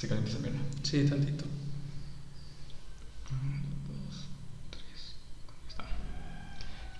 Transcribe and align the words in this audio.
Se 0.00 0.08
calienta 0.08 0.30
esa 0.30 0.40
mierda. 0.40 0.58
Sí, 0.82 1.04
tantito. 1.06 1.44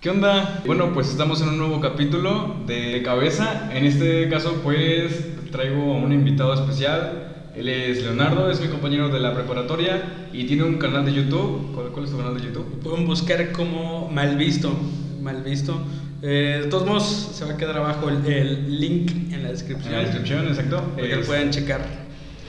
¿Qué 0.01 0.09
onda? 0.09 0.61
Bueno, 0.65 0.93
pues 0.93 1.09
estamos 1.09 1.41
en 1.41 1.49
un 1.49 1.57
nuevo 1.57 1.79
capítulo 1.79 2.55
de 2.65 3.01
Cabeza. 3.03 3.69
En 3.75 3.85
este 3.85 4.29
caso, 4.29 4.59
pues 4.63 5.27
traigo 5.51 5.93
a 5.93 5.97
un 5.97 6.11
invitado 6.11 6.53
especial. 6.53 7.27
Él 7.55 7.67
es 7.69 8.01
Leonardo, 8.01 8.49
es 8.49 8.61
mi 8.61 8.67
compañero 8.67 9.09
de 9.09 9.19
la 9.19 9.33
preparatoria 9.33 10.27
y 10.33 10.45
tiene 10.45 10.63
un 10.63 10.77
canal 10.77 11.05
de 11.05 11.13
YouTube. 11.13 11.71
¿Cuál, 11.75 11.87
cuál 11.89 12.05
es 12.05 12.11
tu 12.11 12.17
canal 12.17 12.35
de 12.35 12.41
YouTube? 12.41 12.79
Pueden 12.81 13.05
buscar 13.05 13.51
como 13.51 14.09
Malvisto. 14.09 14.75
Malvisto. 15.21 15.79
Eh, 16.23 16.61
de 16.63 16.67
todos 16.69 16.85
modos, 16.87 17.31
se 17.33 17.45
va 17.45 17.53
a 17.53 17.57
quedar 17.57 17.77
abajo 17.77 18.09
el, 18.09 18.25
el 18.25 18.79
link 18.79 19.11
en 19.33 19.43
la 19.43 19.49
descripción. 19.49 19.93
En 19.93 19.99
la 19.99 20.05
descripción, 20.05 20.47
exacto. 20.47 20.81
Para 20.95 21.07
que 21.07 21.15
lo 21.15 21.21
Es- 21.21 21.27
puedan 21.27 21.49
checar. 21.51 22.00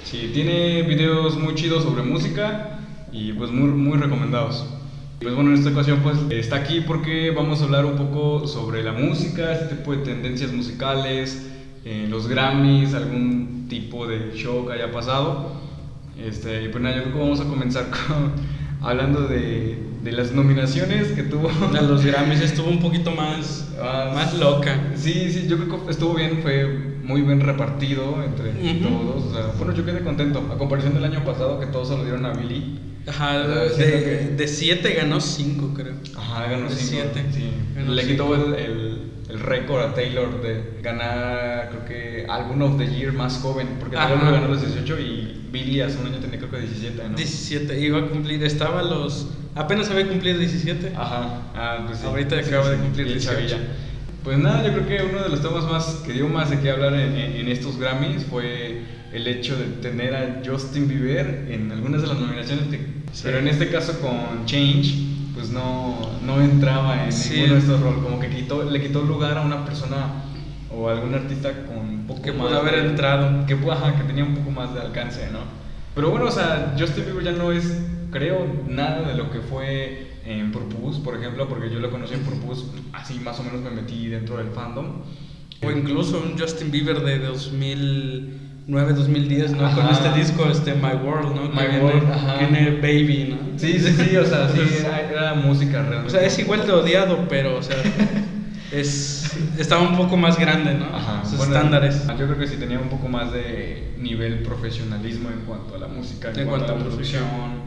Sí, 0.04 0.30
tiene 0.34 0.82
videos 0.82 1.38
muy 1.38 1.54
chidos 1.54 1.84
sobre 1.84 2.02
música 2.02 2.78
y 3.12 3.32
pues 3.32 3.50
muy, 3.50 3.68
muy 3.70 3.98
recomendados. 3.98 4.66
Pues 5.20 5.34
bueno, 5.34 5.50
en 5.50 5.56
esta 5.58 5.70
ocasión 5.70 6.00
pues 6.02 6.16
está 6.30 6.56
aquí 6.56 6.80
porque 6.80 7.30
vamos 7.30 7.60
a 7.60 7.64
hablar 7.64 7.84
un 7.86 7.96
poco 7.96 8.46
sobre 8.46 8.82
la 8.82 8.92
música, 8.92 9.52
este 9.52 9.76
tipo 9.76 9.92
de 9.92 9.98
tendencias 9.98 10.52
musicales, 10.52 11.46
eh, 11.84 12.06
los 12.10 12.26
Grammys, 12.28 12.94
algún 12.94 13.66
tipo 13.68 14.06
de 14.06 14.32
show 14.34 14.66
que 14.66 14.72
haya 14.74 14.90
pasado. 14.90 15.52
Este, 16.18 16.64
y 16.64 16.68
pues 16.68 16.82
nada, 16.82 16.96
yo 16.96 17.02
creo 17.04 17.14
que 17.14 17.20
vamos 17.20 17.40
a 17.40 17.44
comenzar 17.44 17.86
con, 18.08 18.32
hablando 18.80 19.22
de, 19.28 19.78
de 20.02 20.12
las 20.12 20.32
nominaciones 20.32 21.08
que 21.12 21.22
tuvo. 21.22 21.48
A 21.48 21.80
los 21.80 22.04
Grammys 22.04 22.40
estuvo 22.40 22.68
un 22.68 22.80
poquito 22.80 23.12
más, 23.12 23.68
Ah, 23.80 24.12
más 24.14 24.34
loca. 24.34 24.92
Sí, 24.96 25.30
sí, 25.30 25.46
yo 25.48 25.56
creo 25.56 25.84
que 25.84 25.90
estuvo 25.90 26.14
bien, 26.14 26.40
fue 26.42 26.91
muy 27.02 27.22
bien 27.22 27.40
repartido 27.40 28.22
entre 28.24 28.52
todos. 28.80 29.24
O 29.26 29.34
sea, 29.34 29.46
bueno, 29.58 29.74
yo 29.74 29.84
quedé 29.84 30.00
contento. 30.02 30.48
A 30.52 30.58
comparación 30.58 30.94
del 30.94 31.04
año 31.04 31.24
pasado 31.24 31.58
que 31.60 31.66
todos 31.66 31.88
se 31.88 31.96
lo 31.96 32.04
dieron 32.04 32.24
a 32.26 32.32
Billy. 32.32 32.78
Ajá, 33.06 33.40
O 33.40 33.44
sea, 33.44 33.68
siento 33.70 33.96
de, 33.96 34.02
que- 34.04 34.34
de 34.36 34.48
siete 34.48 34.92
ganó 34.94 35.20
cinco, 35.20 35.72
creo. 35.74 35.94
Ajá, 36.16 36.46
ganó 36.48 36.68
De 36.68 36.76
cinco. 36.76 37.02
siete. 37.12 37.26
Sí. 37.32 37.50
Ganó 37.74 37.92
Le 37.94 38.06
quitó 38.06 38.34
el, 38.36 38.54
el, 38.54 38.98
el 39.28 39.40
récord 39.40 39.82
a 39.82 39.92
Taylor 39.94 40.40
de 40.40 40.78
ganar, 40.82 41.70
creo 41.70 41.84
que, 41.84 42.26
Album 42.30 42.62
of 42.62 42.78
the 42.78 42.86
Year 42.86 43.12
más 43.12 43.38
joven. 43.38 43.66
Porque 43.80 43.96
Ajá. 43.96 44.06
Taylor 44.08 44.24
lo 44.24 44.32
ganó 44.32 44.46
a 44.46 44.48
los 44.50 44.60
18 44.62 45.00
y 45.00 45.48
Billy 45.50 45.80
hace 45.80 45.98
un 45.98 46.06
año 46.06 46.18
tenía 46.18 46.38
creo 46.38 46.50
que 46.52 46.60
17, 46.60 47.08
¿no? 47.08 47.16
17, 47.16 47.80
iba 47.80 47.98
a 47.98 48.06
cumplir, 48.08 48.42
estaba 48.44 48.82
los... 48.82 49.28
Apenas 49.56 49.90
había 49.90 50.06
cumplido 50.08 50.38
17. 50.38 50.92
Ajá, 50.96 51.42
ah, 51.56 51.84
pues 51.86 51.98
sí. 51.98 52.06
Ahorita 52.06 52.38
acaba 52.38 52.70
de 52.70 52.76
cumplir 52.78 53.06
bien 53.06 53.18
18. 53.18 53.34
chavilla. 53.48 53.58
Pues 54.24 54.38
nada, 54.38 54.64
yo 54.64 54.72
creo 54.72 54.86
que 54.86 55.04
uno 55.12 55.22
de 55.22 55.28
los 55.30 55.42
temas 55.42 55.64
más 55.64 55.84
que 56.06 56.12
dio 56.12 56.28
más 56.28 56.50
de 56.50 56.60
qué 56.60 56.70
hablar 56.70 56.94
en, 56.94 57.16
en- 57.16 57.48
estos 57.48 57.76
Grammys 57.78 58.24
fue 58.24 58.82
el 59.12 59.26
hecho 59.26 59.56
de 59.56 59.64
tener 59.82 60.14
a 60.14 60.42
Justin 60.46 60.86
Bieber 60.88 61.46
en 61.50 61.70
algunas 61.72 62.02
de 62.02 62.08
las 62.08 62.18
nominaciones, 62.18 62.70
de- 62.70 62.78
Sí. 63.12 63.22
pero 63.24 63.38
en 63.38 63.48
este 63.48 63.68
caso 63.68 64.00
con 64.00 64.46
Change, 64.46 64.94
pues 65.34 65.50
no, 65.50 65.98
no 66.24 66.40
entraba 66.40 67.04
en 67.04 67.12
Sí. 67.12 67.34
ninguno 67.34 67.54
de 67.54 67.58
estos 67.60 67.80
roles, 67.80 68.02
como 68.02 68.20
que 68.20 68.28
quitó, 68.28 68.62
le 68.70 68.80
quitó 68.80 69.02
lugar 69.02 69.36
a 69.36 69.42
una 69.42 69.64
persona 69.66 70.24
o 70.70 70.88
a 70.88 70.92
algún 70.92 71.14
artista 71.14 71.50
con 71.66 71.78
un 71.78 72.06
poco 72.06 72.22
Que 72.22 72.32
más 72.32 72.46
pudo 72.46 72.58
haber 72.60 72.76
entrado. 72.76 73.44
que, 73.46 73.54
ajá, 73.70 73.96
que 73.96 74.04
tenía 74.04 74.24
un 74.24 74.36
poco 74.36 74.50
más 74.52 74.72
de 74.72 74.80
alcance, 74.80 75.28
¿no? 75.32 75.40
Pero 75.94 76.10
bueno, 76.10 76.26
o 76.26 76.30
sea, 76.30 76.74
Justin 76.78 77.04
Bieber 77.06 77.24
ya 77.24 77.32
no 77.32 77.52
es, 77.52 77.82
creo, 78.12 78.46
nada 78.68 79.02
de 79.08 79.14
lo 79.14 79.30
que 79.30 79.40
fue 79.40 80.11
en 80.24 80.52
Purpose, 80.52 81.00
por 81.00 81.16
ejemplo, 81.16 81.48
porque 81.48 81.70
yo 81.70 81.80
lo 81.80 81.90
conocí 81.90 82.14
en 82.14 82.20
Purpose, 82.20 82.64
así 82.92 83.14
más 83.20 83.38
o 83.40 83.42
menos 83.44 83.60
me 83.60 83.70
metí 83.70 84.08
dentro 84.08 84.36
del 84.38 84.48
fandom. 84.48 85.02
O 85.64 85.70
incluso 85.70 86.20
un 86.20 86.38
Justin 86.38 86.70
Bieber 86.72 87.00
de 87.02 87.18
2009, 87.20 88.92
2010, 88.94 89.52
¿no? 89.52 89.58
Con 89.58 89.86
Ajá. 89.86 89.90
este 89.92 90.18
disco, 90.18 90.48
este 90.50 90.74
My 90.74 90.94
World, 91.04 91.34
¿no? 91.34 91.48
My 91.48 91.58
que 91.58 91.68
viene, 91.68 91.84
World, 91.84 92.10
ajá. 92.12 92.38
Tiene 92.38 92.70
Baby, 92.80 93.28
¿no? 93.30 93.58
Sí, 93.58 93.78
sí, 93.78 93.92
sí, 93.92 94.16
o 94.16 94.24
sea, 94.26 94.48
sí, 94.48 94.60
era, 94.80 95.00
era 95.10 95.34
música 95.34 95.82
realmente. 95.82 96.08
O 96.08 96.10
sea, 96.10 96.22
es 96.26 96.38
igual 96.38 96.66
de 96.66 96.72
odiado, 96.72 97.26
pero, 97.28 97.56
o 97.58 97.62
sea, 97.62 97.76
es, 98.72 99.36
estaba 99.58 99.82
un 99.88 99.96
poco 99.96 100.16
más 100.16 100.38
grande, 100.38 100.74
¿no? 100.74 100.86
Ajá, 100.86 101.24
Sus 101.24 101.38
bueno, 101.38 101.54
estándares. 101.54 102.06
Yo 102.08 102.26
creo 102.26 102.38
que 102.38 102.46
sí 102.48 102.56
tenía 102.56 102.80
un 102.80 102.88
poco 102.88 103.08
más 103.08 103.32
de 103.32 103.94
nivel 103.98 104.40
profesionalismo 104.42 105.30
en 105.30 105.40
cuanto 105.46 105.76
a 105.76 105.78
la 105.78 105.86
música, 105.88 106.30
en, 106.30 106.40
En 106.40 106.46
cuanto, 106.48 106.66
cuanto 106.66 106.86
a 106.86 106.88
la 106.88 106.96
música. 106.96 107.18
producción. 107.20 107.61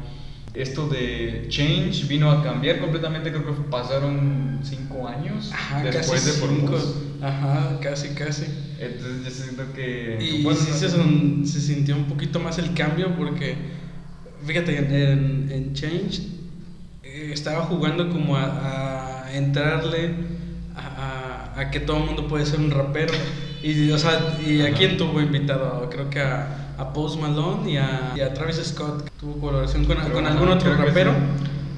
Esto 0.55 0.87
de 0.87 1.45
Change 1.49 2.05
vino 2.07 2.31
a 2.31 2.41
cambiar 2.41 2.79
completamente, 2.79 3.29
creo 3.31 3.45
que 3.45 3.61
pasaron 3.69 4.59
cinco 4.63 5.07
años 5.07 5.51
Ajá, 5.53 5.83
después 5.83 6.21
casi 6.23 6.25
de 6.41 6.47
cinco. 6.47 6.71
Purpose. 6.71 6.93
Ajá, 7.21 7.79
casi, 7.81 8.09
casi. 8.09 8.45
Entonces 8.79 9.23
yo 9.25 9.31
siento 9.31 9.73
que... 9.73 10.17
Y, 10.21 10.43
bueno, 10.43 10.59
sí 10.59 10.69
no 10.71 10.77
se, 10.77 10.89
son- 10.89 11.45
se 11.45 11.59
sintió 11.61 11.95
un 11.97 12.05
poquito 12.05 12.39
más 12.39 12.57
el 12.57 12.73
cambio 12.73 13.15
porque, 13.17 13.55
fíjate, 14.45 14.77
en, 14.77 14.93
en- 14.93 15.51
en 15.51 15.73
Change 15.73 16.21
eh, 17.03 17.31
estaba 17.33 17.63
jugando 17.65 18.09
como 18.09 18.37
a, 18.37 19.25
a 19.25 19.35
entrarle 19.35 20.11
a, 20.75 21.51
a- 21.55 21.59
a 21.59 21.71
que 21.71 21.79
todo 21.81 21.97
el 21.97 22.03
mundo 22.05 22.27
puede 22.27 22.45
ser 22.45 22.59
un 22.59 22.71
rapero. 22.71 23.13
Y, 23.63 23.89
o 23.91 23.97
sea, 23.97 24.37
¿y 24.45 24.61
a 24.61 24.73
quién 24.73 24.97
tuvo 24.97 25.19
invitado? 25.21 25.89
Creo 25.89 26.09
que 26.09 26.19
a, 26.21 26.73
a 26.77 26.93
Post 26.93 27.19
Malone 27.19 27.71
y 27.71 27.77
a, 27.77 28.13
y 28.15 28.21
a 28.21 28.33
Travis 28.33 28.57
Scott, 28.63 29.03
que 29.05 29.09
tuvo 29.19 29.39
colaboración 29.39 29.85
con, 29.85 29.97
con 30.11 30.25
algún 30.27 30.49
otro 30.49 30.75
que 30.75 30.83
rapero. 30.83 31.11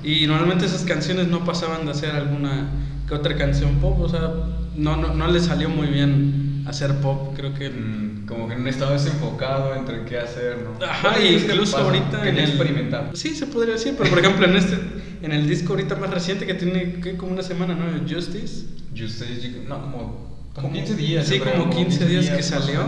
sí. 0.03 0.09
Y 0.21 0.27
normalmente 0.27 0.65
esas 0.65 0.83
canciones 0.83 1.27
no 1.27 1.43
pasaban 1.43 1.85
de 1.85 1.91
hacer 1.91 2.11
alguna 2.11 2.67
que 3.07 3.13
otra 3.13 3.35
canción 3.35 3.75
pop, 3.75 3.99
o 4.01 4.07
sea, 4.09 4.31
no, 4.75 4.95
no, 4.95 5.13
no 5.13 5.27
le 5.27 5.39
salió 5.39 5.69
muy 5.69 5.87
bien 5.87 6.63
hacer 6.67 6.95
pop, 6.95 7.33
creo 7.35 7.53
que... 7.53 7.69
Mm, 7.69 8.25
como 8.27 8.47
que 8.49 8.55
no 8.57 8.67
estaba 8.69 8.91
desenfocado 8.91 9.73
entre 9.75 10.03
qué 10.03 10.19
hacer, 10.19 10.57
¿no? 10.79 10.85
Ajá, 10.85 11.17
y 11.19 11.37
que 11.37 11.45
incluso 11.45 11.77
ahorita 11.77 12.27
en 12.27 12.37
el- 12.37 12.43
experimentar. 12.43 13.11
Sí, 13.13 13.33
se 13.35 13.47
podría 13.47 13.73
decir, 13.75 13.95
pero 13.97 14.09
por 14.09 14.19
ejemplo 14.19 14.45
en 14.45 14.57
este, 14.57 14.77
en 15.21 15.31
el 15.31 15.47
disco 15.47 15.73
ahorita 15.73 15.95
más 15.95 16.09
reciente 16.09 16.45
que 16.45 16.53
tiene 16.53 16.95
¿qué? 17.01 17.15
como 17.15 17.31
una 17.31 17.43
semana, 17.43 17.73
¿no? 17.73 17.85
Justice. 18.07 18.65
Y 18.93 19.03
ustedes, 19.05 19.65
no, 19.67 19.81
como, 19.81 20.36
como 20.57 20.69
Como- 20.69 20.73
15 20.73 20.95
días. 20.95 21.27
sí, 21.27 21.39
como 21.39 21.69
15 21.69 22.05
días 22.07 22.25
que 22.29 22.35
más 22.37 22.51
o 22.51 22.59
salió. 22.61 22.79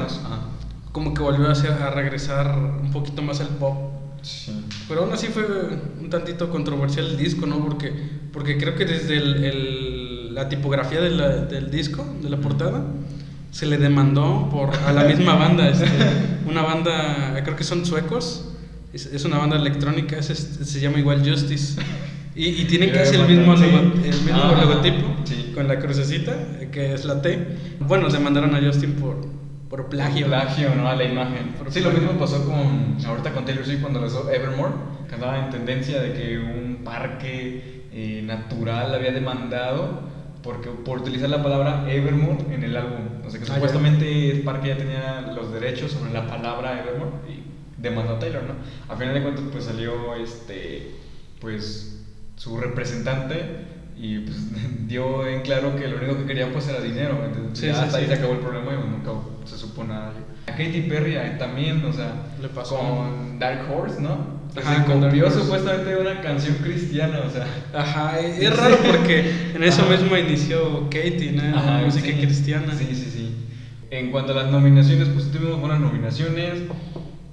Como 0.91 1.13
que 1.13 1.21
volvió 1.21 1.47
a, 1.47 1.51
hacer- 1.51 1.71
a 1.71 1.91
regresar 1.91 2.57
un 2.57 2.91
poquito 2.91 3.21
más 3.21 3.39
al 3.41 3.47
pop. 3.49 3.77
Sí. 4.23 4.51
Pero 4.87 5.03
aún 5.03 5.13
así 5.13 5.27
fue 5.27 5.45
un 6.01 6.09
tantito 6.09 6.49
controversial 6.49 7.05
el 7.05 7.17
disco, 7.17 7.45
¿no? 7.45 7.63
Porque, 7.63 7.93
porque 8.33 8.57
creo 8.57 8.75
que 8.75 8.85
desde 8.85 9.17
el, 9.17 9.43
el- 9.45 10.33
la 10.33 10.49
tipografía 10.49 10.99
de 10.99 11.11
la- 11.11 11.37
del 11.45 11.69
disco, 11.69 12.03
de 12.21 12.29
la 12.29 12.37
portada, 12.37 12.83
se 13.51 13.65
le 13.67 13.77
demandó 13.77 14.49
por 14.51 14.75
a 14.75 14.91
la 14.91 15.03
misma 15.03 15.35
banda, 15.43 15.69
este, 15.69 15.87
una 16.49 16.63
banda, 16.63 17.39
creo 17.43 17.55
que 17.55 17.63
son 17.63 17.85
suecos, 17.85 18.45
es, 18.93 19.05
es 19.05 19.23
una 19.25 19.37
banda 19.37 19.57
electrónica, 19.57 20.17
es- 20.17 20.31
es- 20.31 20.59
se 20.69 20.79
llama 20.79 20.97
igual 20.99 21.21
Justice. 21.27 21.79
Y, 22.39 22.61
y 22.61 22.65
tiene 22.65 22.85
Sí, 22.87 22.91
casi 22.91 23.15
el 23.15 23.27
mismo, 23.27 23.57
sí. 23.57 23.65
el 23.65 24.21
mismo 24.21 24.33
Ajá, 24.33 24.61
logotipo, 24.65 25.07
sí. 25.25 25.51
con 25.53 25.67
la 25.67 25.77
crucecita, 25.79 26.33
que 26.71 26.93
es 26.93 27.03
la 27.05 27.21
T. 27.21 27.37
Bueno, 27.79 28.09
demandaron 28.09 28.55
a 28.55 28.61
Justin 28.61 28.93
por, 28.93 29.17
por 29.69 29.89
plagio. 29.89 30.27
Plagio, 30.27 30.73
¿no? 30.75 30.87
A 30.87 30.95
la 30.95 31.03
imagen. 31.03 31.49
Por 31.57 31.71
Sí, 31.71 31.81
lo 31.81 31.91
mismo 31.91 32.13
pasó 32.13 32.45
con, 32.45 32.97
ahorita 33.05 33.31
con 33.33 33.45
Taylor 33.45 33.65
Swift 33.65 33.81
cuando 33.81 33.99
lanzó 33.99 34.29
Evermore, 34.31 34.73
que 35.07 35.15
andaba 35.15 35.37
en 35.39 35.49
tendencia 35.49 36.01
de 36.01 36.13
que 36.13 36.37
un 36.39 36.81
parque 36.83 37.87
eh, 37.91 38.21
natural 38.23 38.93
había 38.93 39.11
demandado 39.11 40.07
porque, 40.41 40.69
por 40.69 40.99
utilizar 40.99 41.29
la 41.29 41.43
palabra 41.43 41.83
Evermore 41.91 42.37
en 42.53 42.63
el 42.63 42.77
álbum. 42.77 43.01
O 43.25 43.29
sea 43.29 43.39
que 43.41 43.45
Ah, 43.51 43.55
supuestamente 43.55 44.31
el 44.31 44.43
parque 44.43 44.69
ya 44.69 44.77
tenía 44.77 45.21
los 45.35 45.51
derechos 45.51 45.91
sobre 45.91 46.11
la 46.13 46.25
palabra 46.25 46.79
Evermore 46.79 47.11
y 47.27 47.43
demandó 47.81 48.13
a 48.13 48.19
Taylor, 48.19 48.43
¿no? 48.43 48.55
A 48.87 48.95
final 48.95 49.13
de 49.13 49.21
cuentas 49.21 49.43
pues 49.51 49.65
salió 49.65 50.15
este, 50.15 50.91
pues 51.41 51.98
su 52.39 52.55
representante 52.55 53.65
y 53.97 54.19
pues 54.19 54.37
dio 54.87 55.27
en 55.27 55.41
claro 55.41 55.75
que 55.75 55.87
lo 55.89 55.97
único 55.97 56.17
que 56.17 56.25
quería 56.25 56.51
pues 56.51 56.67
era 56.69 56.79
dinero. 56.79 57.21
Entonces 57.25 57.59
Sí, 57.59 57.65
ya 57.67 57.73
sí, 57.75 57.79
hasta 57.81 57.97
ahí 57.97 58.03
sí. 58.05 58.09
se 58.11 58.17
acabó 58.17 58.33
el 58.33 58.39
problema 58.39 58.71
y 58.73 58.89
nunca 58.89 59.11
se 59.43 59.57
supo 59.57 59.83
nada. 59.83 60.13
A 60.47 60.51
Katy 60.51 60.81
Perry 60.89 61.15
también, 61.37 61.83
o 61.83 61.91
sea, 61.91 62.13
Le 62.41 62.47
pasó. 62.47 62.77
con 62.77 63.37
Dark 63.39 63.69
Horse, 63.69 64.01
¿no? 64.01 64.39
Ajá, 64.57 64.83
se 64.85 64.91
copió 64.91 65.29
supuestamente 65.29 65.95
una 65.97 66.21
canción 66.21 66.55
cristiana, 66.63 67.19
o 67.27 67.29
sea. 67.29 67.45
Ajá, 67.73 68.19
es 68.19 68.39
es 68.39 68.57
raro 68.57 68.77
porque 68.77 69.31
en 69.53 69.63
eso 69.63 69.83
Ajá. 69.83 69.91
mismo 69.91 70.17
inició 70.17 70.85
Katie, 70.85 71.33
¿no? 71.33 71.55
Ajá, 71.57 71.81
música 71.85 72.07
cristiana. 72.07 72.73
Sí, 72.73 72.87
sí, 72.95 73.11
sí. 73.11 73.35
En 73.91 74.11
cuanto 74.11 74.31
a 74.31 74.35
las 74.43 74.51
nominaciones, 74.51 75.09
pues 75.09 75.29
tuvimos 75.31 75.59
buenas 75.59 75.79
nominaciones. 75.81 76.61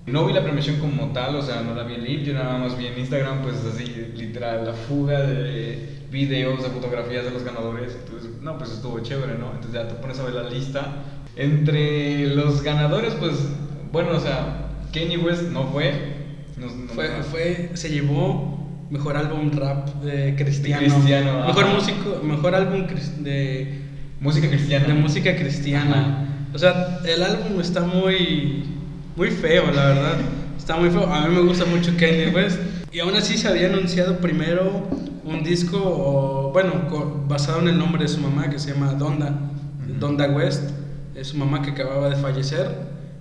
No 0.06 0.24
vi 0.24 0.32
la 0.32 0.42
premiación 0.44 0.76
como 0.78 1.12
tal, 1.12 1.34
o 1.36 1.42
sea, 1.42 1.62
no 1.62 1.74
la 1.74 1.82
vi 1.82 1.94
en 1.94 2.04
live, 2.04 2.24
yo 2.24 2.34
nada 2.34 2.58
más 2.58 2.78
vi 2.78 2.86
en 2.86 2.98
Instagram, 2.98 3.42
pues 3.42 3.56
así, 3.64 4.12
literal, 4.16 4.64
la 4.64 4.72
fuga 4.72 5.20
de 5.22 5.88
videos, 6.12 6.62
de 6.62 6.68
fotografías 6.70 7.24
de 7.24 7.32
los 7.32 7.42
ganadores. 7.42 7.96
Entonces, 8.04 8.30
no, 8.40 8.56
pues 8.56 8.70
estuvo 8.70 9.00
chévere, 9.00 9.36
¿no? 9.36 9.46
Entonces 9.52 9.72
ya 9.72 9.88
te 9.88 9.94
pones 9.94 10.20
a 10.20 10.24
ver 10.24 10.34
la 10.34 10.48
lista. 10.48 11.02
Entre 11.34 12.28
los 12.34 12.62
ganadores, 12.62 13.14
pues, 13.14 13.34
bueno, 13.90 14.10
o 14.12 14.20
sea, 14.20 14.68
Kanye 14.92 15.18
West 15.18 15.42
no 15.50 15.64
fue. 15.72 15.92
No- 16.56 16.66
no- 16.66 16.92
Fue, 16.94 17.08
fue, 17.22 17.70
se 17.74 17.90
llevó 17.90 18.56
mejor 18.90 19.16
álbum 19.16 19.50
rap 19.52 19.88
de 20.02 20.34
cristiano. 20.36 20.82
De 20.82 20.88
cristiano, 20.88 21.46
Mejor 21.46 21.64
ajá. 21.64 21.74
músico, 21.74 22.20
mejor 22.22 22.54
álbum 22.54 22.86
de, 23.18 23.80
Música 24.20 24.48
cristiana. 24.48 24.86
de 24.86 24.94
música 24.94 25.36
cristiana. 25.36 26.46
O 26.54 26.58
sea, 26.58 27.00
el 27.04 27.22
álbum 27.22 27.60
está 27.60 27.82
muy, 27.82 28.62
muy 29.16 29.30
feo, 29.30 29.70
la 29.72 29.86
verdad. 29.86 30.16
Está 30.56 30.76
muy 30.76 30.90
feo. 30.90 31.06
A 31.12 31.26
mí 31.26 31.34
me 31.34 31.40
gusta 31.42 31.64
mucho 31.64 31.92
Kanye 31.92 32.28
West. 32.34 32.58
Y 32.92 33.00
aún 33.00 33.14
así 33.16 33.36
se 33.36 33.48
había 33.48 33.68
anunciado 33.68 34.18
primero 34.18 34.88
un 35.24 35.42
disco, 35.42 36.50
bueno, 36.52 36.72
basado 37.26 37.60
en 37.60 37.68
el 37.68 37.78
nombre 37.78 38.02
de 38.02 38.08
su 38.08 38.20
mamá, 38.20 38.48
que 38.50 38.58
se 38.58 38.72
llama 38.72 38.92
Donda. 38.94 39.38
Donda 39.98 40.28
West. 40.28 40.70
Es 41.14 41.28
su 41.28 41.38
mamá 41.38 41.62
que 41.62 41.70
acababa 41.70 42.10
de 42.10 42.16
fallecer. 42.16 42.68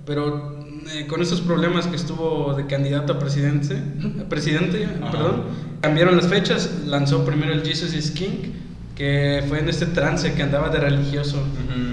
Pero 0.06 0.60
eh, 0.94 1.08
con 1.08 1.22
esos 1.22 1.42
problemas 1.42 1.88
que 1.88 1.96
estuvo 1.96 2.54
de 2.54 2.68
candidato 2.68 3.14
a 3.14 3.20
presidente, 3.20 3.82
presidente 4.30 4.88
Ajá. 5.02 5.12
perdón, 5.12 5.44
cambiaron 5.82 6.16
las 6.18 6.28
fechas. 6.28 6.84
Lanzó 6.86 7.26
primero 7.26 7.54
el 7.54 7.64
Jesus 7.66 7.94
is 7.94 8.12
King, 8.12 8.52
que 8.96 9.44
fue 9.48 9.60
en 9.60 9.70
este 9.70 9.86
trance 9.88 10.34
que 10.34 10.44
andaba 10.44 10.70
de 10.70 10.80
religioso. 10.80 11.42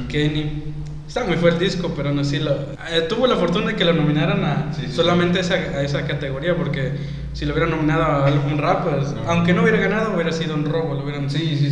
Kenny. 0.09 0.73
Está 1.13 1.25
muy 1.25 1.37
fuerte 1.37 1.63
el 1.67 1.71
disco, 1.71 1.93
pero 1.95 2.11
no 2.15 2.25
sí 2.25 2.39
lo, 2.39 2.53
eh, 2.91 3.03
tuvo 3.07 3.27
la 3.27 3.37
fortuna 3.37 3.67
de 3.67 3.77
que 3.77 3.85
lo 3.85 3.93
nominaran 3.93 4.43
a 4.45 4.73
Sí, 4.73 4.85
sí. 4.87 4.93
solamente 4.95 5.41
esa, 5.41 5.57
a 5.57 5.83
esa 5.83 6.07
categoría, 6.07 6.57
porque 6.57 6.93
si 7.35 7.45
lo 7.45 7.53
hubieran 7.53 7.71
nominado 7.73 8.03
a 8.03 8.27
algún 8.27 8.57
rap, 8.57 8.85
pues, 8.89 9.13
No. 9.13 9.31
aunque 9.31 9.53
no 9.53 9.61
hubiera 9.61 9.79
ganado, 9.79 10.15
hubiera 10.15 10.33
sido 10.33 10.55
un 10.55 10.65
robo, 10.65 10.95
lo 10.95 11.03
hubieran 11.03 11.27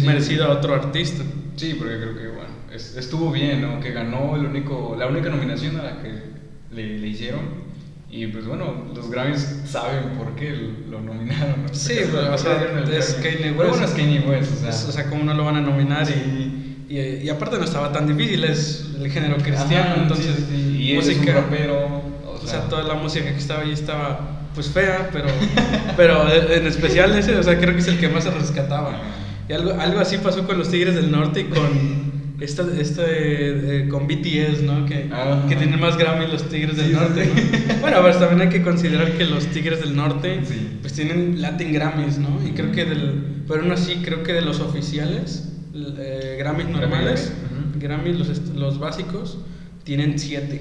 merecido 0.05 0.45
a 0.45 0.51
otro 0.51 0.75
artista. 0.75 1.25
Sí, 1.57 1.73
porque 1.79 1.97
creo 1.97 2.15
que 2.19 2.27
bueno, 2.29 2.51
es- 2.71 2.97
estuvo 2.99 3.33
bien, 3.33 3.63
¿no? 3.63 3.81
Que 3.81 3.93
ganó 3.93 4.37
el 4.37 4.45
único, 4.45 4.95
la 4.99 5.07
única 5.07 5.31
nominación 5.31 5.81
a 5.81 5.85
la 5.85 6.03
que 6.03 6.13
le, 6.75 6.99
le 6.99 7.07
hicieron. 7.07 7.41
Y 8.11 8.27
pues 8.27 8.45
bueno, 8.45 8.89
los 8.95 9.09
Grammys 9.11 9.63
saben 9.65 10.19
por 10.19 10.35
qué 10.35 10.51
lo 10.91 11.01
nominaron. 11.01 11.63
¿no? 11.63 11.69
Sí, 11.73 11.95
Porque 12.03 12.11
pero, 12.13 12.35
o 12.35 12.39
sea, 12.39 12.63
es. 12.93 13.15
Kanye 13.15 13.53
West. 13.53 13.57
bueno, 13.57 13.85
es 13.87 13.91
Kanye 13.93 14.21
West, 14.21 14.53
o 14.53 14.61
sea. 14.61 14.69
O 14.89 14.93
sea, 14.93 15.09
como 15.09 15.25
no 15.25 15.33
lo 15.33 15.45
van 15.47 15.57
a 15.57 15.61
nominar 15.63 16.05
Sí. 16.05 16.13
y, 16.15 16.50
y, 16.91 16.99
y 17.25 17.29
aparte 17.29 17.57
no 17.59 17.65
estaba 17.65 17.93
tan 17.93 18.07
difícil, 18.07 18.43
es 18.45 18.91
el 19.01 19.11
género 19.11 19.37
cristiano, 19.37 19.91
Ajá, 19.93 20.03
entonces 20.03 20.35
sí, 20.37 20.45
sí. 20.77 20.91
Y 20.93 20.95
música, 20.97 21.33
rapero. 21.33 21.87
O 22.27 22.33
o 22.35 22.39
sea, 22.41 22.61
sea, 22.61 22.69
toda 22.69 22.83
la 22.83 22.95
música 22.95 23.31
que 23.31 23.39
estaba 23.39 23.63
ahí 23.63 23.73
estaba 23.73 24.41
pues 24.55 24.69
fea, 24.69 25.09
pero, 25.13 25.29
pero 25.97 26.27
en 26.33 26.67
especial 26.67 27.17
ese, 27.17 27.37
o 27.37 27.43
sea, 27.43 27.59
creo 27.59 27.75
que 27.75 27.81
es 27.81 27.89
el 27.89 27.99
que 27.99 28.09
más 28.09 28.25
se 28.25 28.31
rescataba. 28.31 29.01
Y 29.49 29.53
algo, 29.53 29.73
algo 29.81 30.01
así 30.01 30.19
pasó 30.19 30.47
con 30.47 30.59
los 30.59 30.69
Tigres 30.71 30.95
del 30.95 31.11
Norte 31.11 31.41
y 31.41 31.45
con 31.45 32.11
esta, 32.41 32.65
este, 32.79 33.03
eh, 33.83 33.89
con 33.89 34.07
BTS, 34.07 34.63
¿no? 34.63 34.87
Que, 34.87 35.09
Ajá. 35.13 35.47
que 35.49 35.57
tienen 35.57 35.79
más 35.79 35.97
Grammy 35.97 36.27
los 36.27 36.49
Tigres 36.49 36.77
del 36.77 36.87
Sí, 36.87 36.93
Norte. 36.93 37.27
¿no? 37.27 37.75
Bueno, 37.81 38.01
pues 38.01 38.19
también 38.19 38.41
hay 38.41 38.49
que 38.49 38.63
considerar 38.63 39.13
que 39.13 39.25
los 39.27 39.47
Tigres 39.47 39.81
del 39.81 39.95
Norte 39.95 40.41
pues 40.81 40.93
tienen 40.95 41.41
Latin 41.41 41.73
Grammys, 41.73 42.19
¿no? 42.19 42.41
Y 42.47 42.53
creo 42.53 42.73
que 42.73 42.85
del, 42.85 43.43
pero 43.47 43.63
aún 43.63 43.73
así 43.73 43.97
creo 44.05 44.23
que 44.23 44.33
de 44.33 44.41
los 44.41 44.61
oficiales, 44.61 45.50
eh, 45.75 46.37
Grammys 46.39 46.67
Grammy, 46.67 46.81
normales. 46.81 47.33
Grammys 47.77 48.19
los, 48.19 48.39
los 48.55 48.79
básicos 48.79 49.39
tienen 49.85 50.19
siete 50.19 50.61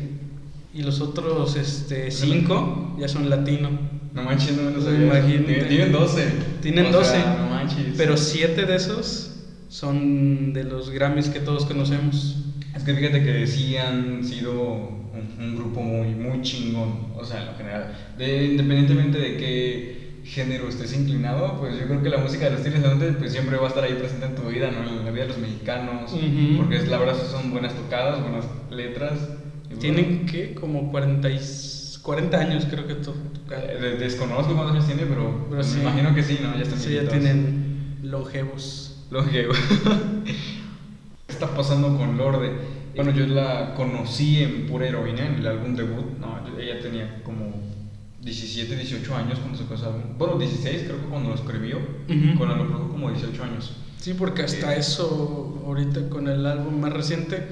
y 0.74 0.84
los 0.84 1.02
otros 1.02 1.56
este, 1.56 2.12
cinco 2.12 2.96
ya 3.00 3.08
son 3.08 3.30
latino. 3.30 3.70
No 4.14 4.24
manches, 4.24 4.56
no 4.56 4.64
me 4.64 4.72
lo 4.72 4.82
sabía. 4.82 5.06
imagínate. 5.06 5.44
Tienen, 5.54 5.68
tienen 5.68 5.92
12. 5.92 6.32
Tienen 6.62 6.86
O 6.88 6.92
12, 6.92 7.10
sea, 7.12 7.38
no 7.40 7.50
manches. 7.50 7.94
pero 7.98 8.18
siete 8.18 8.66
de 8.66 8.76
esos 8.76 9.32
son 9.70 10.54
de 10.54 10.64
los 10.64 10.90
Grammys 10.90 11.30
que 11.30 11.40
todos 11.40 11.66
conocemos. 11.66 12.38
Es 12.76 12.84
que 12.84 12.94
fíjate 12.96 13.24
que 13.24 13.46
sí 13.46 13.78
han 13.78 14.24
sido 14.24 14.54
un, 14.54 15.36
un 15.40 15.56
grupo 15.56 15.82
muy, 15.82 16.10
muy 16.10 16.42
chingón, 16.42 17.08
o 17.16 17.24
sea, 17.24 17.42
en 17.42 17.46
lo 17.48 17.56
general. 17.56 17.94
De, 18.18 18.46
independientemente 18.46 19.18
de 19.20 19.38
qué 19.38 19.99
género 20.30 20.68
estés 20.68 20.94
inclinado, 20.94 21.58
pues 21.58 21.78
yo 21.78 21.86
creo 21.88 22.02
que 22.02 22.10
la 22.10 22.18
música 22.18 22.46
de 22.46 22.52
los 22.52 22.62
Tigres 22.64 22.82
del 22.82 22.92
Norte 22.92 23.14
pues 23.14 23.32
siempre 23.32 23.58
va 23.58 23.66
a 23.66 23.68
estar 23.70 23.84
ahí 23.84 23.96
presente 23.96 24.26
en 24.26 24.36
tu 24.36 24.48
vida, 24.48 24.70
¿no? 24.72 24.84
En 24.84 25.04
la 25.06 25.12
vida 25.12 25.24
de 25.24 25.30
los 25.30 25.38
mexicanos, 25.38 26.12
porque 26.58 26.78
es, 26.78 26.88
la 26.88 26.98
verdad 26.98 27.16
son 27.16 27.52
buenas 27.52 27.76
tocadas, 27.76 28.22
buenas 28.22 28.48
letras. 28.70 29.30
bueno, 29.68 29.82
Tienen 29.82 30.26
que 30.26 30.54
como 30.54 30.90
40, 30.90 31.30
y- 31.30 31.40
40 32.02 32.40
años 32.40 32.66
creo 32.70 32.86
que 32.88 32.96
to- 32.96 33.16
eh, 33.52 33.78
de- 33.80 33.96
desconozco 33.96 34.54
cuántos 34.54 34.74
años 34.74 34.86
tiene, 34.86 35.06
pero, 35.06 35.38
Pero 35.50 35.64
me 35.64 35.82
imagino 35.82 36.14
que 36.14 36.24
sí, 36.24 36.40
¿no? 36.42 36.56
Ya 36.56 36.64
están 36.64 36.80
Sí, 36.80 36.94
ya 36.94 37.04
tienen 37.04 37.58
longevos. 38.02 38.92
Lo 39.10 39.26
que 39.26 39.48
¿Qué 41.28 41.34
está 41.34 41.54
pasando 41.54 41.96
con 41.96 42.18
Lorde? 42.18 42.54
Bueno, 42.96 43.12
yo 43.12 43.26
la 43.28 43.74
conocí 43.76 44.42
en 44.42 44.66
Pura 44.66 44.88
Heroína, 44.88 45.26
en 45.28 45.36
el 45.36 45.46
álbum 45.48 45.76
debut. 45.76 46.06
No, 46.18 46.40
ella 46.58 46.80
tenía 46.80 47.08
como 47.24 47.62
17, 48.22 48.76
18 48.76 49.16
años 49.16 49.40
cuando 49.40 49.58
sacó 49.58 49.76
ese 49.76 49.86
álbum. 49.86 50.02
Bueno, 50.18 50.38
16 50.38 50.84
creo 50.84 50.98
que 51.02 51.08
cuando 51.08 51.30
lo 51.30 51.36
escribió. 51.36 51.78
Ujú. 51.78 52.38
Cuando 52.38 52.56
lo 52.58 52.68
produjo 52.68 52.90
como 52.90 53.10
18 53.12 53.44
años. 53.44 53.72
Sí, 53.98 54.14
porque 54.14 54.44
hasta 54.44 54.76
Eh. 54.76 54.80
eso, 54.80 55.62
ahorita 55.66 56.10
con 56.10 56.28
el 56.28 56.46
álbum 56.46 56.80
más 56.80 56.94
reciente, 56.94 57.46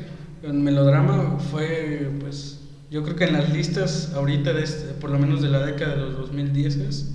en 0.43 0.63
Melodrama, 0.63 1.37
fue, 1.51 2.11
pues, 2.19 2.61
yo 2.91 3.03
creo 3.03 3.15
que 3.15 3.25
en 3.25 3.33
las 3.33 3.49
listas, 3.51 4.13
ahorita, 4.15 4.53
de 4.53 4.63
este- 4.63 4.93
por 4.93 5.09
lo 5.09 5.19
menos 5.19 5.41
de 5.41 5.49
la 5.49 5.65
década 5.65 5.95
de 5.95 6.01
los 6.01 6.15
2010, 6.17 7.13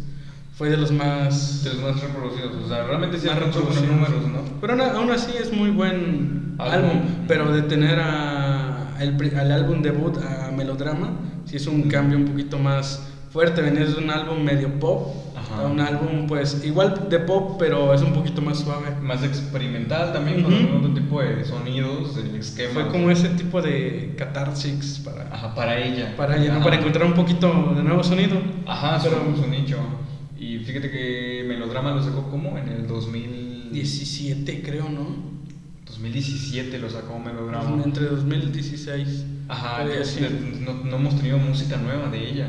fue 0.54 0.68
de 0.70 0.76
los 0.76 0.90
más... 0.92 1.64
De 1.64 1.72
los 1.74 1.82
más 1.82 2.00
reproducidos. 2.02 2.54
O 2.64 2.68
sea, 2.68 2.84
realmente 2.86 3.18
sí 3.18 3.28
alcanzó 3.28 3.62
buenos 3.62 3.84
números, 3.86 4.28
¿no? 4.28 4.42
Pero 4.60 4.72
aún, 4.74 4.80
aún 4.82 5.10
así 5.10 5.32
es 5.40 5.52
muy 5.52 5.70
buen 5.70 6.56
Álbum. 6.58 6.90
álbum, 6.90 7.02
pero 7.28 7.52
de 7.54 7.62
tener 7.62 7.98
a, 8.00 8.96
el 9.00 9.16
al 9.38 9.50
álbum 9.52 9.80
debut 9.82 10.18
a 10.18 10.50
Melodrama, 10.50 11.18
sí 11.46 11.56
es 11.56 11.66
un 11.66 11.82
cambio 11.88 12.18
un 12.18 12.26
poquito 12.26 12.58
más 12.58 13.08
fuerte, 13.32 13.62
venir 13.62 13.86
de 13.88 13.98
un 14.02 14.10
álbum 14.10 14.42
medio 14.42 14.78
pop 14.78 15.14
Ajá. 15.36 15.62
a 15.62 15.66
un 15.66 15.80
álbum 15.80 16.26
pues 16.26 16.62
igual 16.64 17.08
de 17.08 17.18
pop, 17.20 17.56
pero 17.58 17.92
es 17.94 18.02
un 18.02 18.12
poquito 18.12 18.42
más 18.42 18.58
suave. 18.58 18.94
Más 19.00 19.22
experimental 19.24 20.12
también, 20.12 20.42
con 20.42 20.52
Ujú. 20.52 20.62
algún 20.62 20.76
otro 20.80 20.94
tipo 21.02 21.20
de 21.22 21.44
sonidos, 21.44 22.16
el 22.18 22.34
esquema. 22.36 22.74
Fue 22.74 22.88
como 22.88 23.10
ese 23.10 23.28
tipo 23.30 23.62
de 23.62 24.14
catarsis 24.18 25.00
para, 25.04 25.22
Ajá, 25.34 25.54
para 25.54 25.78
ella. 25.78 26.14
para, 26.16 26.36
ella, 26.36 26.54
¿no? 26.54 26.62
Para 26.64 26.76
encontrar 26.76 27.06
un 27.06 27.14
poquito 27.14 27.72
de 27.74 27.82
nuevo 27.82 28.02
sonido. 28.04 28.36
Ajá, 28.66 29.00
Pero- 29.02 29.22
su, 29.36 29.42
su 29.42 29.48
nicho. 29.48 29.78
Y 30.38 30.58
fíjate 30.58 30.90
que 30.90 31.44
Melodrama 31.46 31.92
lo 31.92 32.02
sacó 32.02 32.28
como 32.30 32.58
en 32.58 32.68
el 32.68 32.86
2000... 32.86 33.70
17 33.72 34.62
creo, 34.62 34.88
¿no? 34.90 35.32
2017 35.86 36.78
lo 36.78 36.90
sacó 36.90 37.18
Melodrama. 37.18 37.82
Entre 37.84 38.04
2016. 38.06 39.24
Ajá, 39.48 39.84
no, 40.60 40.84
no 40.84 40.96
hemos 40.96 41.16
tenido 41.16 41.38
música 41.38 41.76
nueva 41.76 42.08
de 42.08 42.28
ella. 42.30 42.48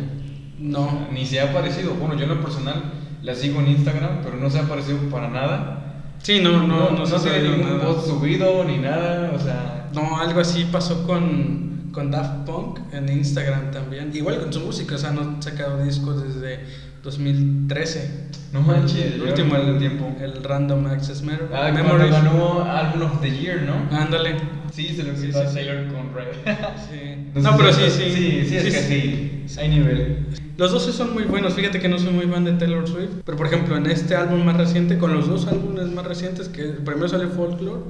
No. 0.60 1.08
Ni 1.12 1.26
se 1.26 1.40
ha 1.40 1.50
aparecido. 1.50 1.94
Bueno, 1.96 2.16
yo 2.16 2.24
en 2.24 2.30
lo 2.30 2.42
personal 2.42 2.84
la 3.22 3.36
sigo 3.36 3.60
en 3.62 3.70
Instagram, 3.70 4.20
pero 4.24 4.38
no 4.38 4.50
se 4.50 4.60
ha 4.60 4.64
aparecido 4.64 4.98
para 5.10 5.30
nada. 5.30 5.80
Sí, 6.22 6.40
no, 6.42 6.66
no, 6.68 6.92
no, 6.92 7.06
se 7.06 7.16
ha 7.16 7.20
tiene 7.20 7.36
sabido 7.38 7.58
ningún 7.58 7.78
nada. 7.78 7.86
post 7.86 8.08
subido 8.08 8.64
ni 8.64 8.78
nada, 8.78 9.32
o 9.36 9.40
sea... 9.40 9.90
No, 9.94 10.18
algo 10.20 10.40
así 10.40 10.66
pasó 10.72 11.06
con, 11.06 11.90
con 11.92 12.12
Daft 12.12 12.46
Punk 12.46 12.80
en 12.94 13.10
Instagram 13.10 13.72
también. 13.72 14.12
Igual 14.14 14.40
con 14.40 14.54
su 14.54 14.62
música, 14.62 14.96
o 14.96 14.98
sea, 14.98 15.12
no 15.12 15.22
han 15.22 15.44
sacado 15.44 15.84
discos 15.84 16.24
desde 16.24 16.62
2013. 17.04 18.30
No 18.54 18.62
manches, 18.62 19.16
el 19.16 19.22
último, 19.24 19.56
el, 19.56 19.78
tiempo. 19.80 20.16
el 20.22 20.44
Random 20.44 20.86
Access 20.88 21.22
Memory. 21.24 21.46
Ah, 21.54 21.72
Memories. 21.74 22.12
ganó 22.12 22.64
Album 22.64 23.02
of 23.04 23.22
the 23.22 23.32
Year, 23.32 23.62
¿no? 23.64 23.96
Ándale. 23.98 24.36
Sí, 24.72 24.90
se 24.96 25.04
lo 25.04 25.12
a 25.12 25.16
sí, 25.16 25.28
sí. 25.32 25.54
Taylor 25.54 25.88
con 25.94 26.14
Red. 26.14 26.28
Sí. 26.90 27.32
No 27.36 27.42
No, 27.42 27.52
sé 27.52 27.58
pero 27.58 27.74
si- 27.74 27.90
sí, 27.90 27.90
sí. 27.90 28.14
Sí, 28.14 28.46
sí, 28.50 28.56
es 28.58 28.64
que 28.64 28.72
sí. 28.72 29.33
Hay 29.58 29.70
nivel. 29.70 30.28
Los 30.58 30.72
dos 30.72 30.84
son 30.84 31.14
muy 31.14 31.24
buenos. 31.24 31.54
Fíjate 31.54 31.80
que 31.80 31.90
no 31.90 31.98
soy 31.98 32.14
muy 32.14 32.26
fan 32.28 32.44
de 32.44 32.54
Taylor 32.54 32.88
Swift. 32.88 33.22
Pero 33.26 33.38
por 33.38 33.48
ejemplo, 33.48 33.76
en 33.76 33.86
este 33.88 34.16
álbum 34.16 34.44
más 34.44 34.58
reciente, 34.58 34.98
con 34.98 35.14
los 35.14 35.28
dos 35.28 35.48
álbumes 35.48 35.88
más 35.90 36.06
recientes, 36.06 36.48
que 36.50 36.64
primero 36.64 37.08
salió 37.08 37.30
Folklore 37.30 37.82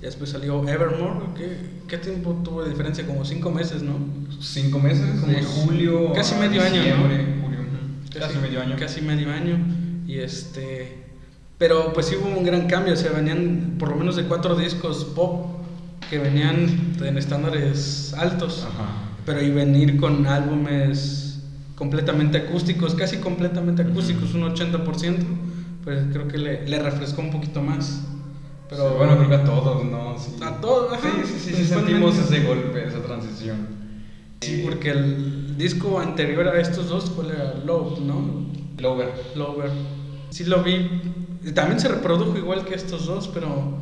y 0.00 0.04
después 0.04 0.30
salió 0.30 0.66
Evermore. 0.68 1.26
¿Qué, 1.36 1.56
qué 1.88 1.98
tiempo 1.98 2.40
tuvo 2.44 2.62
de 2.62 2.70
diferencia? 2.70 3.06
Como 3.06 3.24
cinco 3.24 3.50
meses, 3.50 3.82
¿no? 3.82 3.92
Cinco 4.40 4.78
meses, 4.78 5.20
Como 5.20 5.32
de 5.32 5.42
julio. 5.42 6.12
casi 6.12 6.34
medio 6.36 6.62
año, 6.62 6.80
¿no? 6.96 7.02
julio, 7.02 7.18
ujú. 7.60 8.18
Casi, 8.18 8.38
medio 8.38 8.60
año. 8.62 8.76
Casi 8.78 9.00
medio 9.00 9.30
año. 9.30 9.58
Y 10.06 10.18
este. 10.18 10.98
Pero 11.58 11.92
pues 11.92 12.06
sí 12.06 12.16
hubo 12.16 12.28
un 12.28 12.44
gran 12.44 12.66
cambio. 12.66 12.94
O 12.94 12.96
sea, 12.96 13.12
venían 13.12 13.76
por 13.78 13.88
lo 13.90 13.96
menos 13.96 14.16
de 14.16 14.24
cuatro 14.24 14.56
discos 14.56 15.04
pop 15.04 15.46
que 16.10 16.18
venían 16.18 16.94
en 17.02 17.18
estándares 17.18 18.14
altos. 18.18 18.66
Ajá. 18.68 19.08
Pero 19.24 19.42
y 19.42 19.50
venir 19.50 19.98
con 19.98 20.26
álbumes 20.26 21.40
completamente 21.76 22.38
acústicos, 22.38 22.94
casi 22.94 23.18
completamente 23.18 23.82
acústicos, 23.82 24.34
un 24.34 24.42
80%, 24.42 25.16
pues 25.84 26.04
creo 26.12 26.28
que 26.28 26.38
le, 26.38 26.66
le 26.68 26.78
refrescó 26.78 27.22
un 27.22 27.30
poquito 27.30 27.60
más. 27.62 28.02
Pero 28.68 28.88
Sí, 28.90 28.94
bueno, 28.96 29.16
creo 29.16 29.28
que 29.28 29.34
a 29.34 29.44
todos, 29.44 29.84
¿no? 29.84 30.16
Sí. 30.18 30.32
A 30.42 30.60
todos, 30.60 30.92
ajá, 30.92 31.08
Sí, 31.24 31.32
sí, 31.38 31.50
sí, 31.50 31.54
sí, 31.56 31.64
sentimos 31.66 32.16
ese 32.18 32.44
golpe, 32.44 32.86
esa 32.86 33.02
transición. 33.02 33.66
Sí, 34.40 34.62
porque 34.64 34.90
el 34.90 35.56
disco 35.56 36.00
anterior 36.00 36.48
a 36.48 36.60
estos 36.60 36.88
dos, 36.88 37.10
¿cuál 37.10 37.30
era? 37.30 37.54
Love, 37.64 38.00
¿no? 38.00 38.46
Lover. 38.78 39.12
Lover. 39.36 39.70
Sí 40.30 40.44
lo 40.44 40.62
vi. 40.62 40.88
También 41.54 41.78
se 41.78 41.88
reprodujo 41.88 42.38
igual 42.38 42.64
que 42.64 42.74
estos 42.74 43.06
dos, 43.06 43.28
pero 43.28 43.76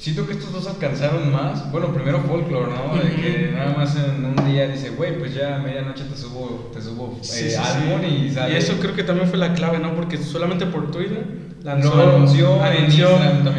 Siento 0.00 0.26
que 0.26 0.32
estos 0.34 0.52
dos 0.52 0.66
alcanzaron 0.68 1.32
más. 1.32 1.70
Bueno, 1.72 1.92
primero 1.92 2.20
Folklore, 2.20 2.70
¿no? 2.72 3.02
De 3.02 3.14
que 3.16 3.50
nada 3.52 3.74
más 3.76 3.96
en 3.96 4.24
un 4.24 4.36
día 4.50 4.68
dice, 4.68 4.90
güey, 4.90 5.18
pues 5.18 5.34
ya 5.34 5.56
a 5.56 5.58
medianoche 5.58 6.04
te 6.04 6.16
subo, 6.16 6.70
te 6.72 6.80
subo 6.80 7.18
Sí, 7.20 7.46
eh, 7.46 7.50
sí, 7.50 7.56
álbum 7.56 8.00
sí. 8.02 8.06
y 8.26 8.30
sale. 8.30 8.54
Y 8.54 8.56
eso 8.56 8.74
creo 8.80 8.94
que 8.94 9.02
también 9.02 9.28
fue 9.28 9.38
la 9.38 9.54
clave, 9.54 9.78
¿no? 9.80 9.94
Porque 9.94 10.16
solamente 10.16 10.66
por 10.66 10.90
Twitter 10.92 11.26
lanzó, 11.64 11.94
Lo 11.96 12.16
anunció, 12.16 12.62
anunció 12.62 13.08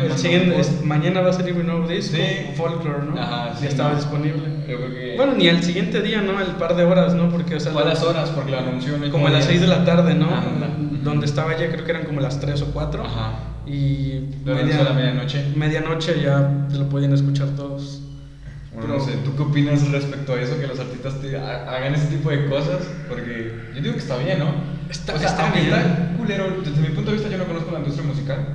el 0.03 0.17
siguiente, 0.17 0.59
es- 0.59 0.83
mañana 0.83 1.21
va 1.21 1.29
a 1.29 1.33
salir 1.33 1.53
un 1.55 1.65
nuevo 1.67 1.87
disco, 1.87 2.15
Sí. 2.17 2.51
Folklore, 2.55 3.05
¿no? 3.13 3.19
Ajá, 3.21 3.53
sí, 3.55 3.63
ya 3.63 3.69
estaba 3.69 3.89
¿no? 3.89 3.95
disponible. 3.95 4.43
Que. 4.65 5.13
Bueno, 5.17 5.33
ni 5.35 5.47
al 5.49 5.61
siguiente 5.63 6.01
día, 6.01 6.21
¿no? 6.21 6.39
El 6.39 6.51
par 6.57 6.75
de 6.75 6.83
horas, 6.85 7.13
¿no? 7.13 7.29
Porque, 7.29 7.55
o 7.55 7.59
sea, 7.59 7.71
lo- 7.73 7.83
las 7.85 8.01
horas 8.03 8.29
porque 8.29 8.51
la 8.51 8.59
anunció 8.59 8.95
en 8.95 9.03
el 9.03 9.11
como 9.11 9.27
a 9.27 9.31
las 9.31 9.45
6 9.45 9.61
de 9.61 9.67
la 9.67 9.83
tarde, 9.85 10.15
¿no? 10.15 10.27
Anda. 10.33 10.69
Donde 11.03 11.25
estaba 11.25 11.53
ella, 11.55 11.69
creo 11.71 11.85
que 11.85 11.91
eran 11.91 12.03
como 12.05 12.19
las 12.21 12.39
3 12.39 12.61
o 12.61 12.67
4. 12.73 13.03
Ajá. 13.03 13.39
Y 13.65 14.29
Lo 14.45 14.53
anunció 14.55 14.81
a 14.81 14.83
la 14.85 14.93
medianoche. 14.93 15.45
medianoche 15.55 16.21
ya 16.21 16.49
lo 16.73 16.89
podían 16.89 17.13
escuchar 17.13 17.49
todos. 17.49 18.01
Bueno, 18.75 18.95
no 18.95 18.99
sé, 19.03 19.11
¿tú 19.25 19.35
qué 19.35 19.41
opinas 19.43 19.87
respecto 19.91 20.33
a 20.33 20.41
eso? 20.41 20.57
Que 20.59 20.67
los 20.67 20.79
artistas 20.79 21.15
te 21.21 21.35
ha- 21.37 21.69
hagan 21.69 21.93
ese 21.95 22.07
tipo 22.07 22.29
de 22.29 22.45
cosas. 22.47 22.79
Porque 23.09 23.51
yo 23.75 23.81
digo 23.81 23.93
que 23.93 23.99
está 23.99 24.17
bien, 24.17 24.39
¿no? 24.39 24.78
Está- 24.89 25.13
o 25.15 25.19
sea, 25.19 25.29
está 25.29 25.43
aunque 25.43 25.61
bien. 25.61 25.73
está 25.73 26.13
culero, 26.17 26.45
desde 26.63 26.81
mi 26.81 26.89
punto 26.89 27.11
de 27.11 27.17
vista 27.17 27.29
yo 27.31 27.37
no 27.37 27.45
conozco 27.45 27.71
la 27.71 27.79
industria 27.79 28.07
musical. 28.07 28.45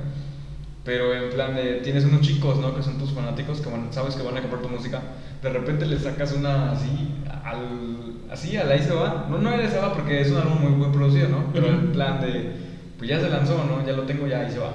Pero 0.83 1.15
en 1.15 1.29
plan 1.31 1.55
de, 1.55 1.75
tienes 1.83 2.05
unos 2.05 2.21
chicos, 2.21 2.59
¿no? 2.59 2.75
Que 2.75 2.83
son 2.83 2.99
tus 2.99 3.11
fanáticos, 3.11 3.59
que 3.59 3.69
van- 3.69 3.91
sabes 3.91 4.15
que 4.15 4.21
van 4.21 4.37
a 4.37 4.41
comprar 4.41 4.61
tu 4.61 4.69
música. 4.69 5.01
De 5.41 5.49
repente 5.49 5.85
les 5.87 6.03
sacas 6.03 6.31
una 6.33 6.71
así, 6.73 7.09
al, 7.43 8.17
así, 8.31 8.55
al 8.55 8.71
ahí 8.71 8.81
se 8.83 8.93
va. 8.93 9.25
No, 9.29 9.39
no 9.39 9.49
ahí 9.49 9.67
se 9.67 9.79
va 9.79 9.93
porque 9.93 10.21
es 10.21 10.29
un 10.29 10.37
álbum 10.37 10.61
muy 10.61 10.71
buen 10.73 10.91
producido, 10.91 11.27
¿no? 11.29 11.45
Pero 11.53 11.69
en 11.69 11.91
plan 11.91 12.21
de, 12.21 12.51
pues 12.99 13.09
ya 13.09 13.19
se 13.19 13.29
lanzó, 13.29 13.63
¿no? 13.65 13.83
Ya 13.85 13.93
lo 13.93 14.03
tengo, 14.03 14.27
ya 14.27 14.41
ahí 14.41 14.51
se 14.51 14.59
va. 14.59 14.73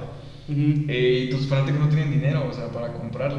Eh, 0.49 1.27
y 1.27 1.31
tus 1.31 1.47
fanáticos 1.47 1.79
no 1.81 1.89
tienen 1.89 2.11
dinero, 2.11 2.45
o 2.51 2.53
sea, 2.53 2.67
para 2.73 2.93
comprarlo. 2.93 3.39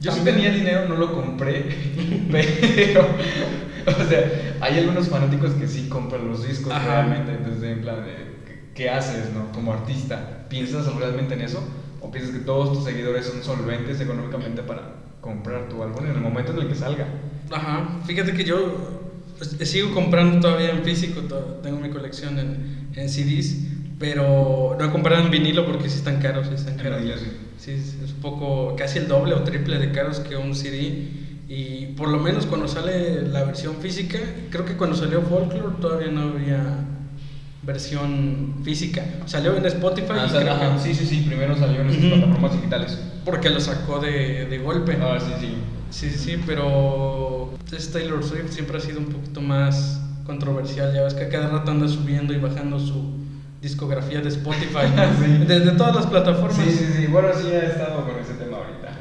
Yo 0.00 0.10
sí 0.10 0.20
tenía 0.24 0.50
ten- 0.50 0.58
dinero, 0.58 0.88
no 0.88 0.96
lo 0.96 1.12
compré, 1.12 1.66
pero, 2.32 3.06
o 4.00 4.04
sea, 4.04 4.56
hay 4.60 4.78
algunos 4.78 5.08
fanáticos 5.08 5.54
que 5.54 5.66
sí 5.66 5.88
compran 5.88 6.26
los 6.28 6.42
discos 6.42 6.74
Ajá. 6.74 7.02
realmente, 7.02 7.32
entonces 7.34 7.62
en 7.62 7.80
plan 7.80 8.04
de, 8.04 8.42
¿qué- 8.46 8.60
¿qué 8.74 8.88
haces, 8.90 9.30
no? 9.30 9.52
Como 9.52 9.72
artista, 9.72 10.46
¿piensas 10.48 10.92
realmente 10.94 11.34
en 11.34 11.40
eso? 11.42 11.64
¿O 12.00 12.10
piensas 12.10 12.32
que 12.32 12.40
todos 12.40 12.72
tus 12.72 12.84
seguidores 12.84 13.26
son 13.26 13.42
solventes 13.42 14.00
económicamente 14.00 14.62
para 14.62 14.90
comprar 15.20 15.68
tu 15.68 15.82
álbum 15.82 16.04
en 16.06 16.14
el 16.16 16.20
momento 16.20 16.52
en 16.52 16.58
el 16.58 16.68
que 16.68 16.74
salga? 16.74 17.08
Ajá, 17.50 18.00
fíjate 18.04 18.34
que 18.34 18.44
yo 18.44 19.00
pues, 19.38 19.50
sigo 19.68 19.90
comprando 19.92 20.40
todavía 20.40 20.70
en 20.70 20.82
físico, 20.82 21.24
tengo 21.62 21.78
mi 21.78 21.90
colección 21.90 22.38
en, 22.38 22.90
en 22.92 23.08
CDs, 23.08 23.56
pero 23.98 24.74
no 24.78 24.84
he 24.84 24.90
comprado 24.90 25.22
en 25.24 25.30
vinilo 25.30 25.64
porque 25.64 25.88
sí 25.88 25.96
están 25.96 26.18
caros, 26.18 26.48
sí 26.48 26.54
están 26.54 26.76
caros. 26.76 27.02
sí. 27.02 27.30
Sí, 27.56 27.72
es 27.72 28.12
un 28.12 28.20
poco, 28.20 28.74
casi 28.76 28.98
el 28.98 29.08
doble 29.08 29.34
o 29.34 29.42
triple 29.42 29.78
de 29.78 29.90
caros 29.90 30.20
que 30.20 30.36
un 30.36 30.54
CD. 30.54 31.25
Y 31.48 31.86
por 31.96 32.08
lo 32.08 32.18
menos 32.18 32.44
cuando 32.46 32.66
sale 32.66 33.22
la 33.22 33.44
versión 33.44 33.76
física, 33.76 34.18
creo 34.50 34.64
que 34.64 34.76
cuando 34.76 34.96
salió 34.96 35.22
Folklore 35.22 35.76
todavía 35.80 36.08
no 36.10 36.22
había 36.22 36.60
versión 37.62 38.54
física. 38.62 39.04
Salió 39.26 39.56
en 39.56 39.64
Spotify 39.66 40.12
Ah, 40.12 40.24
y 40.26 40.30
sea, 40.30 40.40
creo 40.40 40.74
que- 40.74 40.78
sí, 40.80 40.94
sí, 40.94 41.06
sí, 41.06 41.24
primero 41.26 41.56
salió 41.56 41.80
en 41.80 41.88
estas 41.90 42.04
Ujú. 42.04 42.14
plataformas 42.16 42.52
digitales. 42.52 42.98
porque 43.24 43.50
lo 43.50 43.58
sacó 43.58 43.98
de, 43.98 44.46
de 44.46 44.58
golpe. 44.58 44.96
Ah, 45.02 45.18
sí, 45.20 45.32
sí. 45.40 45.54
Sí, 45.90 46.10
sí, 46.10 46.18
sí, 46.18 46.42
pero 46.46 47.54
Taylor 47.92 48.22
Swift 48.22 48.50
siempre 48.52 48.76
ha 48.78 48.80
sido 48.80 49.00
un 49.00 49.06
poquito 49.06 49.40
más 49.40 50.00
controversial. 50.24 50.94
Ya 50.94 51.02
ves 51.02 51.14
que 51.14 51.28
cada 51.28 51.48
rato 51.48 51.72
anda 51.72 51.88
subiendo 51.88 52.32
y 52.32 52.38
bajando 52.38 52.78
su 52.78 53.14
discografía 53.60 54.20
de 54.20 54.28
Spotify. 54.28 54.86
Sí. 55.24 55.44
desde 55.46 55.72
todas 55.72 55.96
las 55.96 56.06
plataformas. 56.06 56.54
Sí, 56.56 56.70
sí, 56.70 56.86
sí, 56.96 57.06
bueno, 57.06 57.28
sí 57.34 57.48
he 57.48 57.66
estado 57.66 58.04
con 58.06 58.16
ese 58.16 58.34
tema. 58.34 58.45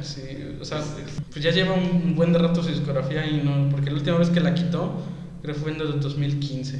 Sí, 0.05 0.21
o 0.61 0.65
sea, 0.65 0.79
Es- 0.79 0.85
es- 0.85 1.21
pues 1.31 1.43
ya 1.43 1.51
lleva 1.51 1.73
un 1.73 2.15
buen 2.15 2.33
rato 2.33 2.61
su 2.63 2.69
discografía 2.69 3.25
y 3.27 3.41
no, 3.43 3.69
porque 3.69 3.89
la 3.89 3.97
última 3.97 4.17
vez 4.17 4.29
que 4.29 4.39
la 4.39 4.53
quitó, 4.53 5.01
creo 5.41 5.55
que 5.55 5.59
fue 5.61 5.71
en 5.73 5.81
el 5.81 5.99
2015, 5.99 6.79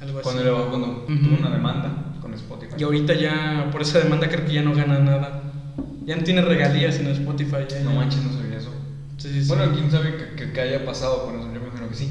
algo 0.00 0.18
así. 0.18 0.24
Cuando, 0.30 0.68
cuando 0.70 0.88
Ujú. 1.08 1.16
tuvo 1.24 1.36
una 1.38 1.50
demanda 1.50 2.14
con 2.20 2.34
Spotify. 2.34 2.74
Y 2.78 2.82
ahorita 2.82 3.14
ya, 3.14 3.68
por 3.72 3.82
esa 3.82 3.98
demanda 4.00 4.28
creo 4.28 4.44
que 4.44 4.52
ya 4.54 4.62
no 4.62 4.74
gana 4.74 4.98
nada. 4.98 5.42
Ya 6.04 6.16
no 6.16 6.22
tiene 6.22 6.40
regalías 6.42 6.98
en 6.98 7.06
Spotify. 7.08 7.64
ya- 7.68 7.80
No 7.82 7.90
ya- 7.92 7.96
manches, 7.96 8.22
no 8.22 8.32
sabía 8.32 8.58
eso. 8.58 8.70
Sí, 9.18 9.28
sí, 9.32 9.42
sí. 9.42 9.48
Bueno, 9.48 9.72
quién 9.72 9.90
sabe 9.90 10.14
qué 10.16 10.36
que, 10.46 10.52
que 10.52 10.60
haya 10.60 10.84
pasado 10.84 11.24
con 11.24 11.36
eso, 11.38 11.44
yo 11.52 11.60
me 11.60 11.66
imagino 11.68 11.88
que 11.88 11.94
sí. 11.96 12.10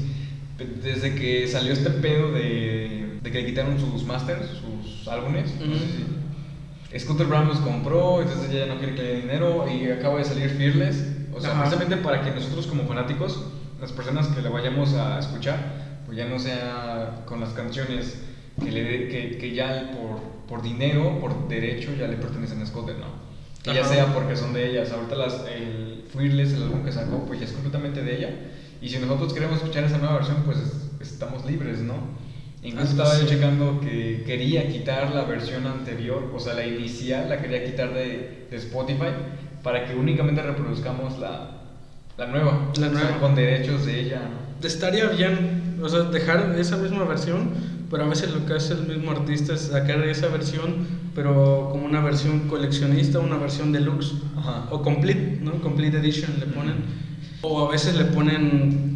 Desde 0.82 1.14
que 1.14 1.46
salió 1.46 1.72
este 1.72 1.90
pedo 1.90 2.32
de, 2.32 3.18
de 3.22 3.30
que 3.30 3.40
le 3.42 3.46
quitaron 3.46 3.78
sus 3.78 4.04
masters, 4.04 4.46
sus 4.48 5.06
álbumes, 5.08 5.50
no 5.60 5.74
sé 5.74 5.80
si- 5.80 6.15
Scooter 6.98 7.26
Brown 7.26 7.46
los 7.46 7.60
compró, 7.60 8.20
entonces 8.20 8.48
ella 8.50 8.60
ya 8.60 8.66
no 8.66 8.76
quiere 8.76 8.94
que 8.94 9.02
le 9.02 9.08
dé 9.08 9.14
dinero 9.16 9.64
y 9.68 9.88
acaba 9.90 10.18
de 10.18 10.24
salir 10.24 10.50
Fearless. 10.50 11.04
O 11.32 11.40
sea, 11.40 11.50
Ajá. 11.50 11.60
precisamente 11.60 11.96
para 11.96 12.20
que 12.20 12.30
nosotros 12.30 12.66
como 12.66 12.84
fanáticos, 12.84 13.40
las 13.80 13.92
personas 13.92 14.28
que 14.28 14.40
le 14.40 14.48
vayamos 14.48 14.94
a 14.94 15.18
escuchar, 15.18 15.58
pues 16.04 16.16
ya 16.16 16.24
no 16.24 16.38
sea 16.38 17.22
con 17.24 17.40
las 17.40 17.52
canciones 17.52 18.16
que, 18.62 18.70
le 18.72 18.82
dé- 18.82 19.08
que, 19.08 19.36
que 19.36 19.52
ya 19.52 19.90
por, 19.92 20.18
por 20.46 20.62
dinero, 20.62 21.18
por 21.18 21.48
derecho, 21.48 21.92
ya 21.92 22.06
le 22.06 22.16
pertenecen 22.16 22.60
a 22.62 22.66
Scooter, 22.66 22.96
¿no? 22.98 23.08
Que 23.62 23.74
ya 23.74 23.84
sea 23.84 24.12
porque 24.12 24.36
son 24.36 24.52
de 24.52 24.66
ellas. 24.70 24.92
Ahorita 24.92 25.16
las, 25.16 25.44
el 25.46 26.04
Fearless, 26.08 26.54
el 26.54 26.62
álbum 26.62 26.84
que 26.84 26.92
sacó, 26.92 27.24
pues 27.26 27.40
ya 27.40 27.46
es 27.46 27.52
completamente 27.52 28.02
de 28.02 28.16
ella. 28.16 28.30
Y 28.80 28.88
si 28.88 28.98
nosotros 28.98 29.32
queremos 29.34 29.56
escuchar 29.58 29.84
esa 29.84 29.98
nueva 29.98 30.14
versión, 30.14 30.42
pues 30.44 30.58
es- 30.58 30.90
estamos 31.00 31.44
libres, 31.44 31.80
¿no? 31.82 31.94
Incluso 32.66 32.88
Ah, 33.02 33.04
estaba 33.04 33.18
yo 33.20 33.26
checando 33.26 33.80
que 33.80 34.24
quería 34.26 34.68
quitar 34.68 35.14
la 35.14 35.24
versión 35.24 35.66
anterior, 35.66 36.30
o 36.34 36.40
sea, 36.40 36.54
la 36.54 36.66
inicial, 36.66 37.28
la 37.28 37.40
quería 37.40 37.64
quitar 37.64 37.94
de, 37.94 38.46
de 38.50 38.56
Spotify 38.56 39.10
para 39.62 39.84
que 39.86 39.94
únicamente 39.94 40.42
reproduzcamos 40.42 41.18
la, 41.18 41.62
la 42.18 42.26
nueva. 42.26 42.72
La 42.78 42.88
o 42.88 42.90
sea, 42.90 42.90
nueva. 42.90 43.20
con 43.20 43.34
derechos 43.34 43.86
de 43.86 44.00
ella, 44.00 44.20
¿no? 44.28 44.66
Estaría 44.66 45.06
bien, 45.08 45.78
o 45.82 45.88
sea, 45.88 46.00
dejar 46.04 46.56
esa 46.58 46.76
misma 46.78 47.04
versión, 47.04 47.50
pero 47.90 48.04
a 48.04 48.08
veces 48.08 48.32
lo 48.32 48.44
que 48.46 48.54
hace 48.54 48.74
el 48.74 48.86
mismo 48.88 49.12
artista 49.12 49.54
es 49.54 49.60
sacar 49.62 50.00
esa 50.08 50.28
versión, 50.28 50.86
pero 51.14 51.68
como 51.70 51.84
una 51.86 52.00
versión 52.00 52.48
coleccionista, 52.48 53.20
una 53.20 53.36
versión 53.36 53.70
deluxe, 53.72 54.14
Ajá. 54.36 54.66
o 54.70 54.82
complete, 54.82 55.38
¿no? 55.42 55.60
Complete 55.60 55.98
edition 55.98 56.32
le 56.40 56.46
ponen. 56.46 56.76
O 57.42 57.66
a 57.68 57.70
veces 57.70 57.94
le 57.96 58.06
ponen, 58.06 58.95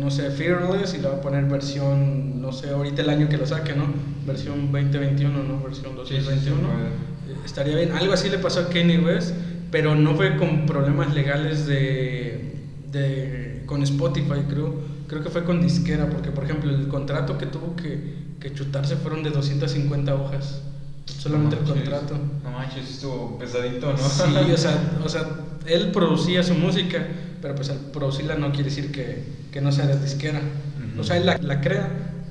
no 0.00 0.10
sé, 0.10 0.30
Fearless 0.30 0.94
y 0.94 0.98
le 0.98 1.08
va 1.08 1.14
a 1.16 1.20
poner 1.20 1.44
versión, 1.44 2.40
no 2.40 2.52
sé, 2.52 2.70
ahorita 2.70 3.02
el 3.02 3.10
año 3.10 3.28
que 3.28 3.36
lo 3.36 3.46
saque, 3.46 3.74
¿no? 3.74 3.84
Versión 4.26 4.72
2021, 4.72 5.42
¿no? 5.44 5.62
Versión 5.62 5.92
Sí, 6.06 6.16
sí, 6.16 6.20
sí, 6.20 6.24
2021. 6.24 6.58
Eh, 6.68 7.36
Estaría 7.44 7.76
bien. 7.76 7.92
Algo 7.92 8.12
así 8.12 8.28
le 8.28 8.38
pasó 8.38 8.60
a 8.60 8.68
Kanye 8.68 8.98
West, 8.98 9.34
pero 9.70 9.94
no 9.94 10.14
fue 10.16 10.36
con 10.36 10.66
problemas 10.66 11.14
legales 11.14 11.66
de, 11.66 12.56
de 12.90 13.62
con 13.66 13.82
Spotify, 13.82 14.42
creo. 14.48 14.74
Creo 15.06 15.22
que 15.22 15.30
fue 15.30 15.44
con 15.44 15.60
disquera, 15.60 16.08
porque 16.08 16.30
por 16.30 16.44
ejemplo 16.44 16.70
el 16.70 16.88
contrato 16.88 17.36
que 17.38 17.46
tuvo 17.46 17.74
que, 17.76 18.14
que 18.40 18.52
chutarse 18.54 18.96
fueron 18.96 19.22
de 19.22 19.30
250 19.30 20.14
hojas. 20.14 20.62
Solamente 21.06 21.56
el 21.56 21.62
No 21.64 21.68
manches. 21.74 21.88
contrato. 21.90 22.14
No 22.44 22.50
manches, 22.52 22.90
estuvo 22.90 23.38
pesadito, 23.38 23.92
¿no? 23.92 23.98
Sí, 23.98 24.52
o 24.52 24.56
sea, 24.56 24.98
o 25.04 25.08
sea, 25.08 25.28
él 25.66 25.90
producía 25.92 26.42
su 26.42 26.54
música, 26.54 27.06
pero 27.42 27.54
pues 27.54 27.70
al 27.70 27.78
producirla 27.92 28.36
no 28.36 28.48
quiere 28.52 28.70
decir 28.70 28.92
que, 28.92 29.24
que 29.52 29.60
no 29.60 29.72
sea 29.72 29.86
de 29.86 29.98
disquera. 30.00 30.38
Ujú. 30.38 31.00
O 31.00 31.04
sea, 31.04 31.16
él 31.16 31.26
la, 31.26 31.38
la 31.38 31.60
crea, 31.60 31.88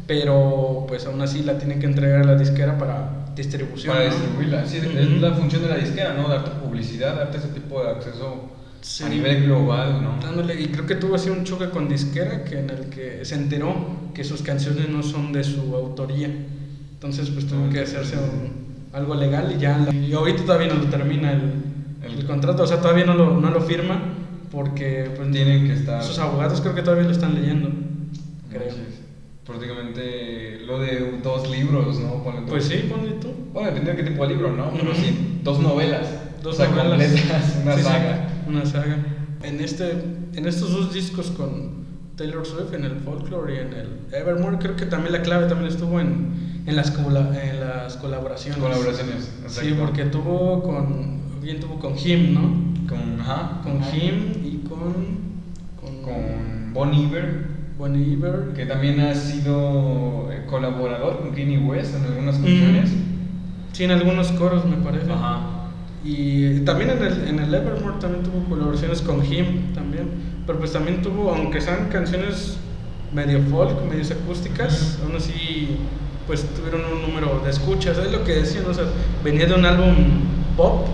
pero 0.08 0.86
pues 0.88 1.06
aún 1.06 1.22
así 1.22 1.44
la 1.44 1.58
tiene 1.58 1.80
que 1.80 1.86
entregar 1.86 2.22
a 2.22 2.26
la 2.26 2.36
disquera 2.36 2.78
para 2.78 3.26
distribución. 3.36 3.94
Para 3.96 4.08
¿no? 4.10 4.12
distribuirla. 4.16 4.66
Sí, 4.66 4.78
es 4.78 4.86
Ujú. 5.08 5.20
la 5.20 5.34
función 5.34 5.62
de 5.64 5.70
la 5.70 5.76
disquera, 5.78 6.14
¿no? 6.14 6.28
Darte 6.28 6.52
publicidad, 6.64 7.16
darte 7.16 7.38
ese 7.38 7.50
tipo 7.50 7.84
de 7.84 7.90
acceso 7.92 8.50
Sí. 8.82 9.04
a 9.04 9.10
nivel 9.10 9.44
global, 9.44 10.02
¿no? 10.02 10.18
Dándole- 10.26 10.60
y 10.60 10.68
creo 10.68 10.86
que 10.86 10.96
tuvo 10.96 11.16
así 11.16 11.30
un 11.30 11.44
choque 11.44 11.70
con 11.70 11.90
disquera 11.90 12.44
que 12.46 12.60
en 12.60 12.70
el 12.70 12.86
que 12.90 13.26
se 13.26 13.36
enteró 13.36 13.76
que 14.14 14.24
sus 14.24 14.42
canciones 14.42 14.88
no 14.90 15.04
son 15.04 15.34
de 15.34 15.44
su 15.44 15.76
autoría. 15.76 16.30
Entonces 16.94 17.30
pues 17.30 17.46
tuvo 17.46 17.70
que 17.70 17.82
hacerse 17.82 18.16
un- 18.18 18.70
algo 18.94 19.14
legal 19.16 19.54
y 19.56 19.60
ya. 19.60 19.78
la- 19.78 19.94
y 19.94 20.12
ahorita 20.14 20.44
todavía 20.44 20.68
no 20.70 20.76
lo 20.76 20.86
termina 20.86 21.32
el, 21.34 21.42
El- 22.04 22.20
el 22.20 22.26
contrato, 22.26 22.64
o 22.64 22.68
sea, 22.68 22.80
todavía 22.82 23.06
no 23.06 23.14
lo, 23.14 23.40
no 23.40 23.52
lo 23.52 23.62
firma 23.62 24.00
porque 24.52 25.12
pues 25.16 25.32
Tienen 25.32 25.68
que 25.68 25.74
estar. 25.74 26.04
sus 26.04 26.18
abogados 26.20 26.62
creo 26.62 26.76
que 26.76 26.82
todavía 26.82 27.06
lo 27.06 27.12
están 27.12 27.36
leyendo. 27.36 27.70
Creo. 28.50 28.74
Prácticamente 29.46 30.60
lo 30.66 30.80
de 30.80 31.20
dos 31.24 31.50
libros, 31.50 32.00
¿no? 32.00 32.24
Ponle 32.24 32.42
tú. 32.42 32.48
Pues 32.50 32.66
sí, 32.66 32.86
ponle 32.90 33.14
tú. 33.14 33.30
Bueno, 33.54 33.70
depende 33.70 33.92
de 33.94 33.98
qué 33.98 34.10
tipo 34.12 34.24
de 34.28 34.34
libro, 34.34 34.56
¿no? 34.56 34.72
Pero 34.72 34.94
sí, 34.94 35.40
dos 35.44 35.60
novelas. 35.60 36.08
Dos 36.44 36.54
o 36.56 36.58
sea, 36.58 36.70
novelas. 36.70 37.08
completas, 37.12 37.58
una 37.64 37.74
Sí, 37.74 37.80
sí, 37.82 37.88
saga. 37.88 38.28
una 38.48 38.66
saga. 38.66 38.98
En, 39.44 39.60
este, 39.62 39.92
en 40.36 40.46
estos 40.46 40.72
dos 40.72 40.94
discos 40.94 41.32
con 41.32 41.80
Taylor 42.16 42.46
Swift, 42.46 42.74
en 42.74 42.84
el 42.84 42.96
Folklore 42.98 43.56
y 43.56 43.60
en 43.60 43.74
el 43.74 43.88
Evermore, 44.12 44.58
creo 44.60 44.76
que 44.76 44.86
también 44.86 45.14
la 45.14 45.22
clave 45.24 45.48
también 45.48 45.72
estuvo 45.72 46.00
en, 46.00 46.64
en, 46.68 46.76
las, 46.76 46.94
en 46.96 47.60
las 47.60 47.98
colaboraciones. 47.98 48.62
Colaboraciones, 48.62 49.32
Sí, 49.48 49.60
exacto. 49.70 49.84
porque 49.86 50.06
tuvo 50.06 50.62
con. 50.62 51.20
Bien 51.42 51.60
tuvo 51.60 51.80
con 51.80 51.98
Him, 51.98 52.34
¿no? 52.36 52.70
Con, 52.90 53.22
ajá, 53.22 53.62
Con 53.64 53.82
ajá. 53.82 53.96
Him 53.96 54.34
y 54.44 54.68
con. 54.68 55.30
Con, 55.80 56.02
Con 56.02 56.74
Bon 56.74 56.94
Iver, 56.94 57.46
Bon 57.78 57.96
Iver. 57.96 58.54
que 58.56 58.66
también 58.66 59.00
ha 59.00 59.14
sido 59.16 60.30
eh, 60.32 60.46
colaborador 60.50 61.20
con 61.20 61.32
Kanye 61.32 61.58
West 61.60 61.96
en 61.96 62.04
algunas 62.04 62.36
canciones. 62.36 62.92
Sí, 63.72 63.84
en 63.86 63.92
algunos 63.92 64.32
coros 64.34 64.66
me 64.66 64.78
parece. 64.78 65.12
Ajá. 65.12 65.42
Y 66.04 66.62
también 66.62 66.92
en 66.92 67.04
el, 67.04 67.28
en 67.28 67.40
el 67.40 67.54
Evermore 67.54 67.98
también 68.00 68.24
tuvo 68.24 68.44
colaboraciones 68.46 69.02
con 69.02 69.24
Him 69.24 69.74
también. 69.74 70.10
Pero 70.46 70.60
pues 70.60 70.74
también 70.74 71.02
tuvo, 71.02 71.32
aunque 71.32 71.62
sean 71.62 71.90
canciones 71.92 72.58
medio 73.14 73.42
folk, 73.44 73.84
medio 73.90 74.04
acústicas, 74.16 75.00
aún 75.04 75.16
así 75.16 75.78
pues 76.28 76.46
tuvieron 76.56 76.82
un 76.94 77.02
número 77.02 77.42
de 77.44 77.50
escuchas. 77.50 77.98
Es 77.98 78.12
lo 78.12 78.24
que 78.24 78.34
decían, 78.34 78.66
o 78.68 78.74
sea, 78.74 78.86
venía 79.24 79.46
de 79.46 79.54
un 79.56 79.66
álbum 79.66 79.96
pop, 80.56 80.88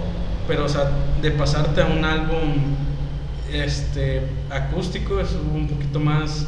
pero 0.48 0.66
o 0.66 0.70
sea, 0.70 0.90
de 1.22 1.32
pasarte 1.32 1.82
a 1.82 1.88
un 1.88 2.04
álbum 2.04 2.76
este, 3.52 4.22
acústico, 4.50 5.20
es 5.20 5.32
un 5.34 5.68
poquito 5.68 6.00
más... 6.00 6.48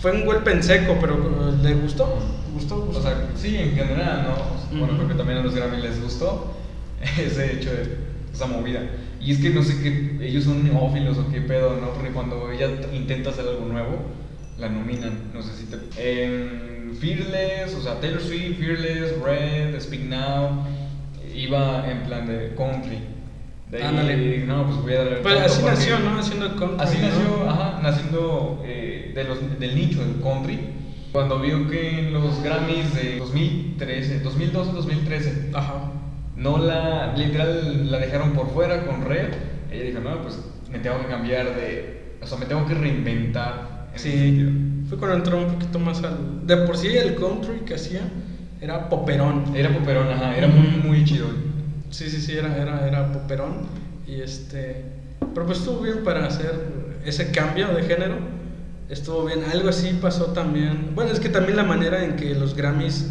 Fue 0.00 0.12
un 0.12 0.26
golpe 0.26 0.52
en 0.52 0.62
seco, 0.62 0.98
pero 1.00 1.52
¿le 1.62 1.74
gustó? 1.74 2.18
¿Gustó? 2.52 2.88
O 2.94 3.00
sea, 3.00 3.30
sí, 3.34 3.56
en 3.56 3.74
general, 3.74 4.26
¿no? 4.28 4.78
Bueno, 4.78 4.96
creo 4.96 5.08
que 5.08 5.14
también 5.14 5.38
a 5.38 5.42
los 5.42 5.54
Grammy 5.54 5.80
les 5.80 6.02
gustó 6.02 6.54
ese 7.18 7.54
hecho 7.54 7.70
de 7.70 7.96
esa 8.32 8.46
movida. 8.46 8.80
Y 9.20 9.32
es 9.32 9.38
que 9.38 9.50
no 9.50 9.62
sé 9.62 9.80
qué, 9.82 10.18
ellos 10.20 10.44
son 10.44 10.64
neófilos 10.64 11.16
o 11.16 11.30
qué 11.32 11.40
pedo, 11.40 11.80
¿no? 11.80 11.92
Porque 11.94 12.10
cuando 12.10 12.50
ella 12.50 12.68
intenta 12.92 13.30
hacer 13.30 13.48
algo 13.48 13.64
nuevo, 13.64 14.02
la 14.58 14.68
nominan. 14.68 15.30
No 15.32 15.42
sé 15.42 15.52
si 15.56 15.64
te. 15.64 15.78
En 15.96 16.94
Fearless, 16.96 17.74
o 17.74 17.82
sea, 17.82 18.00
Taylor 18.00 18.20
Swift, 18.20 18.58
Fearless, 18.58 19.18
Red, 19.20 19.80
Speak 19.80 20.02
Now, 20.02 20.64
iba 21.34 21.90
en 21.90 22.02
plan 22.04 22.26
de 22.26 22.54
country. 22.54 22.98
De 23.74 23.82
ahí, 23.82 23.88
Ándale. 23.88 24.44
no, 24.46 24.66
pues 24.66 24.82
voy 24.82 24.92
a 24.94 25.04
dar 25.04 25.22
Pues 25.22 25.40
así 25.40 25.62
nació, 25.64 25.98
¿no? 25.98 26.16
Haciendo 26.16 26.54
country, 26.54 26.76
Así 26.78 26.98
¿no? 26.98 27.08
nació, 27.08 27.50
ajá, 27.50 27.80
naciendo 27.82 28.62
eh, 28.64 29.10
de 29.12 29.24
los, 29.24 29.58
del 29.58 29.74
nicho 29.74 29.98
del 29.98 30.20
country. 30.22 30.60
Cuando 31.10 31.40
vio 31.40 31.68
que 31.68 31.98
en 31.98 32.12
los 32.12 32.40
Grammys 32.40 32.94
de 32.94 33.18
2013, 33.18 34.20
2012, 34.20 34.72
2013, 34.74 35.50
Ajá. 35.54 35.90
no 36.36 36.58
la, 36.58 37.14
literal, 37.16 37.90
la 37.90 37.98
dejaron 37.98 38.30
por 38.32 38.48
fuera 38.54 38.86
con 38.86 39.04
Red, 39.06 39.30
ella 39.72 39.82
dijo, 39.82 39.98
no, 39.98 40.22
pues 40.22 40.38
me 40.70 40.78
tengo 40.78 41.00
que 41.00 41.06
cambiar 41.06 41.56
de, 41.56 42.16
o 42.22 42.26
sea, 42.28 42.38
me 42.38 42.46
tengo 42.46 42.64
que 42.66 42.74
reinventar. 42.74 43.88
en. 43.92 43.98
Sí, 43.98 44.84
fue 44.88 44.98
cuando 44.98 45.16
entró 45.16 45.38
un 45.38 45.46
poquito 45.46 45.80
más 45.80 46.00
al... 46.04 46.46
De 46.46 46.58
por 46.58 46.76
sí 46.76 46.96
el 46.96 47.16
country 47.16 47.60
que 47.66 47.74
hacía 47.74 48.02
era 48.60 48.88
poperón. 48.88 49.46
Era 49.56 49.70
poperón, 49.70 50.08
ajá, 50.10 50.36
era 50.36 50.46
muy, 50.46 50.68
muy 50.68 51.04
chido. 51.04 51.26
Sí, 51.94 52.10
sí, 52.10 52.20
sí, 52.20 52.32
era, 52.32 52.56
era, 52.56 52.88
era 52.88 53.12
poperón. 53.12 53.68
Y 54.04 54.20
este... 54.20 54.82
Pero 55.32 55.46
pues 55.46 55.58
estuvo 55.58 55.80
bien 55.80 56.02
para 56.02 56.26
hacer 56.26 56.52
ese 57.04 57.30
cambio 57.30 57.68
de 57.68 57.84
género. 57.84 58.16
Estuvo 58.88 59.26
bien. 59.26 59.44
Algo 59.52 59.68
así 59.68 59.96
pasó 60.02 60.32
también. 60.32 60.90
Bueno, 60.96 61.12
es 61.12 61.20
que 61.20 61.28
también 61.28 61.56
la 61.56 61.62
manera 61.62 62.04
en 62.04 62.16
que 62.16 62.34
los 62.34 62.56
Grammys 62.56 63.10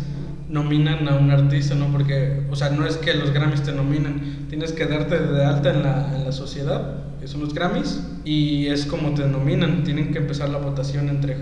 nominan 0.49 1.07
a 1.07 1.15
un 1.15 1.31
artista, 1.31 1.75
¿no? 1.75 1.93
Porque, 1.93 2.45
o 2.51 2.57
sea, 2.57 2.71
no 2.71 2.85
es 2.85 2.97
que 2.97 3.13
los 3.13 3.31
Grammys 3.31 3.63
te 3.63 3.71
nominen, 3.71 4.47
tienes 4.49 4.73
que 4.73 4.85
darte 4.85 5.17
de 5.17 5.45
alta 5.45 5.71
en 5.71 5.83
la, 5.83 6.13
en 6.17 6.25
la 6.25 6.33
sociedad, 6.33 7.05
que 7.21 7.37
los 7.37 7.53
Grammys, 7.53 8.01
y 8.25 8.67
es 8.67 8.85
como 8.85 9.13
te 9.13 9.25
nominan. 9.25 9.85
Tienen 9.85 10.11
que 10.11 10.17
empezar 10.17 10.49
la 10.49 10.57
votación 10.57 11.07
entre, 11.07 11.37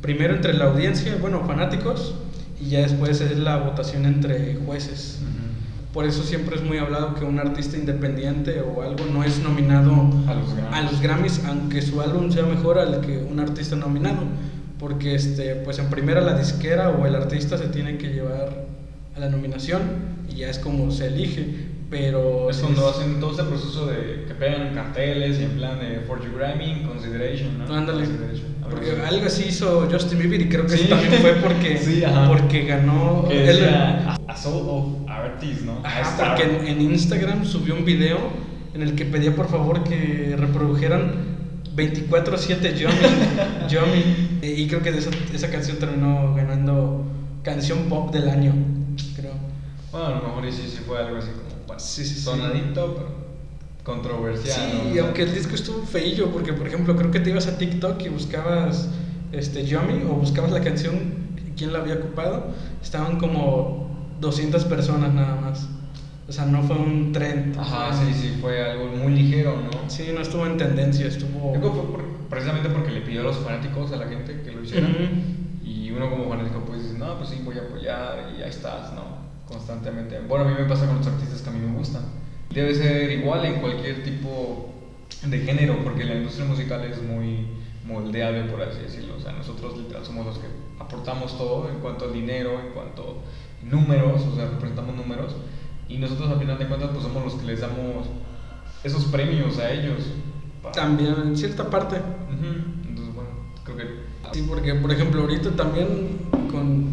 primero 0.00 0.32
entre 0.32 0.54
la 0.54 0.66
audiencia, 0.66 1.16
bueno, 1.20 1.42
fanáticos, 1.44 2.14
y 2.60 2.68
ya 2.68 2.82
después 2.82 3.20
es 3.20 3.36
la 3.36 3.56
votación 3.56 4.06
entre 4.06 4.60
jueces. 4.64 5.18
Por 5.94 6.04
eso 6.04 6.22
siempre 6.24 6.56
es 6.56 6.62
muy 6.62 6.76
hablado 6.78 7.14
que 7.14 7.24
un 7.24 7.38
artista 7.38 7.76
independiente 7.76 8.60
o 8.60 8.82
algo 8.82 9.06
no 9.12 9.22
es 9.22 9.38
nominado 9.42 9.92
A 10.26 10.34
los 10.34 10.52
Grammys. 10.54 10.72
a 10.74 10.82
los 10.82 11.00
Grammys, 11.00 11.42
aunque 11.46 11.80
su 11.82 12.00
álbum 12.00 12.30
sea 12.32 12.42
mejor 12.44 12.78
al 12.80 13.00
que 13.00 13.18
un 13.18 13.38
artista 13.38 13.76
nominado. 13.76 14.18
Porque 14.80 15.14
este, 15.14 15.54
pues 15.54 15.78
en 15.78 15.88
primera 15.90 16.20
la 16.20 16.36
disquera 16.36 16.90
o 16.90 17.06
el 17.06 17.14
artista 17.14 17.56
se 17.56 17.68
tiene 17.68 17.96
que 17.96 18.08
llevar 18.08 18.66
a 19.16 19.20
la 19.20 19.28
nominación 19.30 19.82
y 20.28 20.34
ya 20.38 20.50
es 20.50 20.58
como 20.58 20.90
se 20.90 21.06
elige. 21.06 21.46
Pero 21.90 22.50
Es 22.50 22.56
sí 22.56 22.62
cuando 22.62 22.90
es- 22.90 22.96
hacen 22.96 23.20
todo 23.20 23.30
este 23.30 23.44
proceso 23.44 23.86
de 23.86 24.24
que 24.26 24.34
pegan 24.34 24.74
carteles 24.74 25.38
y 25.38 25.44
en 25.44 25.50
plan 25.50 25.78
de 25.78 26.00
For 26.08 26.20
Your 26.24 26.36
Grammy, 26.38 26.82
Consideration, 26.88 27.56
¿no? 27.58 27.72
Ándale. 27.72 28.04
Porque 28.68 28.90
así. 28.90 29.00
algo 29.14 29.26
así 29.26 29.44
hizo 29.48 29.86
Justin 29.88 30.18
Bieber 30.18 30.40
y 30.40 30.48
creo 30.48 30.66
que 30.66 30.76
Sí. 30.76 30.84
eso 30.86 30.96
también 30.96 31.20
fue 31.22 31.32
porque, 31.34 31.76
Sí, 31.78 32.02
porque 32.26 32.64
ganó. 32.64 33.28
Él- 33.30 33.60
A 34.34 34.36
Soul 34.36 34.66
of 34.68 35.08
Artist, 35.10 35.62
¿no? 35.62 35.78
Ajá, 35.84 36.16
porque 36.18 36.42
en, 36.42 36.66
en 36.66 36.80
Instagram 36.82 37.44
subió 37.44 37.74
un 37.74 37.84
video 37.84 38.18
en 38.74 38.82
el 38.82 38.94
que 38.96 39.04
pedía 39.04 39.34
por 39.34 39.48
favor 39.48 39.84
que 39.84 40.34
reprodujeran 40.36 41.12
24-7 41.76 42.74
Yomi. 42.74 42.94
Yomi. 43.68 44.38
Y 44.42 44.66
creo 44.66 44.82
que 44.82 44.90
esa, 44.90 45.10
esa 45.32 45.50
canción 45.50 45.78
terminó 45.78 46.34
ganando 46.34 47.04
canción 47.42 47.84
pop 47.88 48.12
del 48.12 48.28
año, 48.28 48.52
creo. 49.16 49.32
Bueno, 49.92 50.06
a 50.06 50.10
lo 50.10 50.22
mejor 50.22 50.52
sí, 50.52 50.62
sí 50.68 50.78
fue 50.86 50.98
algo 50.98 51.18
así 51.18 51.28
como 51.30 51.78
Sí, 51.78 52.04
sí, 52.04 52.14
sí. 52.14 52.20
sonadito, 52.20 52.94
pero 52.94 53.08
controversial. 53.82 54.54
Sí, 54.54 54.88
¿no? 54.88 54.94
Y 54.94 54.98
aunque 54.98 55.22
el 55.22 55.34
disco 55.34 55.54
estuvo 55.54 55.84
feillo, 55.84 56.30
porque 56.30 56.52
por 56.52 56.66
ejemplo 56.66 56.96
creo 56.96 57.10
que 57.10 57.20
te 57.20 57.30
ibas 57.30 57.46
a 57.46 57.58
TikTok 57.58 58.00
y 58.02 58.08
buscabas 58.08 58.88
este, 59.32 59.64
Yomi 59.64 60.04
o 60.04 60.14
buscabas 60.14 60.52
la 60.52 60.60
canción, 60.60 61.14
quién 61.56 61.72
la 61.72 61.80
había 61.80 61.94
ocupado, 61.94 62.46
estaban 62.82 63.18
como 63.18 63.83
200 64.20 64.64
personas 64.64 65.12
nada 65.14 65.36
más. 65.40 65.68
O 66.28 66.32
sea, 66.32 66.46
no 66.46 66.62
fue 66.62 66.76
un 66.76 67.12
trend. 67.12 67.58
Ajá, 67.58 67.92
sí, 67.92 68.12
sí, 68.14 68.38
fue 68.40 68.62
algo 68.62 68.86
muy 68.96 69.12
ligero, 69.12 69.56
¿no? 69.60 69.90
Sí, 69.90 70.10
no 70.14 70.20
estuvo 70.22 70.46
en 70.46 70.56
tendencia, 70.56 71.06
estuvo... 71.06 71.52
Creo 71.52 71.62
que 71.72 71.78
fue 71.80 71.90
por- 71.90 72.04
precisamente 72.30 72.70
porque 72.70 72.90
le 72.92 73.02
pidió 73.02 73.20
a 73.20 73.24
los 73.24 73.36
fanáticos, 73.38 73.92
a 73.92 73.96
la 73.96 74.06
gente 74.08 74.40
que 74.42 74.50
lo 74.52 74.62
hicieran. 74.62 74.90
Ujú. 74.90 75.68
Y 75.68 75.90
uno 75.90 76.08
como 76.10 76.28
fanático 76.28 76.60
pues 76.66 76.82
dice, 76.82 76.98
no, 76.98 77.16
pues 77.18 77.28
sí, 77.28 77.40
voy 77.44 77.58
a 77.58 77.62
apoyar 77.62 78.32
y 78.38 78.42
ahí 78.42 78.48
estás, 78.48 78.92
¿no? 78.94 79.02
Constantemente. 79.46 80.18
Bueno, 80.26 80.46
a 80.46 80.48
mí 80.48 80.54
me 80.58 80.64
pasa 80.64 80.86
con 80.86 80.96
los 80.96 81.06
artistas 81.06 81.42
que 81.42 81.50
a 81.50 81.52
mí 81.52 81.60
me 81.60 81.76
gustan. 81.76 82.02
Debe 82.50 82.74
ser 82.74 83.10
igual 83.12 83.44
en 83.44 83.60
cualquier 83.60 84.02
tipo 84.02 84.70
de 85.26 85.38
género, 85.40 85.76
porque 85.84 86.04
la 86.04 86.14
industria 86.14 86.46
musical 86.46 86.82
es 86.84 87.02
muy 87.02 87.46
moldeable, 87.86 88.44
por 88.44 88.62
así 88.62 88.80
decirlo. 88.80 89.16
O 89.16 89.20
sea, 89.20 89.32
nosotros 89.32 89.76
literal 89.76 90.04
somos 90.06 90.24
los 90.24 90.38
que 90.38 90.46
aportamos 90.80 91.36
todo 91.36 91.68
en 91.68 91.80
cuanto 91.80 92.06
a 92.06 92.08
dinero, 92.08 92.58
en 92.60 92.72
cuanto 92.72 93.22
números, 93.70 94.22
o 94.22 94.34
sea, 94.36 94.46
representamos 94.46 94.96
números. 94.96 95.36
Y 95.88 95.98
nosotros 95.98 96.30
al 96.30 96.38
final 96.38 96.58
de 96.58 96.66
cuentas 96.66 96.90
pues 96.92 97.02
somos 97.02 97.24
los 97.24 97.34
que 97.34 97.46
les 97.46 97.60
damos 97.60 98.06
esos 98.82 99.04
premios 99.06 99.58
a 99.58 99.70
ellos. 99.70 100.00
También, 100.72 101.14
en 101.26 101.36
cierta 101.36 101.68
parte. 101.68 101.96
Ujú. 101.96 102.88
Entonces, 102.88 103.14
bueno, 103.14 103.30
creo 103.64 103.76
que... 103.76 103.84
Sí, 104.32 104.44
porque 104.48 104.74
por 104.74 104.90
ejemplo 104.92 105.20
ahorita 105.20 105.50
también 105.50 106.18
con 106.50 106.86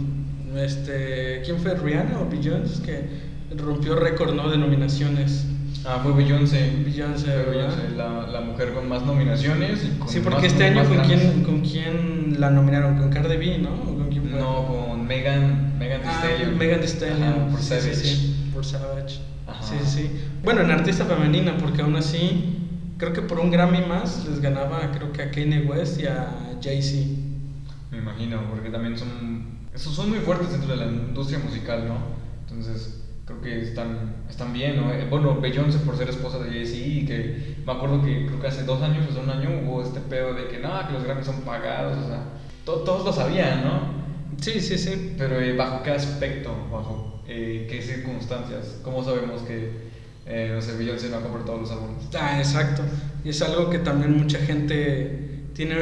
este 0.57 1.41
quién 1.45 1.57
fue 1.59 1.73
Rihanna 1.75 2.19
o 2.19 2.29
Beyoncé 2.29 2.83
que 2.83 3.55
rompió 3.55 3.95
récord 3.95 4.33
no 4.33 4.49
de 4.49 4.57
nominaciones. 4.57 5.47
Ah, 5.85 5.99
fue 6.03 6.11
Beyoncé. 6.13 6.69
Beyoncé, 6.85 7.31
Fue. 7.43 7.55
Beyoncé, 7.55 7.89
la, 7.95 8.27
la 8.27 8.41
mujer 8.41 8.73
con 8.73 8.87
más 8.89 9.03
nominaciones. 9.05 9.83
Y 9.85 9.97
con 9.97 10.09
Sí, 10.09 10.19
porque 10.19 10.41
más- 10.41 10.47
este 10.51 10.65
año 10.65 10.83
con 10.83 10.97
quién 10.99 11.43
con 11.43 11.61
quién 11.61 12.35
la 12.39 12.49
nominaron 12.51 12.97
con 12.97 13.09
Cardi 13.09 13.37
B, 13.37 13.57
¿no? 13.59 13.69
¿O 13.73 13.95
con 13.97 14.09
quién 14.09 14.23
fue? 14.29 14.39
No, 14.39 14.67
con 14.67 14.90
Megan, 15.11 15.77
Megan 15.77 16.01
Thee 16.01 16.09
Ah, 16.09 16.19
Stallion. 16.23 16.57
Megan 16.57 16.79
Thee 16.79 16.87
Stallion, 16.87 17.23
Ajá, 17.23 17.47
por 17.51 17.59
sí, 17.59 17.67
Savage. 17.67 17.93
sí, 17.95 18.15
sí, 18.15 18.49
por 18.53 18.65
Savage. 18.65 19.19
Ajá. 19.45 19.61
Sí, 19.67 19.75
sí. 19.85 20.11
Bueno, 20.41 20.61
en 20.61 20.71
artista 20.71 21.03
femenina, 21.05 21.57
porque 21.57 21.81
aún 21.81 21.97
así, 21.97 22.61
creo 22.97 23.11
que 23.11 23.21
por 23.21 23.39
un 23.39 23.51
Grammy 23.51 23.81
más 23.81 24.23
les 24.25 24.39
ganaba, 24.39 24.89
creo 24.91 25.11
que 25.11 25.21
a 25.23 25.29
Kanye 25.31 25.59
West 25.59 25.99
y 25.99 26.05
a 26.05 26.55
Jay-Z. 26.63 27.09
Me 27.91 27.97
imagino, 27.97 28.41
porque 28.49 28.69
también 28.69 28.97
son... 28.97 29.59
Esos 29.73 29.93
son 29.93 30.09
muy 30.09 30.19
fuertes 30.19 30.51
dentro 30.51 30.69
de 30.71 30.77
la 30.77 30.85
industria 30.85 31.39
musical, 31.39 31.85
¿no? 31.85 31.95
Entonces, 32.47 32.97
creo 33.25 33.41
que 33.41 33.61
están, 33.61 34.13
están 34.29 34.53
bien, 34.53 34.77
¿no? 34.77 34.93
Eh, 34.93 35.07
Bueno, 35.09 35.39
Beyoncé 35.41 35.79
por 35.79 35.97
ser 35.97 36.07
esposa 36.09 36.39
de 36.39 36.49
Jay-Z 36.51 36.77
y 36.77 37.05
que 37.05 37.35
me 37.65 37.73
acuerdo 37.73 38.01
que 38.01 38.25
creo 38.27 38.39
que 38.39 38.47
hace 38.47 38.63
dos 38.63 38.81
años, 38.81 39.05
hace 39.09 39.19
un 39.19 39.29
año, 39.29 39.49
hubo 39.65 39.81
este 39.81 39.99
pedo 39.99 40.33
de 40.33 40.47
que 40.47 40.57
no, 40.57 40.69
que 40.87 40.93
los 40.93 41.03
Grammys 41.03 41.25
son 41.25 41.41
pagados, 41.41 41.97
o 41.97 42.07
sea, 42.07 42.23
to- 42.65 42.79
todos 42.85 43.03
lo 43.05 43.11
sabían, 43.11 43.61
¿no? 43.63 44.00
Sí, 44.41 44.59
sí, 44.59 44.77
sí. 44.77 45.13
Pero 45.17 45.39
eh, 45.39 45.55
¿bajo 45.55 45.83
qué 45.83 45.91
aspecto? 45.91 46.49
¿Bajo 46.71 47.21
eh, 47.27 47.67
qué 47.69 47.81
circunstancias? 47.81 48.79
¿Cómo 48.83 49.03
sabemos 49.03 49.41
que, 49.43 49.71
eh, 50.25 50.51
no 50.53 50.61
sé, 50.61 50.75
Beyoncé 50.77 51.09
no 51.09 51.17
ha 51.17 51.21
comprado 51.21 51.45
todos 51.45 51.61
los 51.61 51.71
álbumes? 51.71 52.03
Ah, 52.19 52.37
exacto. 52.39 52.81
Y 53.23 53.29
es 53.29 53.41
algo 53.41 53.69
que 53.69 53.79
también 53.79 54.17
mucha 54.17 54.39
gente 54.39 55.43
tiene 55.53 55.75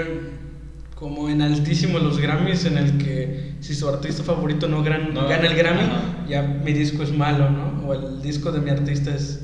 como 0.96 1.30
en 1.30 1.42
altísimo 1.42 2.00
los 2.00 2.20
Grammys, 2.20 2.66
en 2.66 2.78
el 2.78 2.98
que 2.98 3.54
si 3.62 3.74
su 3.74 3.88
artista 3.88 4.22
favorito 4.24 4.68
no, 4.68 4.84
gran- 4.84 5.14
No, 5.14 5.28
gana 5.30 5.48
el 5.48 5.56
Grammy, 5.56 5.84
ya 6.28 6.42
mi 6.42 6.74
disco 6.74 7.04
es 7.04 7.14
malo, 7.14 7.50
¿no? 7.50 7.88
O 7.88 7.94
el 7.94 8.22
disco 8.22 8.52
de 8.52 8.60
mi 8.60 8.70
artista 8.70 9.16
es, 9.16 9.40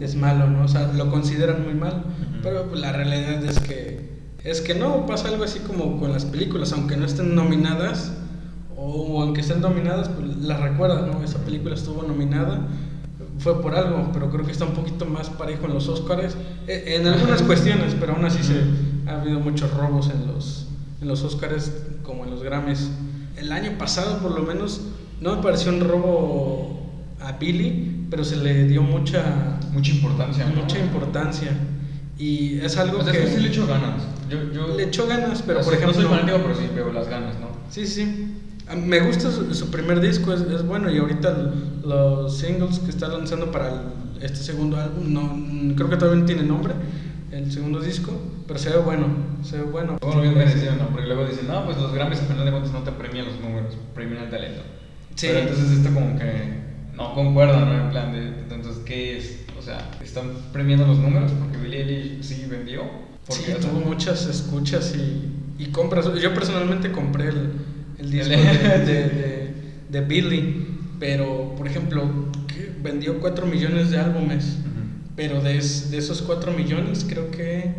es 0.00 0.14
malo, 0.14 0.48
¿no? 0.48 0.64
O 0.64 0.68
sea, 0.68 0.92
lo 0.92 1.10
consideran 1.10 1.64
muy 1.64 1.74
mal. 1.74 2.04
Ujú. 2.06 2.42
Pero 2.44 2.68
pues, 2.68 2.80
la 2.80 2.92
realidad 2.92 3.44
es 3.44 3.58
que, 3.58 4.08
es 4.44 4.60
que 4.60 4.74
no, 4.76 5.04
pasa 5.06 5.26
algo 5.28 5.42
así 5.42 5.58
como 5.58 5.98
con 5.98 6.12
las 6.12 6.24
películas, 6.24 6.72
aunque 6.72 6.96
no 6.96 7.06
estén 7.06 7.34
nominadas, 7.34 8.12
o 8.82 9.22
aunque 9.22 9.42
estén 9.42 9.60
nominadas, 9.60 10.08
pues 10.08 10.38
las 10.38 10.58
recuerdas, 10.58 11.06
¿no? 11.06 11.22
Esa 11.22 11.38
película 11.40 11.74
estuvo 11.74 12.02
nominada, 12.02 12.66
fue 13.38 13.60
por 13.60 13.74
algo, 13.74 14.08
pero 14.12 14.30
creo 14.30 14.44
que 14.44 14.52
está 14.52 14.64
un 14.64 14.72
poquito 14.72 15.04
más 15.04 15.28
parejo 15.28 15.66
en 15.66 15.74
los 15.74 15.86
Oscars, 15.88 16.34
eh, 16.66 16.96
en 16.96 17.06
algunas 17.06 17.42
cuestiones, 17.42 17.94
pero 18.00 18.14
aún 18.14 18.24
así 18.24 18.42
se, 18.42 18.62
ha 19.06 19.20
habido 19.20 19.38
muchos 19.38 19.70
robos 19.74 20.10
en 20.10 20.26
los, 20.26 20.68
en 21.02 21.08
los 21.08 21.22
Oscars 21.22 21.72
como 22.02 22.24
en 22.24 22.30
los 22.30 22.42
Grammys. 22.42 22.90
El 23.36 23.52
año 23.52 23.72
pasado, 23.76 24.18
por 24.18 24.32
lo 24.32 24.42
menos, 24.42 24.80
no 25.20 25.36
me 25.36 25.42
pareció 25.42 25.72
un 25.72 25.80
robo 25.80 26.80
a 27.20 27.32
Billy, 27.32 28.06
pero 28.10 28.24
se 28.24 28.36
le 28.36 28.64
dio 28.64 28.82
mucha, 28.82 29.58
Mucha 29.72 29.92
importancia, 29.92 30.46
¿no? 30.46 30.62
mucha 30.62 30.78
importancia. 30.78 31.52
Y 32.18 32.58
es 32.58 32.76
algo 32.76 32.98
O 32.98 33.04
sea, 33.04 33.12
que 33.12 33.26
sí 33.28 33.40
le 33.40 33.48
echó 33.48 33.66
ganas. 33.66 34.02
Yo, 34.28 34.52
yo, 34.52 34.76
le 34.76 34.84
echó 34.84 35.06
ganas, 35.06 35.42
pero 35.42 35.60
o 35.60 35.62
por 35.62 35.74
sea, 35.74 35.82
ejemplo... 35.82 36.02
No 36.02 36.08
soy 36.08 36.18
fanático, 36.18 36.44
pero 36.44 36.58
sí 36.58 36.68
veo 36.74 36.92
las 36.92 37.08
ganas, 37.08 37.38
¿no? 37.38 37.48
Sí, 37.70 37.86
sí. 37.86 38.36
A- 38.70 38.76
Me 38.76 39.00
gusta 39.00 39.30
su, 39.30 39.52
su 39.54 39.70
primer 39.70 40.00
disco, 40.00 40.32
es, 40.32 40.40
es 40.42 40.64
bueno. 40.64 40.90
Y 40.90 40.98
ahorita 40.98 41.36
los 41.84 42.36
singles 42.38 42.78
que 42.78 42.90
está 42.90 43.08
lanzando 43.08 43.50
para 43.50 43.68
el- 43.68 44.22
este 44.22 44.36
segundo 44.38 44.76
álbum, 44.78 45.12
no, 45.12 45.22
mm, 45.22 45.74
creo 45.74 45.88
que 45.90 45.96
todavía 45.96 46.20
no 46.20 46.26
tiene 46.26 46.42
nombre. 46.42 46.74
el 47.32 47.50
segundo 47.52 47.78
disco, 47.78 48.10
pero 48.48 48.58
se 48.58 48.70
ve 48.70 48.78
bueno, 48.78 49.06
se 49.44 49.56
ve 49.58 49.62
bueno. 49.62 49.98
Bueno, 50.02 50.20
bien 50.20 50.34
merecido, 50.36 50.74
¿no? 50.74 50.88
Porque 50.88 51.06
luego 51.06 51.24
dicen, 51.26 51.46
no, 51.46 51.64
pues 51.64 51.76
los 51.76 51.92
Grammys 51.92 52.18
al 52.18 52.26
final 52.26 52.44
de 52.44 52.50
cuentas 52.50 52.72
no 52.72 52.80
te 52.80 52.90
premian 52.90 53.26
los 53.26 53.40
números, 53.40 53.76
premian 53.94 54.24
el 54.24 54.30
talento. 54.30 54.62
Sí. 55.14 55.28
Pero 55.28 55.38
entonces 55.38 55.70
esto 55.70 55.94
como 55.94 56.18
que 56.18 56.26
no 56.96 57.14
concuerda, 57.14 57.64
¿no? 57.64 57.84
En 57.84 57.90
plan 57.90 58.12
de, 58.12 58.26
entonces, 58.52 58.82
¿qué 58.84 59.16
es? 59.16 59.44
O 59.56 59.62
sea, 59.62 59.92
¿están 60.02 60.32
premiando 60.52 60.88
los 60.88 60.98
números? 60.98 61.30
Porque 61.38 61.56
Billie 61.58 61.82
Eilish 61.82 62.22
sí 62.24 62.46
vendió. 62.50 62.82
Sí, 63.28 63.42
Porque, 63.46 63.64
tuvo 63.64 63.78
muchas 63.86 64.26
escuchas 64.26 64.92
y, 64.96 65.62
y 65.62 65.66
compras. 65.70 66.10
Yo 66.20 66.34
personalmente 66.34 66.90
compré 66.90 67.28
el, 67.28 67.52
el 68.00 68.10
disco 68.10 68.30
de, 68.30 68.36
de, 68.36 69.08
de, 69.08 69.54
de 69.90 70.00
Billy, 70.02 70.66
pero 70.98 71.54
por 71.56 71.66
ejemplo, 71.66 72.08
¿qué? 72.46 72.72
vendió 72.82 73.20
4 73.20 73.46
millones 73.46 73.90
de 73.90 73.98
álbumes. 73.98 74.44
Ujú. 74.60 75.14
Pero 75.16 75.40
de, 75.42 75.54
de 75.54 75.98
esos 75.98 76.22
4 76.22 76.52
millones, 76.52 77.04
creo 77.08 77.30
que 77.30 77.74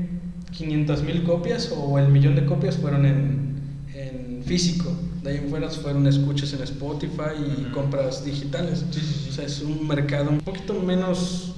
500 0.51 1.03
mil 1.03 1.23
copias 1.23 1.73
o 1.75 1.97
el 1.97 2.09
millón 2.09 2.35
de 2.35 2.45
copias 2.45 2.77
fueron 2.77 3.05
en, 3.05 3.55
en 3.93 4.43
físico. 4.43 4.91
De 5.23 5.31
ahí 5.31 5.37
en 5.37 5.49
fuera 5.49 5.69
fueron 5.69 6.05
escuchas 6.07 6.51
en 6.53 6.61
Spotify 6.63 7.33
y 7.39 7.63
Ujú. 7.65 7.71
compras 7.73 8.25
digitales. 8.25 8.85
Sí, 8.91 8.99
sí, 8.99 9.19
sí. 9.23 9.29
O 9.29 9.33
sea, 9.33 9.45
es 9.45 9.61
un 9.61 9.87
mercado 9.87 10.29
un 10.29 10.39
poquito 10.39 10.73
menos, 10.73 11.53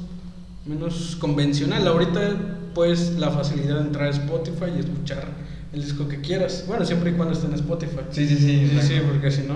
menos 0.66 1.16
convencional. 1.20 1.88
Ahorita, 1.88 2.70
pues, 2.74 3.18
la 3.18 3.32
facilidad 3.32 3.80
de 3.80 3.88
entrar 3.88 4.08
a 4.08 4.12
Spotify 4.12 4.66
y 4.76 4.80
escuchar 4.80 5.28
el 5.74 5.82
disco 5.84 6.08
que 6.08 6.22
quieras. 6.22 6.66
Bueno, 6.68 6.86
siempre 6.86 7.12
y 7.12 7.14
cuando 7.14 7.34
esté 7.34 7.48
en 7.48 7.54
Spotify. 7.56 8.02
Sí, 8.12 8.28
sí, 8.28 8.36
sí. 8.36 8.68
Sí, 8.70 8.82
sí, 8.88 8.94
porque 9.08 9.32
si 9.32 9.42
no, 9.44 9.56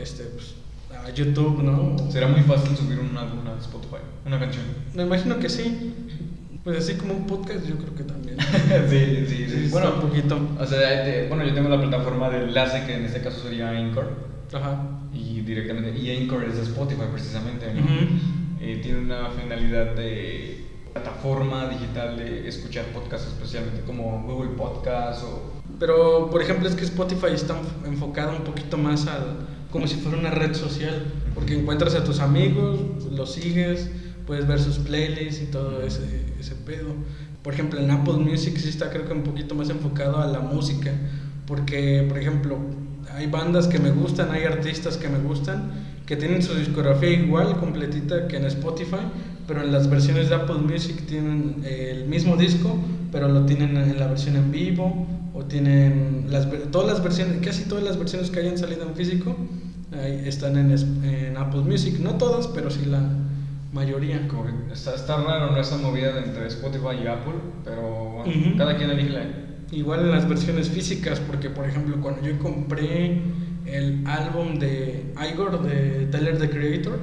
este, 0.00 0.24
pues, 0.24 0.54
a 1.04 1.10
YouTube, 1.10 1.62
¿no? 1.62 1.96
Será 2.10 2.28
muy 2.28 2.42
fácil 2.42 2.76
subir 2.76 2.98
un 2.98 3.16
álbum 3.16 3.40
a 3.46 3.58
Spotify, 3.60 4.02
una 4.26 4.38
canción. 4.38 4.64
Me 4.94 5.02
imagino 5.04 5.38
que 5.38 5.48
sí. 5.48 5.94
Pues 6.62 6.76
así 6.78 6.94
como 6.94 7.14
un 7.14 7.26
podcast, 7.26 7.66
yo 7.66 7.76
creo 7.76 7.94
que 7.94 8.04
también. 8.04 8.36
sí, 8.90 9.24
sí, 9.26 9.46
sí. 9.48 9.64
Sí, 9.64 9.68
Bueno, 9.70 9.94
un 9.94 10.00
poquito. 10.02 10.38
o 10.58 10.66
sea, 10.66 11.04
de- 11.04 11.26
bueno, 11.28 11.42
yo 11.46 11.54
tengo 11.54 11.70
la 11.70 11.80
plataforma 11.80 12.28
de 12.28 12.44
enlace 12.44 12.84
que 12.86 12.96
en 12.96 13.06
este 13.06 13.22
caso 13.22 13.42
sería 13.44 13.70
Anchor. 13.70 14.28
Ajá. 14.52 14.82
Y 15.14 15.40
directamente, 15.40 15.98
y 15.98 16.10
Anchor 16.14 16.44
es 16.44 16.56
de 16.56 16.62
Spotify 16.64 17.04
precisamente, 17.10 17.72
¿no? 17.72 17.80
Eh, 18.60 18.78
tiene 18.82 18.98
una 18.98 19.30
finalidad 19.30 19.94
de 19.94 20.59
plataforma 20.92 21.68
digital 21.68 22.16
de 22.16 22.48
escuchar 22.48 22.84
podcasts, 22.86 23.28
especialmente 23.28 23.82
como 23.82 24.22
Google 24.26 24.50
Podcast 24.56 25.22
o... 25.24 25.52
Pero, 25.78 26.28
por 26.30 26.42
ejemplo, 26.42 26.68
es 26.68 26.74
que 26.74 26.84
Spotify 26.84 27.28
está 27.32 27.54
enf- 27.54 27.86
enfocado 27.86 28.36
un 28.36 28.44
poquito 28.44 28.76
más 28.76 29.06
al. 29.06 29.46
como 29.70 29.86
si 29.86 29.96
fuera 29.96 30.18
una 30.18 30.30
red 30.30 30.54
social. 30.54 31.04
Porque 31.34 31.58
encuentras 31.58 31.94
a 31.94 32.04
tus 32.04 32.20
amigos, 32.20 32.80
los 33.10 33.32
sigues, 33.32 33.88
puedes 34.26 34.46
ver 34.46 34.60
sus 34.60 34.78
playlists 34.78 35.40
y 35.42 35.46
todo 35.46 35.82
ese, 35.82 36.02
ese 36.38 36.54
pedo. 36.56 36.88
Por 37.42 37.54
ejemplo, 37.54 37.80
en 37.80 37.90
Apple 37.90 38.14
Music 38.14 38.58
sí 38.58 38.68
está, 38.68 38.90
creo 38.90 39.06
que 39.06 39.12
un 39.12 39.22
poquito 39.22 39.54
más 39.54 39.70
enfocado 39.70 40.18
a 40.18 40.26
la 40.26 40.40
música. 40.40 40.92
Porque, 41.46 42.04
por 42.08 42.18
ejemplo, 42.18 42.58
hay 43.14 43.26
bandas 43.26 43.66
que 43.66 43.78
me 43.78 43.90
gustan, 43.90 44.30
hay 44.30 44.44
artistas 44.44 44.96
que 44.96 45.08
me 45.08 45.18
gustan, 45.18 45.70
que 46.06 46.16
tienen 46.16 46.42
su 46.42 46.54
discografía 46.54 47.10
igual, 47.10 47.56
completita 47.58 48.26
que 48.28 48.36
en 48.36 48.44
Spotify, 48.46 49.04
pero 49.46 49.62
en 49.62 49.72
las 49.72 49.88
versiones 49.88 50.28
de 50.28 50.34
Apple 50.34 50.58
Music 50.58 51.06
tienen 51.06 51.62
eh, 51.64 51.92
el 51.96 52.08
mismo 52.08 52.36
disco, 52.36 52.76
pero 53.12 53.28
lo 53.28 53.46
tienen 53.46 53.76
en 53.76 53.98
la 53.98 54.06
versión 54.06 54.36
en 54.36 54.50
vivo, 54.50 55.06
o 55.34 55.44
tienen 55.44 56.26
las, 56.28 56.48
todas 56.70 56.88
las 56.88 57.02
versiones, 57.02 57.44
casi 57.44 57.64
todas 57.64 57.84
las 57.84 57.98
versiones 57.98 58.30
que 58.30 58.40
hayan 58.40 58.58
salido 58.58 58.82
en 58.82 58.94
físico, 58.94 59.36
ahí 59.92 60.22
están 60.26 60.56
en, 60.56 60.70
en 61.04 61.36
Apple 61.36 61.62
Music. 61.62 61.98
No 62.00 62.14
todas, 62.14 62.46
pero 62.48 62.70
sí 62.70 62.84
la 62.86 63.00
mayoría. 63.72 64.26
Está, 64.72 64.94
está 64.94 65.16
raro, 65.22 65.52
¿no? 65.52 65.60
Esa 65.60 65.78
movida 65.78 66.18
entre 66.18 66.46
Spotify 66.48 67.02
y 67.04 67.06
Apple, 67.06 67.34
pero 67.64 67.82
bueno, 68.14 68.30
Ujú. 68.30 68.56
cada 68.58 68.76
quien 68.76 68.90
elige 68.90 69.10
la... 69.10 69.22
Igual 69.72 70.00
en 70.00 70.10
las 70.10 70.28
versiones 70.28 70.68
físicas, 70.68 71.20
porque 71.20 71.48
por 71.50 71.66
ejemplo, 71.68 71.96
cuando 72.00 72.22
yo 72.22 72.38
compré 72.38 73.20
el 73.66 74.04
álbum 74.06 74.58
de 74.58 75.12
Igor 75.32 75.62
de 75.62 76.06
Tyler 76.10 76.38
the 76.38 76.50
Creator, 76.50 76.98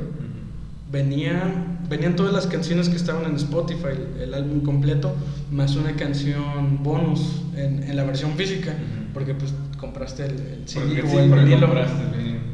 venía, 0.92 1.78
venían 1.90 2.16
todas 2.16 2.34
las 2.34 2.48
canciones 2.48 2.90
que 2.90 2.96
estaban 2.96 3.26
en 3.26 3.36
Spotify, 3.36 3.96
el, 4.16 4.22
el 4.22 4.34
álbum 4.34 4.62
completo, 4.62 5.14
más 5.52 5.76
una 5.76 5.96
canción 5.96 6.84
bonus 6.84 7.42
en, 7.56 7.84
en 7.84 7.96
la 7.96 8.04
versión 8.04 8.32
física, 8.34 8.72
Ujú. 8.72 9.14
porque 9.14 9.34
pues 9.34 9.54
compraste 9.78 10.26
el, 10.26 10.32
el 10.32 10.68
CD 10.68 11.02
o 11.04 11.08
sí, 11.08 11.18
el 11.18 11.32
vinilo. 11.32 11.70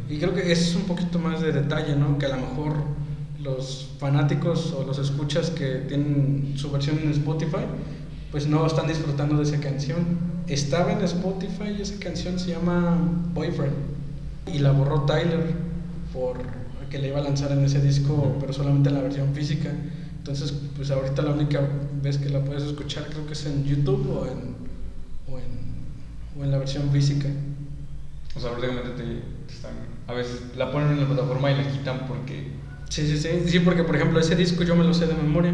Y 0.10 0.18
creo 0.18 0.34
que 0.34 0.52
es 0.52 0.76
un 0.76 0.84
poquito 0.84 1.18
más 1.18 1.42
de 1.42 1.52
detalle, 1.52 1.96
¿no? 1.96 2.18
Que 2.20 2.28
a 2.28 2.36
lo 2.36 2.38
mejor 2.38 2.76
los 3.42 3.90
fanáticos 4.00 4.74
o 4.78 4.84
los 4.86 5.00
escuchas 5.00 5.50
que 5.50 5.84
tienen 5.88 6.54
su 6.56 6.72
versión 6.72 7.00
en 7.04 7.10
Spotify, 7.12 7.66
pues 8.34 8.48
no 8.48 8.66
están 8.66 8.88
disfrutando 8.88 9.38
de 9.38 9.44
esa 9.44 9.60
canción. 9.60 10.00
Estaba 10.48 10.92
en 10.92 11.04
Spotify 11.04 11.76
y 11.78 11.84
esa 11.84 12.00
canción 12.00 12.40
se 12.40 12.50
llama 12.50 12.98
Boyfriend. 13.32 13.76
Y 14.52 14.58
la 14.58 14.72
borró 14.72 15.04
Tyler 15.04 15.54
por 16.12 16.38
que 16.90 16.98
le 16.98 17.10
iba 17.10 17.20
a 17.20 17.24
lanzar 17.24 17.52
en 17.52 17.64
ese 17.64 17.80
disco, 17.80 18.36
pero 18.40 18.52
solamente 18.52 18.90
en 18.90 18.96
la 18.96 19.02
versión 19.02 19.36
física. 19.36 19.70
Entonces, 20.18 20.52
pues 20.76 20.90
ahorita 20.90 21.22
la 21.22 21.32
única 21.32 21.62
vez 22.02 22.18
que 22.18 22.30
la 22.30 22.44
puedes 22.44 22.64
escuchar 22.64 23.06
creo 23.06 23.28
que 23.28 23.34
es 23.34 23.46
en 23.46 23.66
YouTube 23.66 24.10
o 24.10 24.26
en, 24.26 24.56
o 25.32 25.38
en, 25.38 26.40
o 26.40 26.44
en 26.44 26.50
la 26.50 26.58
versión 26.58 26.90
física. 26.90 27.30
O 28.36 28.40
sea, 28.40 28.50
prácticamente 28.50 28.92
te, 28.92 29.04
te 29.46 29.54
están... 29.54 29.74
A 30.08 30.14
veces 30.14 30.42
la 30.58 30.72
ponen 30.72 30.94
en 30.94 31.02
la 31.02 31.08
plataforma 31.08 31.52
y 31.52 31.56
la 31.56 31.72
quitan 31.72 32.08
porque... 32.08 32.48
Sí, 32.90 33.06
sí, 33.08 33.16
sí, 33.16 33.30
sí, 33.46 33.60
porque 33.60 33.84
por 33.84 33.96
ejemplo 33.96 34.20
ese 34.20 34.36
disco 34.36 34.64
yo 34.64 34.76
me 34.76 34.84
lo 34.84 34.94
sé 34.96 35.06
de 35.06 35.14
memoria. 35.14 35.54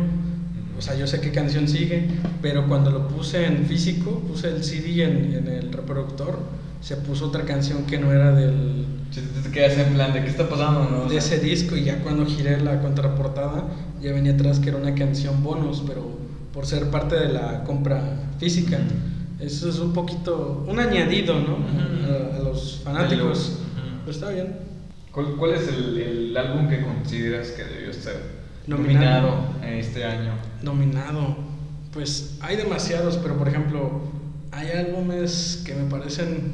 O 0.80 0.82
sea, 0.82 0.96
yo 0.96 1.06
sé 1.08 1.20
qué 1.20 1.32
canción 1.32 1.68
sigue, 1.68 2.08
pero 2.42 2.66
cuando 2.70 2.90
lo 2.90 3.10
puse 3.10 3.46
en 3.46 3.66
físico, 3.66 4.12
puse 4.26 4.48
el 4.48 4.64
CD 4.64 5.04
en, 5.04 5.34
en 5.34 5.48
el 5.50 5.74
reproductor, 5.74 6.40
se 6.80 6.96
puso 6.96 7.28
otra 7.28 7.44
canción 7.44 7.84
que 7.84 7.98
no 7.98 8.14
era 8.14 8.32
del, 8.32 8.86
Si 9.12 9.20
te, 9.20 9.52
quedas 9.52 9.78
en 9.78 9.94
plan 9.94 10.14
de 10.14 10.22
qué 10.22 10.30
está 10.30 10.48
pasando, 10.48 10.90
¿no? 10.90 11.10
De 11.10 11.18
ese 11.18 11.40
disco 11.40 11.76
y 11.76 11.84
ya 11.84 12.02
cuando 12.02 12.26
giré 12.26 12.62
la 12.62 12.80
contraportada 12.80 13.66
ya 14.02 14.14
venía 14.14 14.32
atrás 14.32 14.60
que 14.60 14.70
era 14.70 14.78
una 14.78 14.96
canción 14.96 15.44
bonus, 15.44 15.84
pero 15.86 16.18
por 16.54 16.66
ser 16.66 16.90
parte 16.90 17.20
de 17.20 17.34
la 17.34 17.66
compra 17.66 18.32
física. 18.40 18.80
Eso 19.42 19.68
es 19.68 19.80
un 19.80 19.92
poquito, 19.92 20.64
un 20.66 20.80
añadido, 20.80 21.42
¿no? 21.42 21.58
A, 22.08 22.38
a 22.38 22.40
los 22.40 22.80
fanáticos. 22.86 23.60
Pero 24.06 24.12
está 24.12 24.30
bien. 24.30 24.56
¿Cuál, 25.12 25.36
cuál 25.38 25.56
es 25.56 25.68
el, 25.68 25.98
el 25.98 26.38
álbum 26.38 26.70
que 26.70 26.82
consideras 26.82 27.50
que 27.50 27.66
debió 27.66 27.92
ser 27.92 28.40
Nominado. 28.70 29.28
nominado 29.32 29.56
en 29.64 29.74
este 29.76 30.04
año? 30.06 30.34
Nominado. 30.62 31.36
Pues 31.92 32.38
hay 32.42 32.56
demasiados, 32.58 33.18
pero 33.18 33.36
por 33.38 33.48
ejemplo, 33.48 34.02
hay 34.52 34.70
álbumes 34.72 35.64
que 35.66 35.74
me 35.74 35.90
parecen 35.90 36.52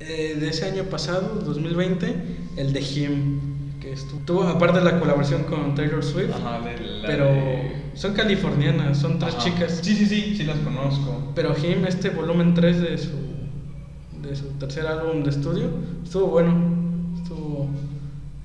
eh, 0.00 0.36
de 0.38 0.48
ese 0.48 0.66
año 0.66 0.84
pasado, 0.84 1.40
2020, 1.44 2.14
el 2.56 2.72
de 2.72 2.80
Him, 2.80 3.40
que 3.80 3.92
estuvo, 3.92 4.20
tuvo 4.20 4.42
aparte 4.44 4.78
de 4.78 4.84
la 4.84 5.00
colaboración 5.00 5.42
con 5.44 5.74
Taylor 5.74 6.04
Swift, 6.04 6.30
Ajá, 6.34 6.60
de 6.60 6.78
la 7.00 7.06
pero 7.08 7.24
de- 7.24 7.72
son 7.94 8.12
californianas, 8.14 8.98
son 8.98 9.18
tres 9.18 9.34
Ajá. 9.34 9.44
chicas. 9.44 9.80
Sí, 9.82 9.94
sí, 9.96 10.06
sí, 10.06 10.34
sí 10.36 10.44
las 10.44 10.58
conozco. 10.58 11.32
Pero 11.34 11.54
Him, 11.56 11.86
este 11.86 12.10
volumen 12.10 12.54
3 12.54 12.80
de 12.80 12.98
su, 12.98 13.10
de 14.22 14.36
su 14.36 14.44
tercer 14.58 14.86
álbum 14.86 15.22
de 15.24 15.30
estudio, 15.30 15.70
estuvo 16.04 16.26
bueno. 16.28 16.75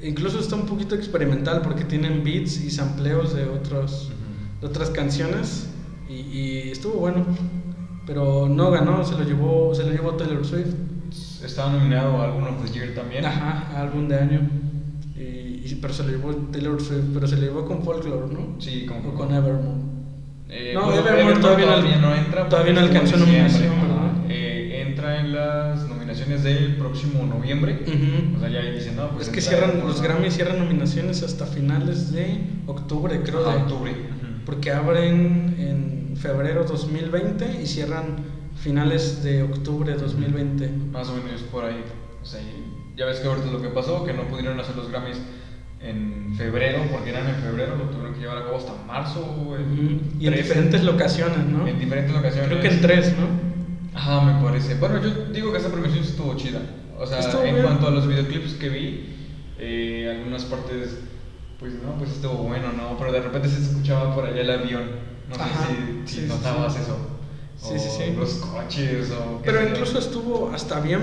Incluso 0.04 0.40
está 0.40 0.56
un 0.56 0.66
poquito 0.66 0.96
experimental 0.96 1.62
porque 1.62 1.84
tienen 1.84 2.24
beats 2.24 2.60
y 2.62 2.72
sampleos 2.72 3.36
de, 3.36 3.46
otros, 3.46 4.12
de 4.60 4.68
otras 4.68 4.90
canciones 4.90 5.70
y, 6.10 6.14
y 6.14 6.70
estuvo 6.72 6.94
bueno. 6.96 7.26
Pero 8.08 8.50
no 8.50 8.72
ganó, 8.72 9.04
se 9.06 9.14
lo 9.14 9.24
llevó, 9.24 9.74
se 9.76 9.84
lo 9.84 9.92
llevó 9.92 10.14
Taylor 10.16 10.44
Swift. 10.46 10.74
Estaba 11.46 11.72
nominado 11.74 12.18
a 12.18 12.26
Album 12.26 12.44
of 12.46 12.66
the 12.66 12.72
Year 12.74 12.94
también. 12.96 13.26
Ajá, 13.26 13.80
álbum 13.80 14.08
de 14.08 14.16
año. 14.20 14.50
Y, 15.16 15.20
y- 15.66 15.78
pero 15.82 15.94
se 15.94 16.04
lo 16.04 16.10
llevó 16.10 16.34
Taylor 16.52 16.82
Swift, 16.82 17.06
pero 17.14 17.28
se 17.28 17.36
lo 17.38 17.42
llevó 17.44 17.66
con 17.66 17.84
Folklore, 17.84 18.34
¿no? 18.34 18.60
Sí, 18.60 18.86
con 18.86 19.06
O 19.06 19.14
con 19.14 19.34
Evermore. 19.34 19.82
Eh, 20.50 20.72
No, 20.74 20.86
bueno, 20.86 21.00
Evermore 21.08 21.40
todavía 21.40 21.66
no- 21.68 22.02
no 22.10 22.16
entra. 22.16 22.50
todavía 22.50 22.74
no 22.74 22.80
alcanzó 22.82 23.18
nominación. 23.18 23.72
Eh, 24.30 24.84
entra 24.88 25.20
en 25.22 25.34
las 25.34 25.88
nominaciones 26.12 26.44
del 26.44 26.76
próximo 26.78 27.26
noviembre. 27.26 27.80
Ujú. 27.88 28.38
O 28.38 28.40
sea, 28.40 28.50
ya 28.50 28.62
dicen, 28.72 28.96
no, 28.96 29.10
pues. 29.12 29.28
es 29.28 29.34
que 29.34 29.42
cierran, 29.42 29.80
los 29.80 30.02
Grammys 30.02 30.34
cierran 30.36 30.60
nominaciones 30.60 31.24
hasta 31.24 31.46
finales 31.46 32.12
de 32.12 32.40
octubre, 32.68 33.22
creo. 33.24 33.48
Ajá, 33.48 33.58
de- 33.58 33.64
octubre. 33.64 33.92
Ujú. 33.92 34.46
Porque 34.46 34.72
abren 34.72 35.56
en 35.58 36.18
febrero 36.18 36.64
2020 36.66 37.62
y 37.64 37.66
cierran 37.66 38.18
finales 38.56 39.24
de 39.24 39.44
octubre 39.44 39.94
2020. 39.94 40.70
Más 40.92 41.08
o 41.10 41.16
menos 41.16 41.42
por 41.52 41.66
ahí. 41.66 41.84
O 42.22 42.26
sea, 42.26 42.42
ya 42.96 43.06
ves 43.06 43.20
que 43.20 43.28
ahorita 43.28 43.48
lo 43.52 43.62
que 43.62 43.70
pasó, 43.70 44.04
que 44.04 44.14
no 44.14 44.24
pudieron 44.28 44.60
hacer 44.60 44.76
los 44.76 44.90
Grammys 44.90 45.18
en 45.80 46.36
febrero, 46.38 46.80
porque 46.92 47.10
eran 47.10 47.28
en 47.28 47.36
febrero, 47.38 47.76
lo 47.76 47.86
tuvieron 47.86 48.14
que 48.14 48.20
llevar 48.20 48.38
a 48.38 48.44
cabo 48.46 48.58
hasta 48.58 48.74
marzo. 48.86 49.36
Y 50.20 50.28
en 50.28 50.34
13. 50.34 50.42
diferentes 50.44 50.84
locaciones, 50.84 51.40
¿no? 51.48 51.66
En 51.66 51.80
diferentes 51.80 52.16
ocasiones. 52.16 52.50
Creo 52.50 52.62
que 52.62 52.68
en 52.68 52.82
tres, 52.82 53.16
¿no? 53.18 53.51
Ajá, 53.94 54.22
me 54.22 54.44
parece. 54.44 54.76
Bueno, 54.76 55.02
yo 55.02 55.10
digo 55.34 55.52
que 55.52 55.58
esta 55.58 55.70
premiación 55.70 56.04
estuvo 56.04 56.36
chida. 56.36 56.60
O 56.98 57.06
sea, 57.06 57.20
Estuvo 57.20 57.44
en 57.44 57.56
bien. 57.56 57.66
cuanto 57.66 57.88
a 57.88 57.92
los 57.92 58.08
videoclips 58.08 58.54
que 58.54 58.70
vi, 58.70 59.16
eh, 59.60 60.16
algunas 60.18 60.46
partes, 60.46 60.98
pues 61.60 61.74
no, 61.74 61.94
pues 61.98 62.12
estuvo 62.12 62.34
bueno, 62.44 62.72
¿no? 62.74 62.98
Pero 62.98 63.12
de 63.12 63.22
repente 63.22 63.50
se 63.50 63.62
escuchaba 63.62 64.14
por 64.16 64.26
allá 64.26 64.42
el 64.42 64.50
avión. 64.50 64.84
No 65.30 65.36
sé 65.36 65.42
Ajá, 65.42 65.68
si, 66.06 66.14
si 66.14 66.22
sí, 66.22 66.22
sí, 66.22 66.28
notabas 66.28 66.74
sí. 66.74 66.80
eso. 66.84 66.98
Sí, 67.58 67.74
O 67.76 67.80
sí, 67.80 67.90
sí. 68.06 68.14
Los 68.18 68.34
coches 68.36 69.12
o... 69.12 69.42
Pero 69.44 69.60
sé 69.60 69.70
incluso 69.70 70.00
estuvo 70.00 70.52
hasta 70.54 70.80
bien, 70.80 71.02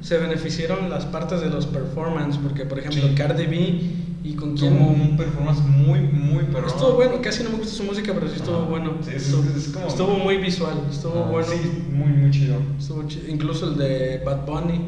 se 0.00 0.18
beneficiaron 0.18 0.88
las 0.90 1.04
partes 1.06 1.40
de 1.40 1.48
los 1.50 1.66
performance, 1.66 2.36
porque 2.38 2.64
por 2.64 2.78
ejemplo 2.78 3.02
Sí. 3.08 3.14
Cardi 3.14 3.46
B 3.46 3.80
y 4.22 4.34
con 4.34 4.56
quién... 4.56 4.76
Tuvo 4.78 4.88
un 4.90 5.16
performance 5.16 5.60
muy, 5.62 6.00
muy 6.00 6.44
perrón. 6.44 6.66
Estuvo 6.66 6.92
bueno, 6.94 7.20
casi 7.22 7.42
no 7.42 7.50
me 7.50 7.56
gusta 7.56 7.72
su 7.74 7.84
música, 7.84 8.12
pero 8.14 8.28
sí 8.28 8.36
estuvo 8.36 8.62
bueno. 8.66 8.94
Sí, 9.02 9.10
es- 9.14 9.26
estuvo, 9.28 9.42
es 9.56 9.68
como- 9.68 9.86
estuvo 9.86 10.18
muy 10.18 10.36
visual, 10.38 10.82
estuvo 10.90 11.24
Ah, 11.24 11.30
bueno. 11.30 11.48
Sí, 11.48 11.84
muy, 11.90 12.08
muy 12.12 12.30
chido. 12.30 12.56
Estuvo 12.78 13.02
chi- 13.04 13.22
incluso 13.28 13.68
el 13.70 13.76
de 13.78 14.22
Bad 14.24 14.44
Bunny. 14.46 14.80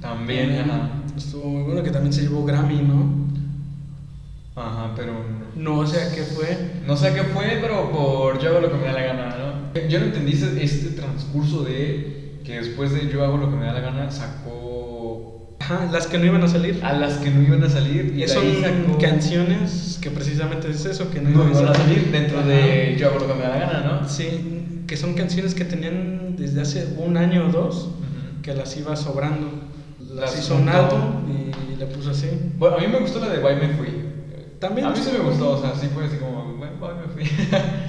También, 0.00 0.52
ajá. 0.60 0.90
Estuvo 1.16 1.48
muy 1.48 1.62
bueno, 1.62 1.82
que 1.82 1.90
también 1.90 2.12
se 2.12 2.22
llevó 2.22 2.44
Grammy, 2.44 2.82
¿no? 2.82 3.24
Ajá, 4.56 4.92
pero... 4.94 5.14
No, 5.56 5.78
o 5.78 5.86
sea, 5.86 6.12
¿qué 6.12 6.22
fue? 6.22 6.56
No 6.86 6.96
sé 6.96 7.12
qué 7.12 7.22
fue, 7.24 7.58
pero 7.60 7.90
por 7.90 8.38
yo 8.38 8.50
hago 8.50 8.60
lo 8.60 8.70
que 8.70 8.76
me 8.76 8.84
da 8.86 8.92
la 8.92 9.02
gana, 9.02 9.36
¿no? 9.36 9.80
Yo 9.88 9.98
no 9.98 10.06
entendí 10.06 10.32
este 10.32 10.90
transcurso 10.90 11.62
de 11.64 12.38
que 12.44 12.56
después 12.60 12.92
de 12.92 13.08
yo 13.08 13.24
hago 13.24 13.36
lo 13.38 13.50
que 13.50 13.56
me 13.56 13.64
da 13.64 13.72
la 13.72 13.80
gana 13.80 14.10
sacó 14.10 14.73
Ajá, 15.64 15.88
las 15.90 16.06
que 16.06 16.18
no 16.18 16.26
iban 16.26 16.42
a 16.42 16.48
salir. 16.48 16.78
a 16.84 16.92
las 16.92 17.14
que 17.14 17.30
no 17.30 17.40
iban 17.40 17.64
a 17.64 17.70
salir 17.70 18.14
y 18.16 18.28
son 18.28 18.44
sacó 18.60 18.98
canciones 18.98 19.98
que 20.00 20.10
precisamente 20.10 20.70
es 20.70 20.84
eso, 20.84 21.10
que 21.10 21.22
no, 21.22 21.30
no 21.30 21.48
iban 21.48 21.68
a 21.68 21.74
salir 21.74 22.10
dentro 22.12 22.40
Ajá. 22.40 22.48
de 22.48 22.96
yo 22.98 23.08
hago 23.08 23.20
lo 23.20 23.28
que 23.28 23.34
me 23.34 23.42
da 23.44 23.48
la 23.48 23.58
gana, 23.58 23.80
¿no? 23.80 24.08
Sí, 24.08 24.82
que 24.86 24.96
son 24.98 25.14
canciones 25.14 25.54
que 25.54 25.64
tenían 25.64 26.36
desde 26.36 26.60
hace 26.60 26.94
un 26.98 27.16
año 27.16 27.46
o 27.46 27.50
dos, 27.50 27.88
que 28.42 28.54
las 28.54 28.76
iba 28.76 28.94
sobrando. 28.94 29.48
Las, 30.00 30.36
Las 30.36 30.38
hizo 30.38 30.58
y 30.58 31.76
le 31.76 31.86
puso 31.86 32.10
así. 32.10 32.28
Bueno, 32.58 32.76
a 32.76 32.80
mí 32.80 32.86
me 32.86 32.98
gustó 33.00 33.18
la 33.20 33.28
de 33.28 33.42
Why 33.42 33.56
Me 33.56 33.68
Fui. 33.70 33.88
También 34.60 34.86
A 34.86 34.90
mí 34.90 34.96
sí 35.02 35.10
me 35.12 35.18
gustó, 35.18 35.52
o 35.52 35.60
sea, 35.60 35.74
sí 35.74 35.88
fue 35.92 36.04
así 36.04 36.16
como, 36.16 36.43
Me 36.70 37.08
Fui. 37.24 37.24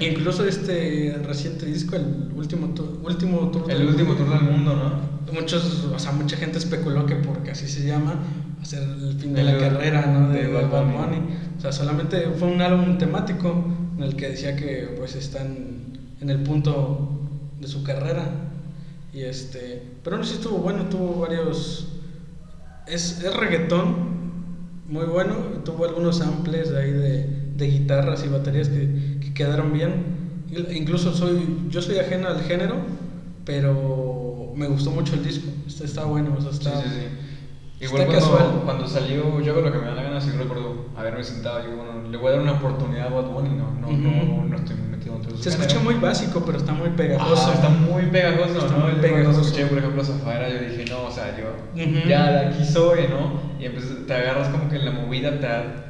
Incluso 0.00 0.46
este 0.46 1.16
reciente 1.24 1.66
disco, 1.66 1.96
el 1.96 2.32
último, 2.34 2.68
tu- 2.74 3.00
último 3.04 3.50
tour 3.50 3.70
El 3.70 3.78
del 3.78 3.88
último 3.88 4.10
mundo, 4.10 4.24
tour 4.24 4.40
del 4.40 4.50
mundo, 4.50 4.76
¿no? 4.76 5.32
Muchos, 5.32 5.84
o 5.92 5.98
sea, 5.98 6.12
mucha 6.12 6.36
gente 6.36 6.58
especuló 6.58 7.06
que 7.06 7.16
porque 7.16 7.50
así 7.50 7.66
se 7.68 7.84
llama, 7.86 8.20
ser 8.62 8.82
el 8.82 9.14
fin 9.18 9.34
de 9.34 9.42
la 9.44 9.58
carrera, 9.58 10.06
¿no? 10.06 10.28
De, 10.28 10.42
de 10.42 10.48
de 10.48 10.52
Bad 10.52 10.70
Bad 10.70 10.84
Bunny. 10.84 10.96
Bunny. 10.96 11.18
O 11.58 11.60
sea, 11.60 11.72
solamente 11.72 12.28
fue 12.38 12.48
un 12.48 12.60
álbum 12.60 12.98
temático 12.98 13.64
en 13.96 14.02
el 14.04 14.16
que 14.16 14.28
decía 14.30 14.56
que 14.56 14.94
pues 14.98 15.14
están 15.16 15.98
en 16.20 16.30
el 16.30 16.42
punto 16.42 17.28
de 17.60 17.68
su 17.68 17.82
carrera. 17.82 18.30
Y 19.12 19.22
este, 19.22 19.82
pero 20.04 20.18
no 20.18 20.24
sí 20.24 20.34
estuvo 20.34 20.58
bueno, 20.58 20.84
tuvo 20.86 21.20
varios 21.20 21.88
es, 22.86 23.22
es 23.22 23.34
reggaetón 23.34 24.16
muy 24.88 25.04
bueno, 25.06 25.34
tuvo 25.64 25.84
algunos 25.84 26.18
samples 26.18 26.70
ahí 26.72 26.92
de, 26.92 27.35
de 27.56 27.66
guitarras 27.66 28.24
y 28.24 28.28
baterías 28.28 28.68
que, 28.68 29.18
que 29.20 29.34
quedaron 29.34 29.72
bien. 29.72 29.92
Incluso 30.74 31.12
soy 31.12 31.46
yo 31.70 31.82
soy 31.82 31.98
ajeno 31.98 32.28
al 32.28 32.40
género, 32.42 32.76
pero 33.44 34.52
me 34.54 34.66
gustó 34.66 34.90
mucho 34.90 35.14
el 35.14 35.24
disco. 35.24 35.50
Está, 35.66 36.04
bueno, 36.04 36.34
o 36.38 36.40
sea, 36.40 36.50
está. 36.50 36.82
Está 37.80 37.84
Igual 38.02 38.06
cuando, 38.06 38.14
casual. 38.36 38.60
cuando 38.64 38.88
salió 38.88 39.40
Yo 39.40 39.52
hago 39.52 39.60
lo 39.62 39.72
que 39.72 39.78
me 39.78 39.86
da 39.86 39.94
la 39.94 40.02
gana, 40.02 40.20
sí 40.20 40.30
recuerdo 40.30 40.86
haberme 40.96 41.22
sentado 41.24 41.60
y 41.64 41.74
bueno, 41.74 42.08
le 42.08 42.16
voy 42.16 42.28
a 42.28 42.30
dar 42.32 42.40
una 42.40 42.52
oportunidad 42.52 43.06
a 43.08 43.10
Bad 43.10 43.26
Bunny, 43.30 43.50
no, 43.50 43.70
no, 43.80 43.88
Ujú. 43.88 43.98
no, 44.36 44.44
no 44.48 44.56
estoy 44.56 44.76
metido 44.76 45.14
dentro 45.14 45.32
de 45.32 45.36
su 45.38 45.42
Se 45.44 45.50
escucha 45.50 45.78
muy 45.80 45.94
básico, 45.94 46.42
pero 46.44 46.58
está 46.58 46.72
muy 46.72 46.88
pegajoso. 46.90 47.42
Ajá, 47.42 47.52
está 47.54 47.68
muy 47.68 48.06
pegajoso, 48.06 48.58
Está 48.58 48.76
¿no? 48.78 48.84
muy 48.86 48.94
Yo 48.94 49.00
pegajoso. 49.02 49.24
Cuando 49.30 49.40
escuché, 49.42 49.66
por 49.66 49.78
ejemplo, 49.78 50.04
Zafaera, 50.04 50.48
yo 50.48 50.58
dije, 50.60 50.84
no, 50.90 51.02
o 51.04 51.10
sea, 51.10 51.36
yo 51.36 51.82
Ujú. 51.82 52.08
ya 52.08 52.30
de 52.30 52.38
aquí 52.46 52.64
soy, 52.64 53.08
¿no? 53.08 53.40
Y 53.60 53.66
entonces 53.66 54.06
te 54.06 54.14
agarras 54.14 54.48
como 54.48 54.68
que 54.70 54.78
la 54.78 54.90
movida 54.92 55.38
te, 55.40 55.48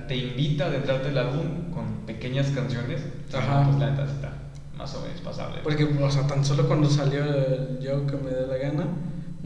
te 0.08 0.16
invita 0.16 0.64
a 0.64 0.66
adentrarte 0.68 1.08
el 1.10 1.18
álbum 1.18 1.70
con 1.72 1.84
pequeñas 2.06 2.48
canciones. 2.50 3.02
Ajá. 3.32 3.64
Pues 3.64 3.76
la 3.78 3.90
neta 3.90 4.04
está 4.04 4.32
más 4.76 4.94
o 4.94 5.00
menos 5.02 5.20
pasable. 5.20 5.60
Porque, 5.62 5.84
o 5.84 6.10
sea, 6.10 6.26
tan 6.26 6.44
solo 6.44 6.66
cuando 6.66 6.88
salió 6.90 7.24
el 7.24 7.78
Yo 7.80 8.06
que 8.06 8.16
me 8.16 8.30
dé 8.30 8.46
la 8.46 8.56
gana, 8.56 8.86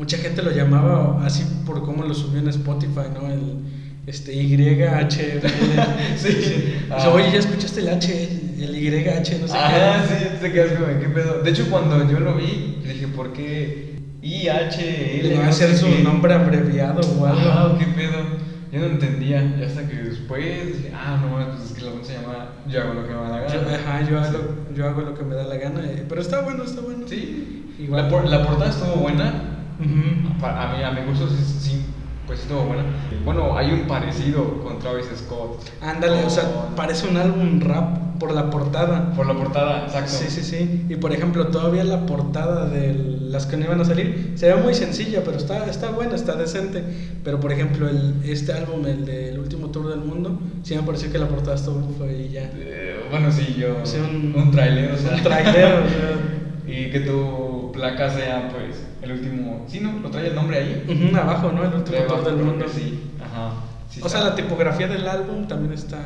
mucha 0.01 0.17
gente 0.17 0.41
lo 0.43 0.51
llamaba 0.51 1.23
así 1.27 1.45
por 1.67 1.85
cómo 1.85 2.03
lo 2.05 2.15
subió 2.15 2.41
en 2.41 2.49
Spotify, 2.49 3.09
¿no? 3.13 3.31
El 3.31 3.59
este 4.07 4.33
YH. 4.35 5.41
Sí. 6.17 6.29
Dice, 6.29 6.75
Ah. 6.91 7.11
oye, 7.11 7.31
¿ya 7.31 7.39
escuchaste 7.39 7.81
el 7.81 7.89
H? 7.91 8.29
El 8.59 8.75
YH, 8.77 9.39
no 9.41 9.47
sé 9.47 9.55
Ah, 9.57 10.03
qué. 10.09 10.15
sí, 10.15 10.25
te 10.41 10.53
quedas 10.53 10.73
como, 10.73 10.87
¿qué 10.99 11.09
pedo? 11.09 11.43
De 11.43 11.51
hecho, 11.51 11.67
cuando 11.71 12.11
yo 12.11 12.19
lo 12.19 12.35
vi, 12.37 12.79
dije, 12.83 13.09
¿por 13.09 13.35
qué 13.35 13.97
IHL? 14.23 15.29
Le 15.29 15.39
va 15.39 15.45
a 15.45 15.49
hacer 15.49 15.77
su 15.77 15.85
qué? 15.87 16.03
nombre 16.03 16.33
abreviado 16.33 17.01
o 17.21 17.27
algo. 17.27 17.41
Ah, 17.45 17.77
¿qué 17.79 17.85
pedo? 17.87 18.41
Yo 18.73 18.81
no 18.81 18.87
entendía, 18.87 19.43
y 19.59 19.63
hasta 19.65 19.87
que 19.87 19.97
después 19.97 20.79
dije, 20.79 20.93
ah, 20.95 21.19
no, 21.21 21.45
pues 21.59 21.71
es 21.71 21.77
que 21.77 21.83
la 21.85 21.91
banda 21.91 22.07
se 22.07 22.13
llama 22.15 22.49
Yo 22.69 22.81
hago 22.83 22.95
lo 22.95 23.07
que 23.07 23.13
me 23.13 23.21
da 23.21 23.29
la 23.29 23.41
gana. 23.41 23.53
Yo, 23.55 23.61
ajá, 23.75 24.09
yo 24.09 24.21
hago, 24.21 24.39
yo 24.75 24.87
hago 24.89 25.01
lo 25.03 25.15
que 25.15 25.25
me 25.25 25.35
da 25.35 25.45
la 25.45 25.57
gana. 25.57 25.81
eh, 25.85 26.05
Pero 26.09 26.21
está 26.23 26.41
bueno, 26.41 26.65
está 26.65 26.81
bueno. 26.81 27.05
Sí, 27.07 27.67
Igual. 27.79 28.03
La, 28.05 28.09
por- 28.09 28.27
la 28.29 28.47
portada 28.47 28.71
estuvo 28.71 28.95
buena, 28.97 29.50
Ujú. 29.81 30.39
Pa- 30.41 30.71
a 30.71 30.77
mí, 30.77 30.83
a 30.83 30.91
mi 30.91 31.07
gusto, 31.07 31.29
sí, 31.29 31.37
sí, 31.61 31.85
pues 32.27 32.41
estuvo 32.41 32.63
buena. 32.65 32.85
Bueno, 33.25 33.57
hay 33.57 33.73
un 33.73 33.83
parecido 33.87 34.63
con 34.63 34.79
Travis 34.79 35.07
Scott. 35.17 35.63
Ándale, 35.83 36.25
o 36.25 36.31
sea, 36.31 36.45
parece 36.77 37.09
un 37.09 37.17
álbum 37.17 37.61
rap 37.61 37.99
por 38.19 38.33
la 38.33 38.51
portada. 38.51 39.13
Por 39.15 39.27
la 39.27 39.35
portada, 39.35 39.85
exacto. 39.87 40.11
Sí, 40.13 40.27
sí, 40.29 40.43
sí. 40.43 40.87
Y 40.89 40.97
por 40.97 41.13
ejemplo, 41.13 41.47
todavía 41.49 41.85
la 41.85 42.05
portada 42.07 42.67
de 42.67 43.19
las 43.31 43.47
que 43.47 43.57
no 43.57 43.65
iban 43.65 43.81
a 43.81 43.85
salir 43.85 44.33
se 44.35 44.53
ve 44.53 44.57
muy 44.63 44.75
sencilla, 44.75 45.23
pero 45.25 45.39
está, 45.39 45.65
está 45.67 45.91
buena, 45.91 46.15
está 46.15 46.37
decente. 46.37 46.85
Pero 47.25 47.41
por 47.41 47.51
ejemplo, 47.53 47.89
el, 47.89 48.15
este 48.25 48.53
álbum, 48.53 48.85
el 48.87 49.07
del 49.07 49.39
último 49.39 49.69
tour 49.69 49.89
del 49.89 50.01
mundo, 50.01 50.39
sí 50.63 50.75
me 50.77 50.83
pareció 50.83 51.11
que 51.11 51.19
la 51.19 51.29
portada 51.29 51.57
estuvo 51.57 51.81
fue 51.97 52.13
y 52.15 52.29
ya. 52.31 52.51
Eh, 52.55 53.01
bueno, 53.11 53.31
sí, 53.33 53.57
yo. 53.59 53.77
Un- 54.09 54.35
un 54.37 54.51
trailer, 54.51 54.93
o 54.93 54.97
sea. 54.99 55.17
Un 55.17 55.23
trailer, 55.23 55.65
o 55.75 55.89
sea. 55.89 56.21
Y 56.67 56.89
que 56.91 57.01
tu 57.01 57.73
placa 57.73 58.09
sea, 58.11 58.49
pues, 58.53 58.77
el 59.03 59.13
último. 59.13 59.67
Sí, 59.69 59.81
¿no? 59.81 59.99
Lo 60.01 60.11
trae 60.11 60.29
el 60.29 60.35
nombre 60.35 60.59
ahí. 60.59 61.13
Abajo, 61.15 61.53
¿no? 61.53 61.63
El 61.63 61.75
último 61.75 61.85
Trae 61.85 62.03
tour 62.03 62.25
del 62.25 62.37
mundo. 62.37 62.67
Sí, 62.69 63.11
ajá. 63.21 63.55
Sí 63.89 64.01
o 64.03 64.09
sea, 64.09 64.21
la 64.21 64.35
tipografía 64.35 64.87
del 64.87 65.07
álbum 65.09 65.49
también 65.49 65.73
está, 65.73 65.99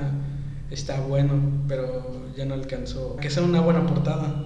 está 0.71 1.01
bueno, 1.01 1.35
pero 1.69 2.31
ya 2.37 2.45
no 2.45 2.55
alcanzó. 2.55 3.17
Que 3.17 3.31
sea 3.31 3.43
una 3.43 3.61
buena 3.61 3.87
portada. 3.87 4.45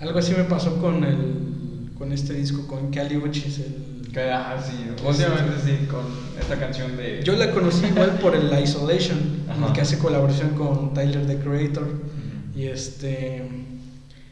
Algo 0.00 0.18
así 0.18 0.34
me 0.34 0.44
pasó 0.44 0.78
con 0.78 1.04
el 1.04 1.54
con 1.98 2.12
este 2.12 2.34
disco, 2.34 2.66
con 2.66 2.90
Cali 2.90 3.16
Uchis, 3.16 3.60
el 3.60 4.12
Que, 4.12 4.30
ah, 4.30 4.56
sí, 4.62 4.74
obviamente 5.02 5.54
sí, 5.64 5.86
con 5.86 6.04
esta 6.38 6.58
canción 6.58 6.96
de. 6.96 7.22
Yo 7.24 7.34
la 7.36 7.50
conocí 7.50 7.86
igual 7.86 8.18
por 8.18 8.34
el 8.34 8.52
Isolation, 8.62 9.18
en 9.56 9.64
el 9.64 9.72
que 9.72 9.80
hace 9.80 9.98
colaboración 9.98 10.50
con 10.50 10.92
Tyler 10.92 11.26
the 11.26 11.38
Creator. 11.38 11.88
Y 12.54 12.66
este. 12.66 13.48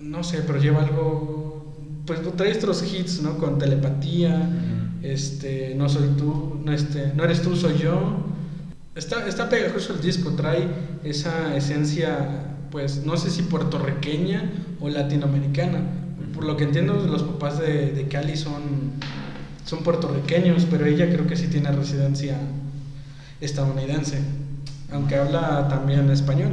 No 0.00 0.22
sé, 0.22 0.42
pero 0.46 0.58
lleva 0.58 0.82
algo. 0.82 1.61
Pues 2.06 2.20
trae 2.36 2.50
estos 2.50 2.82
hits, 2.92 3.22
¿no? 3.22 3.38
Con 3.38 3.58
telepatía. 3.58 4.48
Este. 5.02 5.74
No 5.76 5.88
soy 5.88 6.08
tú. 6.16 6.60
No, 6.64 6.72
este, 6.72 7.12
no 7.14 7.24
eres 7.24 7.42
tú, 7.42 7.56
soy 7.56 7.78
yo. 7.78 8.26
Está, 8.94 9.26
está 9.26 9.48
pegajoso 9.48 9.94
el 9.94 10.02
disco, 10.02 10.30
trae 10.32 10.68
esa 11.02 11.56
esencia, 11.56 12.56
pues 12.70 13.04
no 13.06 13.16
sé 13.16 13.30
si 13.30 13.42
puertorriqueña 13.42 14.50
o 14.80 14.88
latinoamericana. 14.90 15.80
Por 16.34 16.44
lo 16.44 16.56
que 16.56 16.64
entiendo, 16.64 16.94
los 16.94 17.22
papás 17.22 17.58
de, 17.58 17.92
de 17.92 18.08
Cali 18.08 18.36
son, 18.36 18.92
son 19.64 19.82
puertorriqueños, 19.82 20.66
pero 20.70 20.84
ella 20.86 21.08
creo 21.10 21.26
que 21.26 21.36
sí 21.36 21.46
tiene 21.46 21.70
residencia 21.72 22.36
estadounidense, 23.40 24.18
aunque 24.92 25.16
habla 25.16 25.68
también 25.68 26.10
español. 26.10 26.52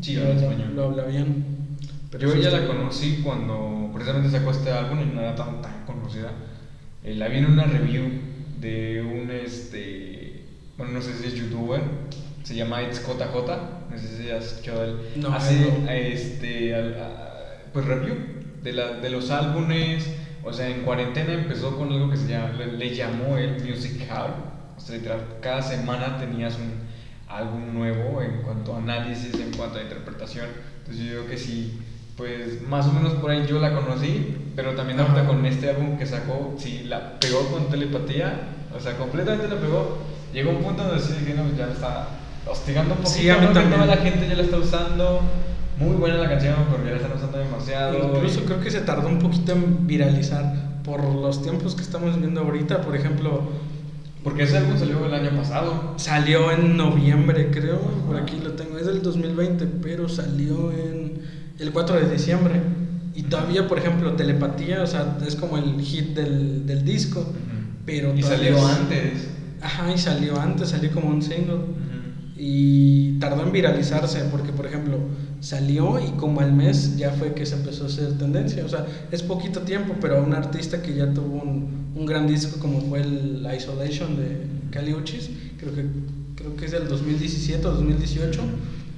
Sí, 0.00 0.16
habla 0.16 0.34
español. 0.34 0.72
Lo 0.76 0.84
habla 0.86 1.04
bien. 1.06 1.44
Pero 2.10 2.28
Yo 2.28 2.40
está- 2.40 2.60
la 2.60 2.66
conocí 2.66 3.20
cuando 3.22 3.79
precisamente 4.04 4.30
sacó 4.30 4.50
este 4.50 4.70
álbum 4.72 5.00
y 5.00 5.06
no 5.06 5.20
era 5.20 5.34
tan, 5.34 5.60
tan 5.60 5.84
conocida. 5.84 6.32
Eh, 7.02 7.14
la 7.14 7.28
vi 7.28 7.38
en 7.38 7.46
una 7.46 7.64
review 7.64 8.10
de 8.60 9.02
un, 9.02 9.30
este, 9.30 10.42
bueno, 10.76 10.92
no 10.92 11.00
sé 11.02 11.14
si 11.14 11.26
es 11.26 11.34
youtuber, 11.34 11.82
se 12.42 12.54
llama 12.54 12.82
It's 12.82 13.00
JJ, 13.00 13.86
no 13.88 13.98
sé 13.98 14.16
si 14.16 14.30
has 14.30 14.46
escuchado 14.48 14.84
él. 14.84 14.96
No, 15.14 15.32
Hace, 15.34 15.80
no. 15.82 15.88
este, 15.88 16.74
al- 16.74 16.94
a- 16.98 17.26
pues 17.72 17.84
review 17.86 18.16
de, 18.62 18.72
la, 18.72 18.92
de 18.92 19.10
los 19.10 19.30
álbumes, 19.30 20.10
o 20.42 20.52
sea, 20.52 20.68
en 20.68 20.80
cuarentena 20.80 21.32
empezó 21.32 21.76
con 21.76 21.92
algo 21.92 22.08
que 22.08 22.16
se 22.16 22.26
llama, 22.28 22.50
le, 22.50 22.66
le 22.66 22.90
llamó 22.90 23.36
el 23.38 23.56
Music 23.60 24.06
Hall, 24.10 24.34
o 24.76 24.80
sea, 24.80 24.94
literal, 24.96 25.26
cada 25.40 25.62
semana 25.62 26.16
tenías 26.16 26.58
un 26.58 26.80
álbum 27.26 27.72
nuevo 27.72 28.22
en 28.22 28.38
cuanto 28.38 28.74
a 28.74 28.78
análisis, 28.78 29.38
en 29.40 29.52
cuanto 29.52 29.78
a 29.78 29.82
interpretación. 29.82 30.50
Entonces 30.78 31.04
yo 31.04 31.10
digo 31.10 31.26
que 31.26 31.36
sí, 31.36 31.78
pues 32.20 32.60
más 32.68 32.86
o 32.86 32.92
menos 32.92 33.14
por 33.14 33.30
ahí 33.30 33.46
yo 33.48 33.58
la 33.58 33.72
conocí, 33.74 34.36
pero 34.54 34.74
también 34.74 35.00
ahorita 35.00 35.26
con 35.26 35.44
este 35.46 35.70
álbum 35.70 35.96
que 35.96 36.04
sacó, 36.04 36.54
sí, 36.58 36.82
la 36.86 37.18
pegó 37.18 37.46
con 37.50 37.70
telepatía, 37.70 38.40
o 38.76 38.78
sea, 38.78 38.98
completamente 38.98 39.48
la 39.48 39.58
pegó. 39.58 39.96
Llegó 40.34 40.50
un 40.50 40.62
punto 40.62 40.84
donde 40.84 41.02
sí 41.02 41.14
dije, 41.18 41.32
no, 41.34 41.44
ya 41.56 41.68
está 41.72 42.08
hostigando 42.46 42.92
un 42.94 43.00
poquito, 43.00 43.18
Sí, 43.18 43.30
a 43.30 43.38
mí 43.38 43.46
¿no? 43.46 43.52
también. 43.52 43.86
la 43.86 43.96
gente 43.96 44.28
ya 44.28 44.34
la 44.34 44.42
está 44.42 44.58
usando. 44.58 45.20
Muy 45.78 45.96
buena 45.96 46.18
la 46.18 46.28
canción, 46.28 46.56
ya 46.84 46.90
la 46.90 46.96
están 46.96 47.12
usando 47.16 47.38
demasiado. 47.38 48.14
Incluso 48.14 48.40
y- 48.40 48.44
creo 48.44 48.60
que 48.60 48.70
se 48.70 48.80
tardó 48.82 49.08
un 49.08 49.18
poquito 49.18 49.52
en 49.52 49.86
viralizar 49.86 50.82
por 50.84 51.02
los 51.02 51.42
tiempos 51.42 51.74
que 51.74 51.80
estamos 51.82 52.18
viendo 52.18 52.42
ahorita. 52.42 52.82
Por 52.82 52.94
ejemplo, 52.96 53.44
Porque 54.22 54.42
ese 54.42 54.58
álbum 54.58 54.78
salió 54.78 55.06
el 55.06 55.14
año 55.14 55.30
pasado. 55.30 55.94
salió 55.96 56.52
en 56.52 56.76
noviembre, 56.76 57.50
creo. 57.50 57.78
Por 58.06 58.18
aquí 58.18 58.38
lo 58.44 58.52
tengo. 58.52 58.76
Es 58.78 58.84
del 58.86 59.00
2020, 59.02 59.66
pero 59.82 60.06
salió 60.10 60.70
en, 60.70 61.22
el 61.60 61.72
4 61.72 61.96
de 62.00 62.10
diciembre. 62.10 62.60
Y 63.14 63.24
todavía, 63.24 63.68
por 63.68 63.78
ejemplo, 63.78 64.12
Telepatía, 64.14 64.82
o 64.82 64.86
sea, 64.86 65.18
es 65.26 65.36
como 65.36 65.58
el 65.58 65.80
hit 65.80 66.14
del, 66.14 66.66
del 66.66 66.84
disco. 66.84 67.24
Pero 67.86 68.14
Y 68.16 68.22
salió 68.22 68.56
es- 68.56 68.64
antes. 68.64 69.28
Ajá, 69.62 69.92
y 69.92 69.98
salió 69.98 70.40
antes, 70.40 70.68
salió 70.70 70.90
como 70.92 71.08
un 71.10 71.20
single. 71.22 71.58
Y 72.36 73.18
tardó 73.18 73.42
en 73.42 73.52
viralizarse 73.52 74.20
porque, 74.30 74.50
por 74.52 74.66
ejemplo, 74.66 74.98
salió 75.40 75.98
y 76.00 76.10
como 76.12 76.40
al 76.40 76.52
mes 76.54 76.96
ya 76.96 77.10
fue 77.10 77.34
que 77.34 77.44
se 77.44 77.56
empezó 77.56 77.84
a 77.84 77.86
hacer 77.88 78.16
tendencia. 78.16 78.64
O 78.64 78.68
sea, 78.68 78.86
es 79.10 79.22
poquito 79.22 79.60
tiempo, 79.60 79.94
pero 80.00 80.22
un 80.24 80.32
artista 80.32 80.80
que 80.80 80.94
ya 80.94 81.12
tuvo 81.12 81.42
un, 81.42 81.92
un 81.94 82.06
gran 82.06 82.26
disco 82.26 82.58
como 82.58 82.80
fue 82.82 83.00
el 83.02 83.46
Isolation 83.54 84.16
de 84.16 84.46
Kali 84.70 84.94
Uchis, 84.94 85.28
creo 85.58 85.74
que, 85.74 85.84
creo 86.36 86.56
que 86.56 86.64
es 86.64 86.70
del 86.72 86.88
2017 86.88 87.66
o 87.66 87.72
2018, 87.72 88.40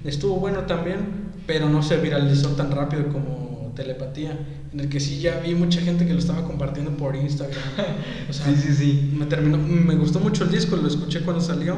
estuvo 0.04 0.36
bueno 0.36 0.60
también, 0.60 0.98
pero 1.46 1.68
no 1.68 1.82
se 1.82 1.96
viralizó 1.98 2.50
tan 2.50 2.70
rápido 2.70 3.08
como 3.08 3.72
Telepatía, 3.74 4.38
en 4.72 4.80
el 4.80 4.88
que 4.88 5.00
sí 5.00 5.18
ya 5.20 5.38
vi 5.40 5.54
mucha 5.54 5.80
gente 5.80 6.06
que 6.06 6.12
lo 6.12 6.18
estaba 6.18 6.44
compartiendo 6.44 6.92
por 6.96 7.16
Instagram. 7.16 7.58
O 8.28 8.32
sea, 8.32 8.46
Sí, 8.46 8.54
sí, 8.56 8.74
sí. 8.74 9.10
me 9.18 9.26
terminó, 9.26 9.58
me 9.58 9.94
gustó 9.96 10.20
mucho 10.20 10.44
el 10.44 10.50
disco, 10.50 10.76
lo 10.76 10.88
escuché 10.88 11.20
cuando 11.20 11.42
salió, 11.42 11.76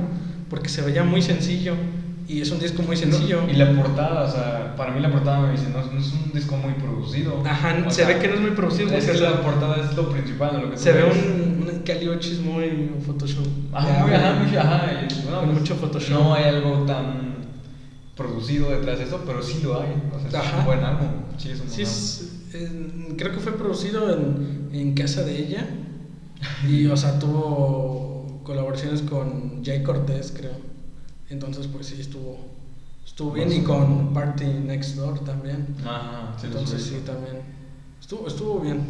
porque 0.50 0.68
se 0.68 0.83
veía 0.83 1.03
muy 1.05 1.22
sencillo 1.22 1.74
y 2.29 2.40
es 2.40 2.50
un 2.50 2.59
disco 2.59 2.83
muy 2.83 2.96
sencillo. 2.96 3.42
No, 3.42 3.50
y 3.53 3.55
la 3.57 3.72
portada, 3.72 4.24
o 4.24 4.31
sea, 4.31 4.74
para 4.77 4.92
mí 4.92 5.00
la 5.00 5.11
portada 5.11 5.40
me 5.40 5.53
dice, 5.53 5.68
no, 5.72 5.85
no 5.92 5.98
es 6.00 6.12
un 6.12 6.33
disco 6.33 6.57
muy 6.57 6.72
producido. 6.74 7.42
Ajá, 7.46 7.77
O 7.87 7.90
se 7.90 7.96
sea, 8.05 8.09
ve 8.09 8.18
que 8.18 8.29
no 8.29 8.35
es 8.35 8.40
muy 8.40 8.50
producido 8.53 8.90
Es 8.92 9.05
que 9.07 9.14
se- 9.14 9.20
la 9.22 9.40
portada 9.42 9.77
es 9.88 9.94
lo 9.96 10.09
principal, 10.11 10.61
lo 10.62 10.70
que 10.70 10.77
Se 10.77 10.92
ve 10.92 11.05
un, 11.05 11.68
un 11.68 11.79
caliochis 11.85 12.40
muy 12.40 12.90
Photoshop. 13.05 13.46
Ajá, 13.72 13.88
Ya, 13.88 14.05
muy, 14.05 14.14
ajá, 14.14 14.33
muy, 14.42 14.57
ajá, 14.57 14.87
y, 15.09 15.22
bueno, 15.22 15.38
Con 15.40 15.48
pues, 15.50 15.61
mucho 15.61 15.74
Photoshop. 15.77 16.11
No 16.18 16.35
hay 16.35 16.44
algo 16.44 16.85
tan 16.87 17.34
producido 18.16 18.70
detrás 18.70 18.98
de 18.98 19.05
eso, 19.05 19.22
pero 19.27 19.42
sí 19.42 19.61
lo 19.62 19.81
hay. 19.81 19.94
O 20.14 20.31
sea, 20.31 20.42
es 20.42 20.59
un 20.59 20.64
buen 20.64 20.85
álbum. 20.85 21.09
Sí, 21.38 21.50
es 21.50 21.61
un 21.61 21.68
Sí, 21.68 21.83
buen 21.83 21.92
es- 21.92 22.31
creo 23.16 23.33
que 23.33 23.40
fue 23.40 23.53
producido 23.57 24.12
en, 24.14 24.68
en 24.72 24.94
casa 24.94 25.22
de 25.24 25.38
ella 25.38 25.66
y, 26.68 26.87
o 26.87 26.96
sea, 26.96 27.18
tuvo 27.18 28.40
colaboraciones 28.44 29.03
con 29.03 29.64
Jay 29.64 29.83
Cortés, 29.83 30.33
creo. 30.37 30.53
Entonces, 31.31 31.66
pues 31.66 31.87
sí, 31.87 31.96
estuvo, 32.00 32.38
estuvo 33.05 33.33
bien 33.33 33.50
y 33.53 33.62
con 33.62 34.12
Party 34.12 34.44
Next 34.44 34.96
Door 34.96 35.20
también. 35.20 35.66
Ajá, 35.85 36.35
sí, 36.38 36.46
Entonces 36.46 36.83
sí, 36.83 36.96
también. 37.05 37.37
Estuvo, 38.00 38.29
estuvo 38.29 38.61
bien. 38.61 38.83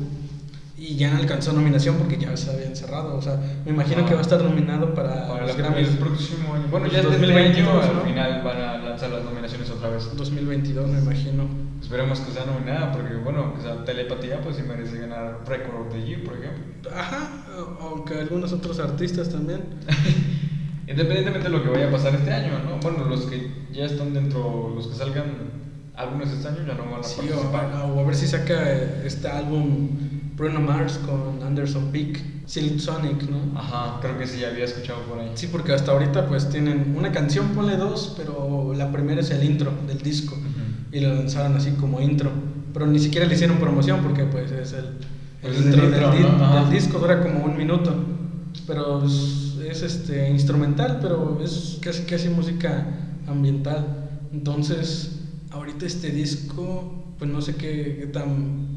Y 0.76 0.96
ya 0.96 1.10
no 1.12 1.18
alcanzó 1.18 1.52
nominación 1.52 1.96
porque 1.96 2.16
ya 2.18 2.36
se 2.36 2.50
habían 2.50 2.74
cerrado. 2.74 3.16
O 3.16 3.22
sea, 3.22 3.38
me 3.64 3.70
imagino 3.70 3.98
Ajá. 4.00 4.08
que 4.08 4.14
va 4.14 4.20
a 4.20 4.22
estar 4.22 4.42
nominado 4.42 4.92
para, 4.92 5.28
Para 5.28 5.46
los 5.46 5.56
Grammys 5.56 5.88
el 5.88 5.98
próximo 5.98 6.52
año. 6.54 6.64
Bueno, 6.70 6.86
ya 6.88 6.98
desde 7.02 7.14
este 7.14 7.26
2022, 7.26 7.68
año 7.68 7.80
al 7.90 7.94
¿no? 7.96 8.02
final 8.02 8.42
van 8.42 8.60
a 8.60 8.78
lanzar 8.78 9.10
las 9.10 9.22
nominaciones 9.24 9.70
otra 9.70 9.90
vez. 9.90 10.16
2022, 10.16 10.88
me 10.90 10.98
imagino. 10.98 11.44
Esperemos 11.80 12.18
que 12.20 12.32
sea 12.32 12.44
nominada, 12.46 12.90
porque 12.92 13.14
bueno, 13.16 13.54
que 13.54 13.62
sea 13.62 13.84
telepatía, 13.84 14.40
pues 14.40 14.56
sí 14.56 14.62
merece 14.62 14.98
ganar 14.98 15.40
Record 15.46 15.86
of 15.86 15.92
the 15.92 16.02
Year, 16.02 16.24
por 16.24 16.34
ejemplo. 16.38 16.90
Ajá, 16.92 17.28
aunque 17.80 18.18
algunos 18.20 18.52
otros 18.52 18.80
artistas 18.80 19.28
también. 19.30 19.60
Independientemente 20.88 21.48
de 21.48 21.56
lo 21.56 21.62
que 21.62 21.68
vaya 21.70 21.88
a 21.88 21.90
pasar 21.90 22.14
este 22.14 22.32
año, 22.32 22.58
¿no? 22.64 22.78
Bueno, 22.80 23.04
los 23.08 23.22
que 23.26 23.50
ya 23.72 23.84
están 23.84 24.12
dentro, 24.12 24.72
los 24.74 24.88
que 24.88 24.94
salgan 24.96 25.24
álbumes 25.96 26.30
este 26.30 26.48
año 26.48 26.58
ya 26.66 26.74
no 26.74 26.90
van 26.90 27.00
a 27.00 27.02
Sí, 27.04 27.20
o, 27.32 27.50
participar. 27.50 27.90
o 27.90 28.00
a 28.00 28.02
ver 28.02 28.14
si 28.14 28.26
saca 28.26 28.72
este 29.04 29.28
álbum 29.28 29.88
Bruno 30.36 30.60
Mars 30.60 30.98
con 31.06 31.42
Anderson 31.46 31.90
Peak, 31.92 32.20
Silk 32.46 32.78
Sonic, 32.78 33.22
¿no? 33.30 33.58
Ajá, 33.58 33.98
creo 34.00 34.18
que 34.18 34.26
sí, 34.26 34.44
había 34.44 34.64
escuchado 34.64 35.00
por 35.02 35.18
ahí. 35.20 35.30
Sí, 35.34 35.46
porque 35.46 35.72
hasta 35.72 35.92
ahorita 35.92 36.26
pues 36.26 36.48
tienen 36.50 36.94
una 36.96 37.12
canción, 37.12 37.48
ponle 37.50 37.76
dos, 37.76 38.14
pero 38.16 38.72
la 38.76 38.90
primera 38.90 39.20
es 39.20 39.30
el 39.30 39.44
intro 39.44 39.72
del 39.86 39.98
disco. 40.02 40.36
Y 40.92 41.00
lo 41.00 41.14
lanzaron 41.14 41.56
así 41.56 41.70
como 41.72 42.00
intro. 42.00 42.30
Pero 42.72 42.86
ni 42.86 42.98
siquiera 42.98 43.26
le 43.26 43.34
hicieron 43.34 43.58
promoción 43.58 44.00
porque 44.02 44.24
pues 44.24 44.50
es 44.50 44.72
el, 44.72 44.84
el 44.84 44.92
Pues 45.42 45.56
el 45.58 45.64
intro, 45.66 45.90
del, 45.90 46.10
di- 46.12 46.22
¿no? 46.38 46.54
Del 46.60 46.70
disco, 46.70 46.98
dura 46.98 47.20
como 47.22 47.44
un 47.44 47.56
minuto. 47.56 47.94
Pero 48.66 49.04
es, 49.04 49.56
es, 49.68 49.82
este, 49.82 50.30
instrumental, 50.30 50.98
pero 51.00 51.40
es 51.42 51.78
casi, 51.80 52.02
casi 52.04 52.28
música 52.28 52.86
ambiental. 53.26 54.08
Entonces, 54.32 55.20
ahorita 55.50 55.86
este 55.86 56.10
disco, 56.10 57.04
pues 57.18 57.30
no 57.30 57.40
sé 57.40 57.54
qué, 57.56 57.98
qué 58.00 58.06
tan 58.12 58.73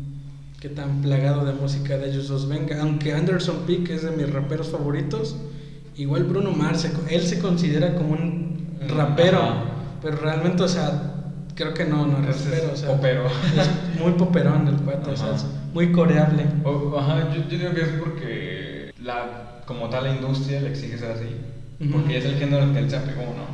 qué 0.60 0.70
tan 0.70 1.02
plagado 1.02 1.46
de 1.46 1.54
música 1.54 1.98
de 1.98 2.10
ellos 2.10 2.28
dos 2.28 2.48
venga. 2.48 2.82
Aunque 2.82 3.14
Anderson 3.14 3.64
Peak 3.68 3.90
es 3.90 4.04
de 4.04 4.12
mis 4.12 4.32
raperos 4.32 4.70
favoritos, 4.70 5.36
igual 5.96 6.24
Bruno 6.24 6.52
Mars, 6.52 6.88
él 7.10 7.22
se 7.22 7.40
considera 7.40 7.96
como 7.96 8.14
un 8.14 8.78
rapero, 8.88 9.40
ajá. 9.42 9.64
pero 10.02 10.18
realmente, 10.18 10.64
o 10.64 10.68
sea, 10.68 11.14
creo 11.56 11.74
que 11.74 11.86
no, 11.86 12.06
no 12.08 12.20
es 12.28 12.46
rapero, 12.46 12.74
o 12.74 12.76
sea, 12.76 12.90
popero. 12.90 13.26
es 13.28 14.00
muy 14.02 14.14
poperón 14.14 14.68
el 14.68 14.76
cuate, 14.76 15.12
o 15.12 15.16
sea, 15.18 15.36
es 15.36 15.46
muy 15.74 15.92
coreable. 15.92 16.44
O- 16.64 16.98
ajá, 16.98 17.34
yo, 17.36 17.44
yo 17.50 17.58
digo 17.58 17.74
que 17.74 17.82
es 17.82 17.90
porque 18.00 18.92
la, 19.04 19.62
como 19.66 19.90
tal 19.90 20.06
la 20.06 20.16
industria 20.16 20.62
le 20.62 20.70
exige 20.70 20.98
ser 20.98 21.12
así. 21.12 21.28
Porque 21.92 22.18
es 22.18 22.26
el 22.26 22.36
género 22.40 22.64
al 22.64 22.74
que 22.74 22.80
él 22.80 22.90
se 22.90 22.96
apegó, 22.98 23.22
¿no? 23.22 23.46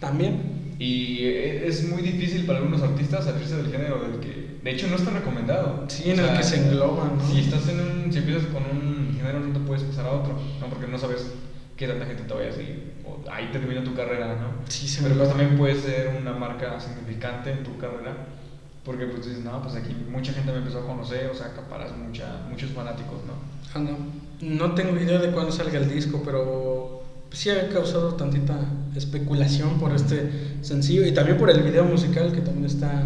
También, 0.00 0.57
Y 0.78 1.24
e- 1.24 1.66
es 1.66 1.88
muy 1.88 2.02
difícil 2.02 2.46
para 2.46 2.58
algunos 2.60 2.82
artistas 2.82 3.24
salirse 3.24 3.56
del 3.56 3.70
género 3.70 3.98
del 4.00 4.20
que, 4.20 4.58
de 4.62 4.70
hecho, 4.70 4.86
no 4.86 4.96
está 4.96 5.10
recomendado. 5.10 5.84
Sí, 5.88 6.10
en 6.10 6.20
el 6.20 6.32
que 6.36 6.42
se 6.44 6.56
engloban, 6.56 7.18
¿no? 7.18 7.24
Si 7.24 7.40
estás 7.40 7.68
en 7.68 7.80
un, 7.80 8.12
si 8.12 8.18
empiezas 8.20 8.44
con 8.44 8.64
un 8.64 9.14
género, 9.16 9.40
no 9.40 9.52
te 9.52 9.60
puedes 9.60 9.82
pasar 9.84 10.06
a 10.06 10.12
otro, 10.12 10.38
¿no? 10.60 10.68
Porque 10.68 10.86
no 10.86 10.98
sabes 10.98 11.26
qué 11.76 11.88
tanta 11.88 12.06
gente 12.06 12.22
te 12.24 12.34
vaya 12.34 12.50
a 12.50 12.52
seguir. 12.52 12.80
O 13.04 13.18
ahí 13.30 13.48
termina 13.50 13.82
tu 13.82 13.94
carrera, 13.94 14.36
¿no? 14.36 14.52
Sí, 14.68 14.86
se 14.86 15.02
Pero 15.02 15.16
pues 15.16 15.28
también 15.28 15.56
puede 15.56 15.74
ser 15.74 16.08
una 16.08 16.32
marca 16.32 16.78
significante 16.80 17.50
en 17.50 17.64
tu 17.64 17.76
carrera. 17.76 18.16
Porque 18.84 19.06
pues 19.06 19.26
dices, 19.26 19.42
no, 19.42 19.60
pues 19.62 19.74
aquí 19.74 19.94
mucha 20.08 20.32
gente 20.32 20.50
me 20.50 20.58
empezó 20.58 20.78
a 20.78 20.86
conocer, 20.86 21.28
o 21.28 21.34
sea, 21.34 21.48
acaparas 21.48 21.94
mucha, 21.94 22.40
muchos 22.48 22.70
fanáticos, 22.70 23.18
¿no? 23.26 23.34
ah, 23.74 23.78
no, 23.80 23.98
no 24.40 24.74
tengo 24.74 24.96
idea 24.96 25.18
de 25.18 25.30
cuándo 25.30 25.52
salga 25.52 25.78
el 25.78 25.88
disco, 25.88 26.22
pero 26.24 26.97
sí 27.32 27.50
ha 27.50 27.68
causado 27.68 28.14
tantita 28.14 28.58
especulación 28.96 29.78
por 29.78 29.92
este 29.94 30.30
sencillo 30.62 31.06
y 31.06 31.12
también 31.12 31.36
por 31.38 31.50
el 31.50 31.62
video 31.62 31.84
musical 31.84 32.32
que 32.32 32.40
también 32.40 32.66
está, 32.66 33.04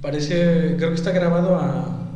parece, 0.00 0.74
creo 0.76 0.90
que 0.90 0.94
está 0.94 1.10
grabado 1.12 1.56
a, 1.56 2.08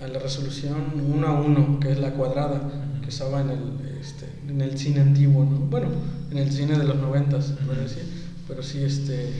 a 0.00 0.06
la 0.08 0.18
resolución 0.18 0.76
1 1.14 1.26
a 1.26 1.32
1, 1.40 1.80
que 1.80 1.92
es 1.92 1.98
la 1.98 2.12
cuadrada, 2.12 2.60
que 3.02 3.08
estaba 3.08 3.40
en 3.40 3.50
el, 3.50 3.98
este, 4.00 4.26
en 4.48 4.60
el 4.60 4.78
cine 4.78 5.00
antiguo, 5.00 5.44
¿no? 5.44 5.58
Bueno, 5.58 5.88
en 6.30 6.38
el 6.38 6.52
cine 6.52 6.78
de 6.78 6.84
los 6.84 6.96
90, 6.96 7.42
se 7.42 7.54
puede 7.54 7.82
decir, 7.82 8.04
pero 8.46 8.62
sí, 8.62 8.82
este, 8.84 9.32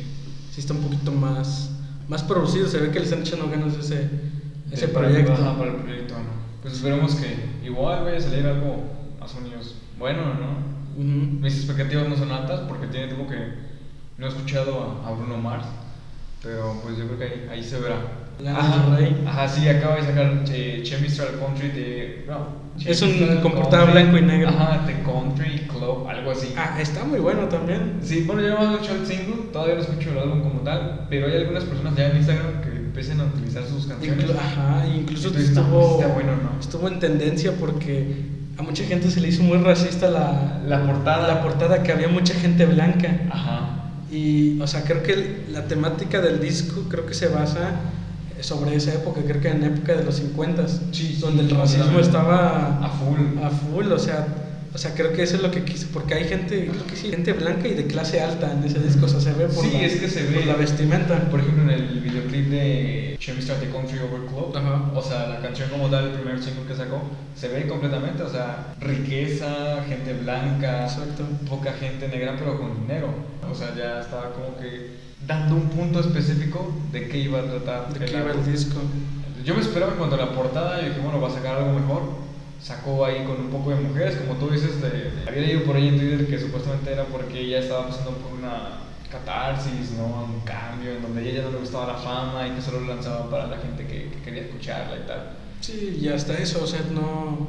sí 0.52 0.60
está 0.60 0.72
un 0.74 0.80
poquito 0.80 1.12
más, 1.12 1.70
más 2.08 2.22
producido, 2.22 2.66
se 2.66 2.78
ve 2.78 2.90
que 2.90 2.98
le 2.98 3.04
están 3.04 3.20
echando 3.20 3.48
ganas 3.48 3.76
a 3.76 3.80
ese, 3.80 4.08
ese 4.72 4.86
Sí, 4.86 4.92
proyecto. 4.92 5.34
para 5.34 5.70
el 5.70 5.76
proyecto, 5.76 6.14
¿no? 6.14 6.38
Pues 6.62 6.74
esperemos 6.74 7.14
que 7.14 7.66
igual 7.66 8.04
vaya 8.04 8.16
a 8.16 8.20
salir 8.20 8.44
algo 8.46 8.82
más 9.20 9.32
o 9.36 9.40
menos 9.40 9.76
bueno, 9.98 10.22
¿no? 10.34 10.77
Ujú. 10.98 11.38
Mis 11.40 11.54
expectativas 11.56 12.08
no 12.08 12.16
son 12.16 12.32
altas 12.32 12.60
porque 12.68 12.86
tiene 12.88 13.06
tiempo 13.06 13.28
que 13.28 13.38
no 14.18 14.26
he 14.26 14.28
escuchado 14.28 15.00
a, 15.04 15.08
a 15.08 15.12
Bruno 15.12 15.38
Mars, 15.38 15.66
pero 16.42 16.80
pues 16.82 16.96
yo 16.98 17.06
creo 17.06 17.18
que 17.18 17.24
ahí, 17.24 17.48
ahí 17.52 17.62
se 17.62 17.78
verá. 17.78 17.96
Ajá, 18.46 18.96
Rey. 18.96 19.24
ajá, 19.26 19.48
sí, 19.48 19.68
acaba 19.68 19.96
de 19.96 20.02
sacar 20.04 20.44
eh, 20.50 20.80
Chemistry 20.84 21.26
Country 21.40 21.68
de... 21.70 22.24
No, 22.28 22.46
Es 22.84 23.02
un- 23.02 23.40
Country, 23.42 23.92
blanco 23.92 24.16
y 24.18 24.22
negro. 24.22 24.48
Ajá, 24.48 24.84
The 24.86 25.02
Country 25.02 25.66
Club, 25.66 26.06
algo 26.08 26.30
así. 26.30 26.54
Ah, 26.56 26.76
está 26.80 27.04
muy 27.04 27.18
bueno 27.18 27.48
también. 27.48 27.98
Sí, 28.02 28.22
bueno, 28.26 28.42
yo 28.42 28.54
no 28.54 28.70
he 28.70 28.72
escuchado 28.74 28.98
el 29.00 29.06
single, 29.06 29.36
todavía 29.52 29.74
no 29.76 29.80
escucho 29.80 30.10
el 30.12 30.18
álbum 30.18 30.42
como 30.42 30.60
tal, 30.60 31.06
pero 31.10 31.26
hay 31.26 31.34
algunas 31.36 31.64
personas 31.64 31.96
ya 31.96 32.10
en 32.10 32.16
Instagram 32.18 32.60
que 32.62 32.68
empiezan 32.76 33.20
a 33.20 33.24
utilizar 33.24 33.64
sus 33.66 33.86
canciones. 33.86 34.24
Inclu- 34.24 34.36
ajá, 34.36 34.86
incluso 34.86 35.28
Entonces, 35.28 35.50
estuvo, 35.50 36.00
está 36.00 36.14
bueno, 36.14 36.32
¿no? 36.36 36.60
estuvo 36.60 36.86
en 36.88 36.98
tendencia 37.00 37.52
porque 37.58 38.37
a 38.58 38.62
mucha 38.62 38.84
gente 38.84 39.10
se 39.10 39.20
le 39.20 39.28
hizo 39.28 39.42
muy 39.42 39.58
racista 39.58 40.10
la, 40.10 40.60
La 40.66 40.84
portada. 40.84 41.28
la 41.28 41.42
portada 41.42 41.82
que 41.82 41.92
había 41.92 42.08
mucha 42.08 42.34
gente 42.34 42.66
blanca. 42.66 43.08
Ajá. 43.30 43.60
Y, 44.10 44.60
o 44.60 44.66
sea, 44.66 44.82
creo 44.82 45.02
que 45.02 45.44
la 45.52 45.64
temática 45.66 46.20
del 46.20 46.40
disco 46.40 46.84
creo 46.88 47.06
que 47.06 47.14
se 47.14 47.28
basa 47.28 47.70
sobre 48.40 48.74
esa 48.76 48.94
época, 48.94 49.20
creo 49.26 49.40
que 49.40 49.48
en 49.48 49.64
época 49.64 49.94
de 49.94 50.04
los 50.04 50.16
50 50.16 50.64
Sí, 50.92 51.18
donde 51.20 51.42
el 51.42 51.50
racismo 51.50 51.98
estaba 51.98 52.78
A 52.84 52.88
full. 52.88 53.38
a 53.44 53.50
full, 53.50 53.92
o 53.92 53.98
sea, 53.98 54.26
o 54.74 54.78
sea, 54.78 54.94
creo 54.94 55.12
que 55.12 55.22
eso 55.22 55.36
es 55.36 55.42
lo 55.42 55.50
que 55.50 55.64
quiso, 55.64 55.86
porque 55.92 56.14
hay 56.14 56.24
gente, 56.28 56.66
creo 56.70 56.86
que 56.86 56.94
sí, 56.96 57.10
gente 57.10 57.32
blanca 57.32 57.66
y 57.68 57.74
de 57.74 57.86
clase 57.86 58.20
alta 58.20 58.52
en 58.52 58.62
ese 58.64 58.78
disco, 58.80 59.06
o 59.06 59.08
sea, 59.08 59.20
se 59.20 59.32
ve 59.32 59.46
por, 59.46 59.64
Sí, 59.64 59.72
la, 59.72 59.82
es 59.82 59.96
que 59.96 60.08
se 60.08 60.24
por 60.24 60.34
ve. 60.40 60.44
la 60.46 60.54
vestimenta. 60.56 61.18
Por 61.30 61.40
ejemplo, 61.40 61.62
en 61.64 61.70
el 61.70 62.00
videoclip 62.00 62.48
de 62.50 63.16
Chemistry 63.18 63.54
at 63.54 63.60
the 63.60 63.70
Country 63.70 63.98
Over 63.98 64.26
Club, 64.28 64.56
Ajá. 64.56 64.90
o 64.94 65.02
sea, 65.02 65.26
la 65.28 65.40
canción 65.40 65.70
como 65.70 65.88
tal, 65.88 66.06
el 66.08 66.12
primer 66.12 66.42
single 66.42 66.64
que 66.66 66.74
sacó, 66.76 67.00
se 67.34 67.48
ve 67.48 67.66
completamente, 67.66 68.22
o 68.22 68.30
sea, 68.30 68.74
riqueza, 68.80 69.82
gente 69.88 70.12
blanca, 70.14 70.84
Exacto. 70.84 71.24
poca 71.48 71.72
gente 71.72 72.08
negra, 72.08 72.36
pero 72.38 72.58
con 72.58 72.80
dinero. 72.82 73.08
O 73.50 73.54
sea, 73.54 73.74
ya 73.74 74.00
estaba 74.00 74.32
como 74.34 74.56
que 74.58 74.98
dando 75.26 75.54
un 75.56 75.68
punto 75.70 76.00
específico 76.00 76.72
de 76.92 77.08
qué 77.08 77.18
iba 77.18 77.40
a 77.40 77.44
tratar. 77.44 77.92
De 77.94 78.04
qué 78.04 78.12
iba 78.18 78.30
el 78.32 78.44
disco. 78.52 78.80
Yo 79.44 79.54
me 79.54 79.60
esperaba 79.62 79.92
en 79.92 79.98
cuanto 79.98 80.16
a 80.16 80.18
la 80.18 80.32
portada, 80.32 80.80
yo 80.82 80.88
dije, 80.88 81.00
bueno, 81.00 81.20
va 81.20 81.28
a 81.28 81.32
sacar 81.32 81.56
algo 81.56 81.72
mejor. 81.78 82.27
Sacó 82.62 83.04
ahí 83.04 83.24
con 83.24 83.40
un 83.40 83.50
poco 83.50 83.70
de 83.70 83.76
mujeres, 83.76 84.16
como 84.16 84.34
tú 84.38 84.50
dices, 84.50 84.80
de- 84.82 84.88
de- 84.90 85.28
había 85.28 85.42
leído 85.42 85.62
por 85.64 85.76
ahí 85.76 85.88
en 85.88 85.98
Twitter 85.98 86.26
que 86.26 86.38
supuestamente 86.40 86.92
era 86.92 87.04
porque 87.04 87.40
ella 87.40 87.60
estaba 87.60 87.86
pasando 87.88 88.10
por 88.12 88.32
una 88.38 88.80
catarsis, 89.10 89.92
¿no? 89.96 90.24
Un 90.24 90.40
cambio 90.44 90.92
en 90.92 91.02
donde 91.02 91.20
a 91.20 91.24
ella 91.24 91.42
no 91.44 91.50
le 91.52 91.58
gustaba 91.58 91.86
la 91.92 91.98
fama 91.98 92.46
y 92.48 92.50
que 92.52 92.60
solo 92.60 92.80
lo 92.80 92.88
lanzaba 92.94 93.30
para 93.30 93.46
la 93.46 93.56
gente 93.58 93.86
que, 93.86 94.10
que 94.10 94.22
quería 94.24 94.42
escucharla 94.42 94.96
y 94.96 95.06
tal. 95.06 95.30
Sí, 95.60 95.98
y 96.00 96.08
hasta 96.08 96.34
eso, 96.34 96.62
o 96.62 96.66
sea, 96.66 96.80
no. 96.92 97.46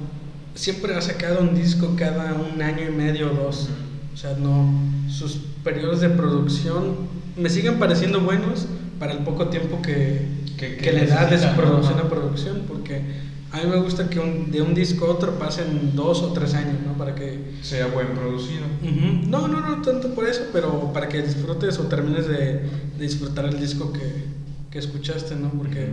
Siempre 0.56 0.96
ha 0.96 1.02
sacado 1.02 1.42
un 1.42 1.56
disco 1.56 1.96
cada 1.98 2.34
un 2.34 2.62
año 2.62 2.84
y 2.88 2.92
medio 2.92 3.32
o 3.32 3.36
dos. 3.36 3.70
O 4.14 4.18
sea, 4.18 4.34
no. 4.34 4.70
Sus 5.10 5.40
periodos 5.64 6.02
de 6.02 6.10
producción 6.10 6.96
me 7.36 7.50
siguen 7.50 7.80
pareciendo 7.80 8.20
buenos 8.22 8.68
para 9.00 9.14
el 9.14 9.20
poco 9.20 9.48
tiempo 9.48 9.82
que, 9.82 10.28
Que- 10.58 10.76
que, 10.76 10.78
que 10.78 10.92
le 10.92 11.06
da 11.08 11.26
de 11.26 11.38
su 11.38 11.48
producción 11.56 12.00
a 12.00 12.10
producción, 12.10 12.64
porque 12.68 13.02
a 13.52 13.58
mí 13.58 13.64
me 13.70 13.78
gusta 13.78 14.10
que 14.10 14.20
un- 14.20 14.52
de 14.52 14.62
un 14.62 14.74
disco 14.76 15.06
a 15.06 15.10
otro 15.10 15.40
pasen 15.40 15.96
dos 15.96 16.22
o 16.22 16.34
tres 16.34 16.54
años, 16.54 16.76
¿no? 16.86 16.94
Para 16.98 17.16
que. 17.16 17.56
Sea 17.62 17.88
buen 17.88 18.08
producido. 18.10 18.62
No, 19.30 19.48
no, 19.48 19.60
no 19.62 19.82
tanto 19.82 20.14
por 20.14 20.26
eso, 20.28 20.42
pero 20.54 20.92
para 20.94 21.08
que 21.10 21.22
disfrutes 21.22 21.78
o 21.80 21.84
termines 21.84 22.28
de, 22.28 22.36
de 22.98 23.00
disfrutar 23.00 23.46
el 23.46 23.60
disco 23.60 23.92
que, 23.92 24.26
que 24.72 24.80
escuchaste, 24.80 25.36
¿no? 25.36 25.50
Porque 25.50 25.90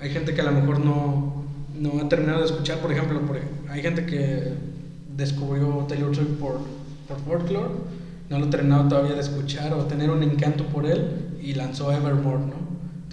hay 0.00 0.10
gente 0.10 0.34
que 0.34 0.40
a 0.40 0.44
lo 0.44 0.52
mejor 0.52 0.80
no, 0.80 1.44
no 1.78 2.00
ha 2.00 2.08
terminado 2.08 2.40
de 2.40 2.46
escuchar, 2.46 2.78
por 2.78 2.90
ejemplo, 2.92 3.20
por- 3.22 3.38
hay 3.70 3.82
gente 3.82 4.06
que 4.06 4.52
descubrió 5.16 5.84
Taylor 5.88 6.14
Swift 6.14 6.38
por, 6.40 6.58
por 7.08 7.18
Folklore, 7.24 7.68
no 8.30 8.38
lo 8.38 8.46
ha 8.46 8.50
terminado 8.50 8.88
todavía 8.88 9.12
de 9.14 9.20
escuchar 9.20 9.72
o 9.74 9.84
tener 9.84 10.10
un 10.10 10.22
encanto 10.22 10.64
por 10.66 10.86
él 10.86 11.06
y 11.42 11.54
lanzó 11.54 11.92
Evermore, 11.92 12.38
¿no? 12.46 12.63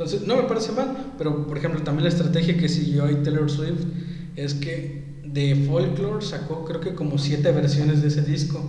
Entonces, 0.01 0.27
no 0.27 0.35
me 0.35 0.43
parece 0.43 0.71
mal, 0.71 1.13
pero 1.15 1.45
por 1.45 1.59
ejemplo, 1.59 1.79
también 1.83 2.05
la 2.05 2.09
estrategia 2.09 2.57
que 2.57 2.67
siguió 2.67 3.05
ahí 3.05 3.17
Taylor 3.23 3.51
Swift 3.51 3.83
es 4.35 4.55
que 4.55 5.19
de 5.23 5.53
Folklore 5.67 6.25
sacó 6.25 6.65
creo 6.65 6.81
que 6.81 6.95
como 6.95 7.19
siete 7.19 7.51
versiones 7.51 8.01
de 8.01 8.07
ese 8.07 8.23
disco. 8.23 8.63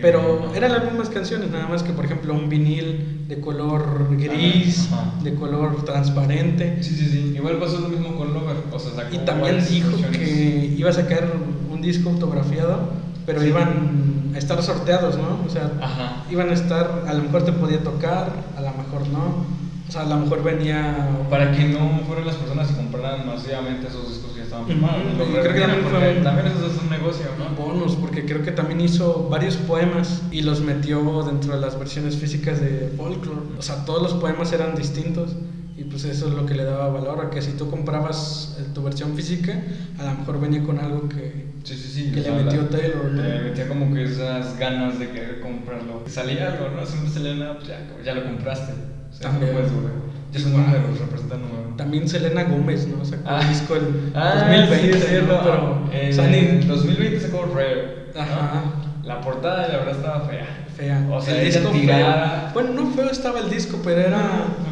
Pero 0.00 0.20
Eh, 0.20 0.58
eran 0.58 0.70
las 0.70 0.84
mismas 0.84 1.08
canciones, 1.08 1.50
nada 1.50 1.66
más 1.66 1.82
que 1.82 1.92
por 1.92 2.04
ejemplo 2.04 2.32
un 2.32 2.48
vinil 2.48 3.24
de 3.26 3.40
color 3.40 4.06
gris, 4.16 4.86
Ajá. 4.92 5.14
de 5.24 5.34
color 5.34 5.84
transparente. 5.84 6.80
Sí, 6.80 6.94
sí, 6.94 7.08
sí. 7.08 7.32
Igual 7.34 7.58
pasó 7.58 7.80
lo 7.80 7.88
mismo 7.88 8.14
con 8.16 8.32
Lover. 8.32 8.56
O 8.70 8.78
sea, 8.78 8.92
sacó 8.94 9.16
Y 9.16 9.18
también 9.24 9.58
dijo 9.68 9.90
que 10.12 10.74
iba 10.78 10.90
a 10.90 10.92
sacar 10.92 11.26
un 11.72 11.82
disco 11.82 12.10
autografiado, 12.10 12.88
pero 13.26 13.40
Sí. 13.40 13.48
iban 13.48 14.30
a 14.32 14.38
estar 14.38 14.62
sorteados, 14.62 15.16
¿no? 15.16 15.40
O 15.44 15.50
sea, 15.50 15.72
Ajá. 15.80 16.24
iban 16.30 16.50
a 16.50 16.52
estar, 16.54 17.02
a 17.08 17.12
lo 17.14 17.22
mejor 17.24 17.44
te 17.44 17.50
podía 17.52 17.82
tocar, 17.82 18.30
a 18.56 18.60
lo 18.60 18.68
mejor 18.74 19.08
no. 19.08 19.56
O 19.88 19.92
sea, 19.92 20.02
a 20.02 20.06
lo 20.06 20.16
mejor 20.16 20.42
venía... 20.42 21.08
Para 21.30 21.52
que 21.52 21.64
no 21.66 22.00
fueran 22.06 22.26
las 22.26 22.34
personas 22.36 22.70
y 22.72 22.74
compraran 22.74 23.26
masivamente 23.26 23.86
esos 23.86 24.08
discos 24.08 24.32
que 24.32 24.38
ya 24.38 24.44
estaban 24.44 24.66
firmados. 24.66 25.02
creo 25.16 25.42
que 25.54 25.60
también 25.60 25.84
fue 25.84 26.16
un- 26.16 26.22
también 26.24 26.46
eso 26.48 26.66
es 26.66 26.82
un 26.82 26.90
negocio, 26.90 27.26
¿no? 27.38 27.54
bonus, 27.62 27.94
porque 27.94 28.24
creo 28.24 28.42
que 28.42 28.50
también 28.52 28.80
hizo 28.80 29.28
varios 29.30 29.56
poemas 29.56 30.22
y 30.32 30.42
los 30.42 30.60
metió 30.60 31.22
dentro 31.24 31.54
de 31.54 31.60
las 31.60 31.78
versiones 31.78 32.16
físicas 32.16 32.60
de 32.60 32.92
Folklore. 32.96 33.40
O 33.58 33.62
sea, 33.62 33.84
todos 33.84 34.02
los 34.02 34.14
poemas 34.14 34.52
eran 34.52 34.74
distintos 34.74 35.36
y 35.76 35.84
pues 35.84 36.04
eso 36.04 36.28
es 36.28 36.34
lo 36.34 36.46
que 36.46 36.54
le 36.54 36.64
daba 36.64 36.88
valor 36.88 37.24
a 37.26 37.30
que 37.30 37.40
si 37.42 37.52
tú 37.52 37.70
comprabas 37.70 38.56
eh, 38.58 38.64
tu 38.74 38.82
versión 38.82 39.14
física, 39.14 39.62
a 39.98 40.04
lo 40.04 40.14
mejor 40.18 40.40
venía 40.40 40.62
con 40.64 40.78
algo 40.80 41.08
que... 41.08 41.46
Sí, 41.62 41.76
sí, 41.76 41.88
sí. 41.92 42.10
Que 42.10 42.16
le 42.16 42.22
sea, 42.24 42.32
metió 42.34 42.62
la- 42.62 42.70
Taylor, 42.70 43.04
¿no? 43.12 43.22
Le 43.22 43.40
metía 43.42 43.68
como 43.68 43.92
que 43.94 44.04
esas 44.04 44.58
ganas 44.58 44.98
de 44.98 45.10
querer 45.10 45.40
comprarlo. 45.40 46.02
Salía 46.08 46.52
algo, 46.52 46.70
¿no? 46.74 46.84
Siempre 46.86 47.10
salía 47.12 47.34
nada, 47.34 47.54
pues 47.56 47.68
ya, 47.68 47.78
ya 48.04 48.14
lo 48.14 48.24
compraste. 48.24 48.72
También. 49.20 49.46
no 49.52 49.58
puedes 49.58 49.72
volver. 49.72 49.92
Son 50.36 50.52
números, 50.52 50.98
representan 50.98 51.40
números. 51.40 51.76
También 51.78 52.08
Selena 52.08 52.44
Gómez, 52.44 52.86
¿no? 52.88 53.04
Sacó 53.04 53.22
Ah. 53.26 53.40
un 53.42 53.48
disco 53.48 53.76
en 53.76 54.10
Ah, 54.14 54.34
2020, 54.50 54.92
sí, 54.92 54.98
es 54.98 55.08
cierto. 55.08 55.32
¿no? 55.32 55.42
Pero, 55.42 55.88
en 55.92 56.10
o 56.10 56.12
sea, 56.12 56.34
el 56.38 56.68
2020 56.68 57.20
sacó 57.20 57.46
Rare. 57.54 58.06
¿no? 58.14 58.20
Ajá. 58.20 58.62
La 59.04 59.20
portada, 59.20 59.68
la 59.68 59.78
verdad, 59.78 59.96
estaba 59.96 60.20
fea. 60.28 60.46
fea. 60.76 61.06
O 61.10 61.20
sea, 61.20 61.40
el 61.40 61.46
disco 61.46 61.68
tirada. 61.70 62.40
feo. 62.40 62.62
Bueno, 62.62 62.82
no 62.82 62.90
feo 62.92 63.10
estaba 63.10 63.38
el 63.40 63.48
disco, 63.50 63.78
pero 63.82 64.00
era 64.00 64.18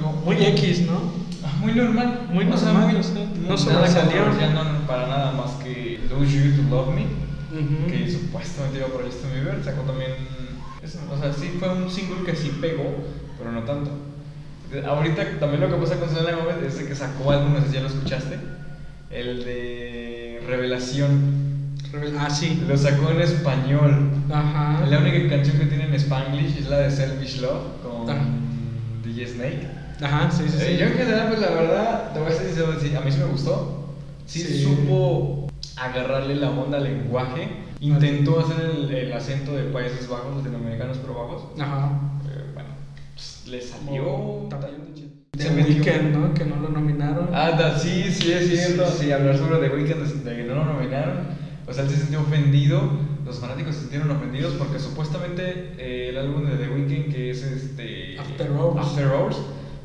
No, 0.03 0.13
muy 0.25 0.37
X, 0.45 0.83
¿no? 0.87 1.13
Ah, 1.45 1.53
Muy 1.61 1.73
normal. 1.73 2.27
Muy 2.31 2.47
o 2.47 2.57
sea, 2.57 2.73
normal, 2.73 2.89
muy- 2.93 3.01
o 3.01 3.03
sea, 3.03 3.25
no 3.25 3.43
nada 3.49 3.57
sobresalió. 3.57 4.21
no, 4.55 4.65
no, 4.65 4.87
para 4.87 5.07
nada 5.07 5.33
más 5.33 5.53
que 5.63 6.01
Lose 6.11 6.33
You 6.57 6.63
to 6.63 6.69
Love 6.75 6.95
Me. 6.95 7.03
Ujú. 7.55 7.87
que 7.89 8.11
supuestamente 8.11 8.79
iba 8.79 8.89
por 8.89 9.05
Justin 9.05 9.31
Bieber, 9.33 9.63
sacó 9.65 9.83
también, 9.83 10.11
eso, 10.83 10.99
o 11.13 11.17
sea, 11.17 11.33
sí 11.33 11.55
fue 11.61 11.69
un 11.73 11.89
single 11.89 12.25
que 12.27 12.35
sí 12.35 12.59
pegó, 12.61 12.83
pero 13.39 13.53
no 13.53 13.63
tanto. 13.63 13.93
Ahorita 14.87 15.39
también 15.39 15.61
lo 15.61 15.69
que 15.69 15.75
pasa 15.77 15.97
con 15.99 16.09
Selena 16.09 16.37
Gomez 16.37 16.57
es 16.67 16.79
de 16.79 16.87
que 16.87 16.95
sacó 16.95 17.31
álbum, 17.31 17.55
no 17.55 17.61
sé 17.61 17.69
si 17.69 17.75
ya 17.75 17.81
lo 17.81 17.89
escuchaste, 17.89 18.39
el 19.11 19.45
de 19.45 20.43
Revelación, 20.47 21.45
Ah, 22.19 22.29
sí. 22.29 22.65
lo 22.67 22.77
sacó 22.77 23.11
en 23.11 23.21
español. 23.21 24.11
Ajá. 24.31 24.85
La 24.87 24.99
única 24.99 25.29
canción 25.29 25.59
que 25.59 25.67
tiene 25.67 25.85
en 25.85 25.95
Spanglish 25.95 26.59
es 26.59 26.69
la 26.69 26.79
de 26.79 26.91
Selfish 26.91 27.41
Love 27.41 27.63
con 27.83 28.11
Ajá. 28.11 28.25
DJ 29.05 29.27
Snake. 29.29 29.69
Ajá, 30.03 30.29
sí, 30.31 30.43
sí, 30.49 30.59
sí. 30.59 30.65
Eh, 30.67 30.77
yo 30.81 30.87
en 30.87 30.95
general, 30.95 31.29
pues 31.29 31.41
la 31.41 31.51
verdad, 31.51 32.13
te 32.13 32.19
voy 32.21 32.33
a 32.33 32.81
sí, 32.81 32.97
a 32.97 33.01
mí 33.01 33.13
sí 33.13 33.19
me 33.19 33.25
gustó. 33.27 33.95
Sí, 34.27 34.41
Sí. 34.41 34.63
supo 34.65 35.47
agarrarle 35.77 36.35
la 36.37 36.51
onda 36.51 36.79
al 36.79 36.85
lenguaje. 36.85 37.49
Intentó 37.81 38.41
hacer 38.41 38.61
el, 38.71 38.91
el 38.93 39.13
acento 39.13 39.55
de 39.55 39.65
Países 39.65 40.09
Bajos, 40.09 40.37
latinoamericanos 40.39 40.99
pero 40.99 41.15
bajos. 41.15 41.45
Ajá. 41.61 41.91
Eh, 42.29 42.51
bueno, 42.55 42.69
pues, 43.15 43.45
le 43.47 43.61
salió. 43.61 44.14
The. 45.65 45.81
Weeknd, 45.81 46.17
¿no? 46.17 46.35
Que 46.35 46.45
no 46.45 46.57
lo 46.57 46.69
nominaron. 46.69 47.29
Ah, 47.33 47.53
da- 47.53 47.79
sí, 47.79 48.05
sí, 48.11 48.33
es 48.33 48.49
cierto. 48.49 48.87
sí, 48.87 49.05
Sí, 49.07 49.13
hablar 49.13 49.37
sobre 49.37 49.69
The 49.69 49.75
Weeknd, 49.75 50.25
de 50.25 50.37
que 50.37 50.43
no 50.45 50.55
lo 50.55 50.65
nominaron. 50.65 51.19
O 51.67 51.73
sea, 51.73 51.85
él 51.85 51.91
se 51.91 51.97
sintió 51.97 52.21
ofendido. 52.21 52.83
Los 53.25 53.39
fanáticos 53.39 53.75
se 53.75 53.81
sintieron 53.83 54.11
ofendidos 54.11 54.53
porque 54.55 54.79
supuestamente 54.79 55.73
eh, 55.79 56.09
el 56.11 56.19
álbum 56.19 56.45
de 56.45 56.57
The 56.57 56.69
Weeknd, 56.69 57.13
que 57.13 57.31
es 57.31 57.43
este. 57.43 58.19
After 58.19 58.51
Hours. 58.51 58.87
After 58.87 59.07
Hours, 59.09 59.37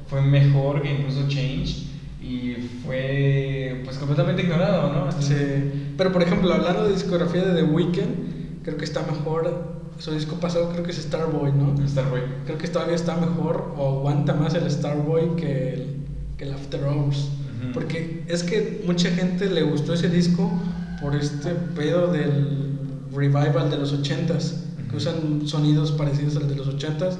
fue 0.07 0.21
mejor 0.21 0.81
que 0.81 0.91
incluso 0.91 1.27
Change. 1.29 1.87
Y 2.21 2.55
fue 2.85 3.81
pues 3.85 3.97
completamente 3.97 4.41
ignorado, 4.43 4.93
¿no? 4.93 5.11
Sí. 5.21 5.33
Pero 5.97 6.11
por 6.11 6.21
ejemplo, 6.21 6.53
hablando 6.53 6.85
de 6.85 6.93
discografía 6.93 7.43
de 7.43 7.61
The 7.61 7.63
Weeknd, 7.63 8.61
creo 8.63 8.77
que 8.77 8.83
está 8.85 9.01
mejor. 9.03 9.78
Su 9.99 10.11
disco 10.11 10.35
pasado 10.39 10.69
creo 10.71 10.83
que 10.83 10.91
es 10.91 10.97
Starboy, 10.97 11.51
¿no? 11.51 11.75
Starboy. 11.87 12.21
Creo 12.45 12.57
que 12.57 12.67
todavía 12.69 12.95
está 12.95 13.17
mejor 13.17 13.73
o 13.77 13.97
aguanta 13.99 14.33
más 14.33 14.53
el 14.53 14.69
Starboy 14.71 15.35
que 15.35 15.73
el, 15.73 15.87
que 16.37 16.45
el 16.45 16.53
After 16.53 16.81
Hours. 16.85 17.17
Ujú. 17.17 17.73
Porque 17.73 18.23
es 18.27 18.43
que 18.43 18.81
mucha 18.85 19.09
gente 19.09 19.49
le 19.49 19.61
gustó 19.63 19.93
ese 19.93 20.07
disco 20.09 20.49
por 21.01 21.15
este 21.15 21.49
pedo 21.51 22.07
del 22.11 22.77
revival 23.13 23.69
de 23.69 23.77
los 23.77 23.93
80s, 23.93 24.53
que 24.77 24.87
Ujú. 24.87 24.97
usan 24.97 25.41
sonidos 25.47 25.91
parecidos 25.91 26.37
al 26.37 26.47
de 26.47 26.55
los 26.55 26.69
80s, 26.77 27.17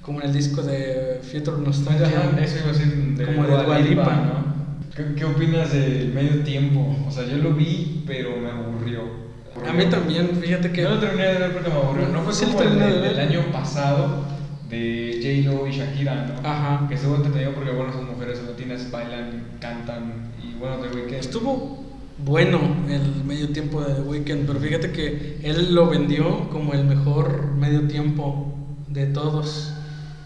como 0.00 0.20
en 0.20 0.28
el 0.28 0.32
disco 0.32 0.62
de 0.62 1.20
Future 1.22 1.60
Nostalgia. 1.60 2.06
Ajá, 2.06 2.40
eso 2.40 2.58
iba 2.58 2.68
a 2.68 2.72
decir 2.72 3.16
de 3.16 3.24
Como 3.26 3.42
de 3.42 3.48
Dua 3.48 3.64
Dua 3.64 3.78
Lipa, 3.80 3.90
Lipa. 4.02 4.16
¿no? 4.16 4.54
¿Qué, 4.94 5.14
qué 5.16 5.24
opinas 5.24 5.72
del 5.72 6.12
medio 6.14 6.44
tiempo? 6.44 6.96
O 7.08 7.10
sea, 7.10 7.26
yo 7.26 7.38
lo 7.38 7.54
vi, 7.54 8.04
pero 8.06 8.36
me 8.36 8.50
aburrió. 8.50 9.23
A 9.68 9.72
mí 9.72 9.84
también, 9.86 10.30
fíjate 10.40 10.70
que... 10.72 10.82
No 10.82 10.90
lo 10.90 11.00
terminé 11.00 11.26
de 11.26 11.38
ver 11.38 11.52
porque 11.52 11.68
me 11.70 11.74
aburrió. 11.76 12.08
No 12.08 12.22
fue 12.22 12.32
Sí 12.32 12.44
como 12.46 12.60
el, 12.62 12.78
de 12.78 13.00
del- 13.00 13.18
año 13.20 13.40
pasado 13.52 14.24
de 14.70 15.42
J-Lo 15.44 15.66
y 15.66 15.72
Shakira, 15.72 16.26
¿no? 16.26 16.48
Ajá. 16.48 16.86
Que 16.88 16.94
estuvo 16.94 17.16
entretenido 17.16 17.52
porque, 17.54 17.70
bueno, 17.70 17.92
son 17.92 18.06
mujeres 18.10 18.42
latinas, 18.44 18.90
bailan, 18.90 19.44
cantan 19.60 20.32
y, 20.42 20.58
bueno, 20.58 20.76
The 20.78 20.88
Weeknd. 20.96 21.14
Estuvo 21.14 21.84
bueno 22.18 22.60
el 22.88 23.24
medio 23.24 23.48
tiempo 23.50 23.82
de 23.82 23.94
The 23.94 24.00
Weeknd, 24.02 24.46
pero 24.46 24.58
fíjate 24.60 24.92
que 24.92 25.38
él 25.42 25.74
lo 25.74 25.88
vendió 25.88 26.48
como 26.50 26.72
el 26.72 26.84
mejor 26.84 27.52
medio 27.56 27.82
tiempo 27.88 28.54
de 28.88 29.06
todos, 29.06 29.72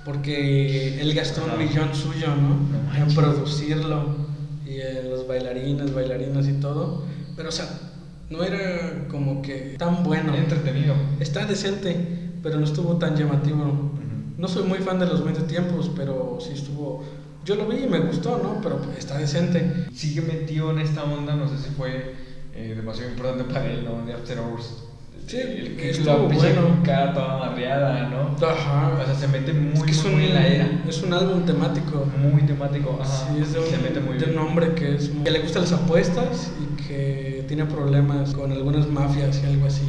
porque 0.04 1.00
él 1.00 1.14
gastó 1.14 1.44
un 1.44 1.58
millón 1.58 1.94
suyo, 1.94 2.28
¿no? 2.28 2.56
No 2.98 3.04
en 3.04 3.14
producirlo 3.14 4.16
y 4.66 4.80
en 4.80 5.10
los 5.10 5.26
bailarines, 5.26 5.94
bailarinas 5.94 6.46
y 6.46 6.52
todo, 6.54 7.04
pero 7.36 7.48
o 7.48 7.52
sea, 7.52 7.66
no 8.30 8.44
era 8.44 9.06
como 9.08 9.42
que 9.42 9.76
tan 9.78 10.02
bueno. 10.02 10.34
Entretenido. 10.34 10.94
Está 11.20 11.46
decente, 11.46 11.96
pero 12.42 12.58
no 12.58 12.64
estuvo 12.64 12.96
tan 12.96 13.16
llamativo. 13.16 13.92
No 14.36 14.48
soy 14.48 14.64
muy 14.64 14.78
fan 14.78 14.98
de 15.00 15.06
los 15.06 15.24
medio 15.24 15.44
tiempos, 15.44 15.90
pero 15.96 16.38
sí 16.40 16.52
estuvo. 16.52 17.04
Yo 17.44 17.56
lo 17.56 17.66
vi 17.66 17.84
y 17.84 17.88
me 17.88 18.00
gustó, 18.00 18.38
¿no? 18.38 18.60
Pero 18.62 18.80
está 18.96 19.18
decente. 19.18 19.86
Sigue 19.92 20.20
metido 20.20 20.70
en 20.70 20.78
esta 20.78 21.04
onda, 21.04 21.34
no 21.34 21.48
sé 21.48 21.58
si 21.58 21.70
fue 21.70 22.14
eh, 22.54 22.74
demasiado 22.76 23.10
importante 23.10 23.44
para 23.44 23.66
él, 23.66 23.84
¿no? 23.84 24.04
De 24.04 24.12
After 24.12 24.38
Hours. 24.38 24.87
Sí, 25.28 25.36
el 25.36 25.76
que 25.76 25.90
estuvo 25.90 26.06
la 26.06 26.34
bueno. 26.34 26.82
cara 26.82 27.12
toda 27.12 27.34
amarreada, 27.34 28.08
¿no? 28.08 28.46
Ajá. 28.46 28.98
O 28.98 29.04
sea, 29.04 29.14
se 29.14 29.28
mete 29.28 29.52
muy, 29.52 29.74
es 29.74 29.82
que 29.82 29.90
es 29.90 30.02
muy, 30.04 30.12
un, 30.14 30.18
muy 30.20 30.28
en 30.28 30.34
la 30.34 30.46
era. 30.46 30.82
es 30.88 31.02
un 31.02 31.12
álbum 31.12 31.44
temático. 31.44 32.06
Muy 32.18 32.42
temático. 32.44 32.98
Ajá. 32.98 33.26
Sí, 33.34 33.42
es 33.42 33.52
de 33.52 33.58
un, 33.58 33.66
se 33.66 33.76
mete 33.76 34.00
muy 34.00 34.16
de 34.16 34.24
bien. 34.24 34.38
un 34.38 34.46
hombre 34.46 34.74
que, 34.74 34.94
es, 34.94 35.10
que 35.22 35.30
le 35.30 35.40
gustan 35.40 35.62
las 35.62 35.72
apuestas 35.72 36.50
y 36.62 36.82
que 36.82 37.44
tiene 37.46 37.66
problemas 37.66 38.32
con 38.32 38.52
algunas 38.52 38.86
mafias 38.88 39.42
y 39.44 39.46
algo 39.46 39.66
así. 39.66 39.82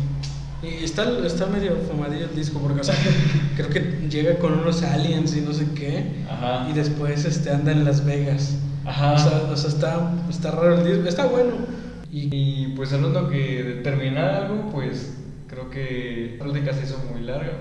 Y 0.61 0.83
está, 0.83 1.05
está 1.25 1.45
medio 1.45 1.73
fumadillo 1.89 2.25
el 2.25 2.35
disco 2.35 2.59
porque 2.59 2.81
o 2.81 2.83
sea, 2.83 2.95
creo 3.55 3.69
que 3.69 4.09
llega 4.09 4.35
con 4.39 4.59
unos 4.59 4.83
aliens 4.83 5.37
y 5.37 5.41
no 5.41 5.53
sé 5.53 5.67
qué. 5.73 6.03
Ajá. 6.29 6.67
Y 6.69 6.73
después 6.73 7.23
este, 7.23 7.49
anda 7.49 7.71
en 7.71 7.85
Las 7.85 8.03
Vegas. 8.03 8.57
Ajá. 8.83 9.13
O 9.13 9.17
sea, 9.17 9.41
o 9.53 9.55
sea, 9.55 9.69
está, 9.69 10.11
está 10.29 10.51
raro 10.51 10.79
el 10.79 10.85
disco. 10.85 11.07
Está 11.07 11.27
bueno. 11.27 11.51
Y 12.11 12.27
Y 12.35 12.73
pues 12.75 12.91
hablando 12.91 13.29
que 13.29 13.63
de 13.63 13.73
terminar 13.83 14.43
algo, 14.43 14.69
pues 14.71 15.15
creo 15.59 15.69
que 15.69 16.35
la 16.37 16.45
plática 16.45 16.73
se 16.73 16.83
hizo 16.83 16.97
muy 17.11 17.21
larga. 17.21 17.51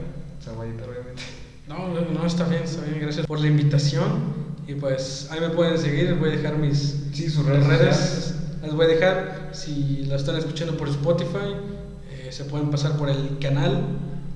Se 0.41 0.51
va 0.53 0.65
a 0.65 0.67
editar, 0.67 0.89
obviamente. 0.89 1.23
No, 1.69 1.89
no, 1.89 2.27
está 2.27 2.45
bien, 2.45 2.63
está 2.63 2.85
bien. 2.85 3.01
Gracias 3.01 3.27
por 3.27 3.41
la 3.41 3.49
invitación. 3.49 4.49
Y 4.67 4.75
pues 4.75 5.29
ahí 5.31 5.41
me 5.41 5.51
pueden 5.51 5.79
seguir. 5.79 6.15
Voy 6.15 6.31
a 6.31 6.33
dejar 6.33 6.59
mis 6.59 7.07
Sí, 7.13 7.29
sus 7.29 7.45
redes 7.45 7.65
sociales. 7.65 8.35
Las 8.63 8.75
voy 8.75 8.87
a 8.87 8.89
dejar. 8.89 9.51
Si 9.53 10.05
la 10.07 10.17
están 10.17 10.37
escuchando 10.37 10.77
por 10.77 10.89
Spotify, 10.89 11.55
eh, 12.11 12.29
se 12.31 12.45
pueden 12.45 12.71
pasar 12.71 12.97
por 12.97 13.09
el 13.09 13.39
canal. 13.41 13.83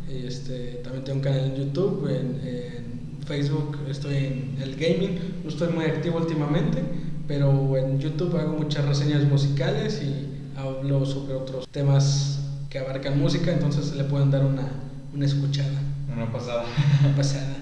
Este, 0.08 0.80
también 0.82 1.04
tengo 1.04 1.18
un 1.18 1.24
canal 1.24 1.44
en 1.44 1.56
YouTube, 1.56 2.06
en, 2.08 2.40
en 2.46 3.22
Facebook 3.26 3.78
estoy 3.88 4.16
en 4.16 4.58
el 4.60 4.76
gaming. 4.76 5.18
No 5.42 5.48
estoy 5.48 5.72
muy 5.72 5.84
activo 5.86 6.18
últimamente, 6.18 6.82
pero 7.26 7.76
en 7.76 7.98
YouTube 7.98 8.36
hago 8.36 8.52
muchas 8.58 8.84
reseñas 8.86 9.24
musicales 9.24 10.02
y 10.02 10.58
hablo 10.58 11.06
sobre 11.06 11.34
otros 11.34 11.66
temas 11.68 12.41
que 12.72 12.78
abarcan 12.78 13.18
música. 13.20 13.52
Entonces 13.52 13.94
le 13.94 14.04
pueden 14.04 14.30
dar 14.30 14.44
una, 14.46 14.66
una 15.14 15.26
escuchada. 15.26 15.78
Una 16.10 16.32
pasada. 16.32 16.64
Una 17.04 17.14
pasada. 17.14 17.56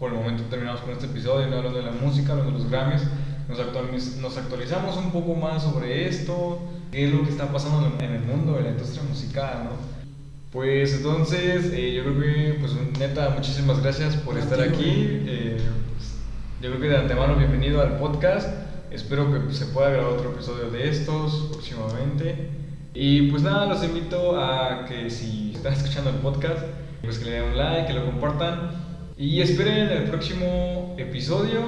Por 0.00 0.10
el 0.12 0.18
momento 0.18 0.42
terminamos 0.50 0.80
con 0.80 0.90
este 0.90 1.06
episodio, 1.06 1.46
hablando 1.46 1.78
de 1.78 1.84
la 1.84 1.92
música, 1.92 2.32
hablando 2.32 2.52
de 2.52 2.58
los 2.58 2.70
Grammys. 2.70 3.02
Nos, 3.48 3.58
actualiz- 3.60 4.16
nos 4.16 4.36
actualizamos 4.36 4.96
un 4.96 5.10
poco 5.12 5.34
más 5.34 5.62
sobre 5.62 6.08
esto, 6.08 6.60
qué 6.92 7.06
es 7.06 7.14
lo 7.14 7.22
que 7.24 7.30
está 7.30 7.46
pasando 7.52 7.96
en 7.98 8.10
el 8.12 8.20
mundo 8.22 8.54
de 8.54 8.62
la 8.62 8.70
industria 8.70 9.02
musical, 9.08 9.62
¿no? 9.64 9.70
Pues 10.52 10.94
entonces, 10.94 11.72
eh, 11.72 11.94
yo 11.94 12.02
creo 12.04 12.20
que, 12.20 12.56
pues 12.60 12.72
neta, 12.98 13.30
muchísimas 13.30 13.82
gracias 13.82 14.16
por 14.16 14.36
A 14.36 14.40
estar 14.40 14.60
aquí. 14.60 14.84
Eh, 14.86 15.56
pues, 15.94 16.14
yo 16.62 16.70
creo 16.70 16.80
que 16.80 16.88
de 16.88 16.96
antemano, 16.96 17.36
bienvenido 17.36 17.80
al 17.80 17.98
podcast. 17.98 18.48
Espero 18.90 19.30
que 19.32 19.52
se 19.54 19.66
pueda 19.66 19.90
grabar 19.90 20.12
otro 20.12 20.32
episodio 20.32 20.70
de 20.70 20.88
estos 20.88 21.48
próximamente. 21.52 22.50
Y 23.00 23.30
pues 23.30 23.44
nada, 23.44 23.66
los 23.66 23.84
invito 23.84 24.40
a 24.40 24.84
que 24.84 25.08
si 25.08 25.52
están 25.54 25.72
escuchando 25.72 26.10
el 26.10 26.16
podcast, 26.16 26.64
pues 27.00 27.18
que 27.18 27.26
le 27.26 27.30
den 27.32 27.44
un 27.50 27.56
like, 27.56 27.86
que 27.86 27.92
lo 27.92 28.04
compartan. 28.06 28.70
Y 29.16 29.40
esperen 29.40 29.88
el 29.90 30.04
próximo 30.04 30.96
episodio. 30.98 31.60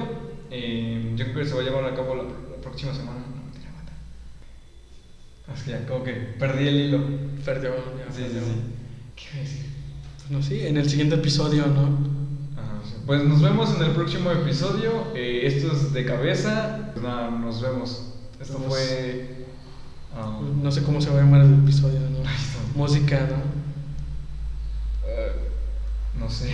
Eh, 0.49 1.13
yo 1.15 1.23
creo 1.25 1.37
que 1.37 1.45
se 1.45 1.55
va 1.55 1.61
a 1.61 1.63
llevar 1.63 1.85
a 1.85 1.95
cabo 1.95 2.15
la, 2.15 2.23
la 2.23 2.61
próxima 2.61 2.93
semana. 2.93 3.19
No, 3.19 3.43
mentira, 3.43 3.71
mata. 3.77 3.93
Es 5.55 5.63
que 5.63 5.71
ya 5.71 5.85
como 5.87 6.03
que 6.03 6.11
perdí 6.37 6.67
el 6.67 6.75
hilo. 6.81 6.99
Perdió, 7.45 7.71
ya, 7.97 8.13
Sí, 8.13 8.17
sí, 8.17 8.23
perdió. 8.23 8.41
sí. 8.41 8.51
¿Qué 9.15 9.23
iba 9.31 9.37
a 9.37 9.43
decir? 9.43 9.65
Pues 10.17 10.31
no, 10.31 10.41
sí, 10.43 10.67
en 10.67 10.75
el 10.77 10.89
siguiente 10.89 11.15
episodio, 11.15 11.65
¿no? 11.67 11.81
Ajá, 12.61 12.81
sí. 12.83 12.95
Pues 13.05 13.23
nos 13.23 13.41
vemos 13.41 13.73
en 13.77 13.83
el 13.83 13.91
próximo 13.91 14.31
episodio. 14.31 15.13
Eh, 15.15 15.43
esto 15.45 15.71
es 15.71 15.93
de 15.93 16.03
cabeza. 16.05 16.89
Pues 16.93 17.03
nada, 17.05 17.31
nos 17.31 17.61
vemos. 17.61 18.15
Esto 18.39 18.59
Nos- 18.59 18.67
fue. 18.67 19.40
No 20.61 20.71
sé 20.71 20.83
cómo 20.83 21.01
se 21.01 21.09
va 21.09 21.19
a 21.19 21.23
llamar 21.23 21.41
el 21.41 21.53
episodio, 21.53 21.99
¿no? 22.01 22.19
Música, 22.75 23.27
¿no? 23.29 23.37
eh, 25.07 25.31
no 26.19 26.29
sé. 26.29 26.53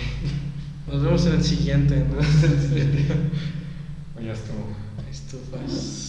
Nos 0.86 1.02
vemos 1.02 1.26
en 1.26 1.32
el 1.34 1.44
siguiente, 1.44 2.04
¿no? 2.08 2.16
Nos 2.16 2.24
vemos 2.40 2.44
en 2.44 2.52
el 2.52 2.68
siguiente. 2.68 3.14
O 4.16 4.20
ya 4.20 4.32
estuvo. 4.32 4.66
Estufas. 5.08 6.07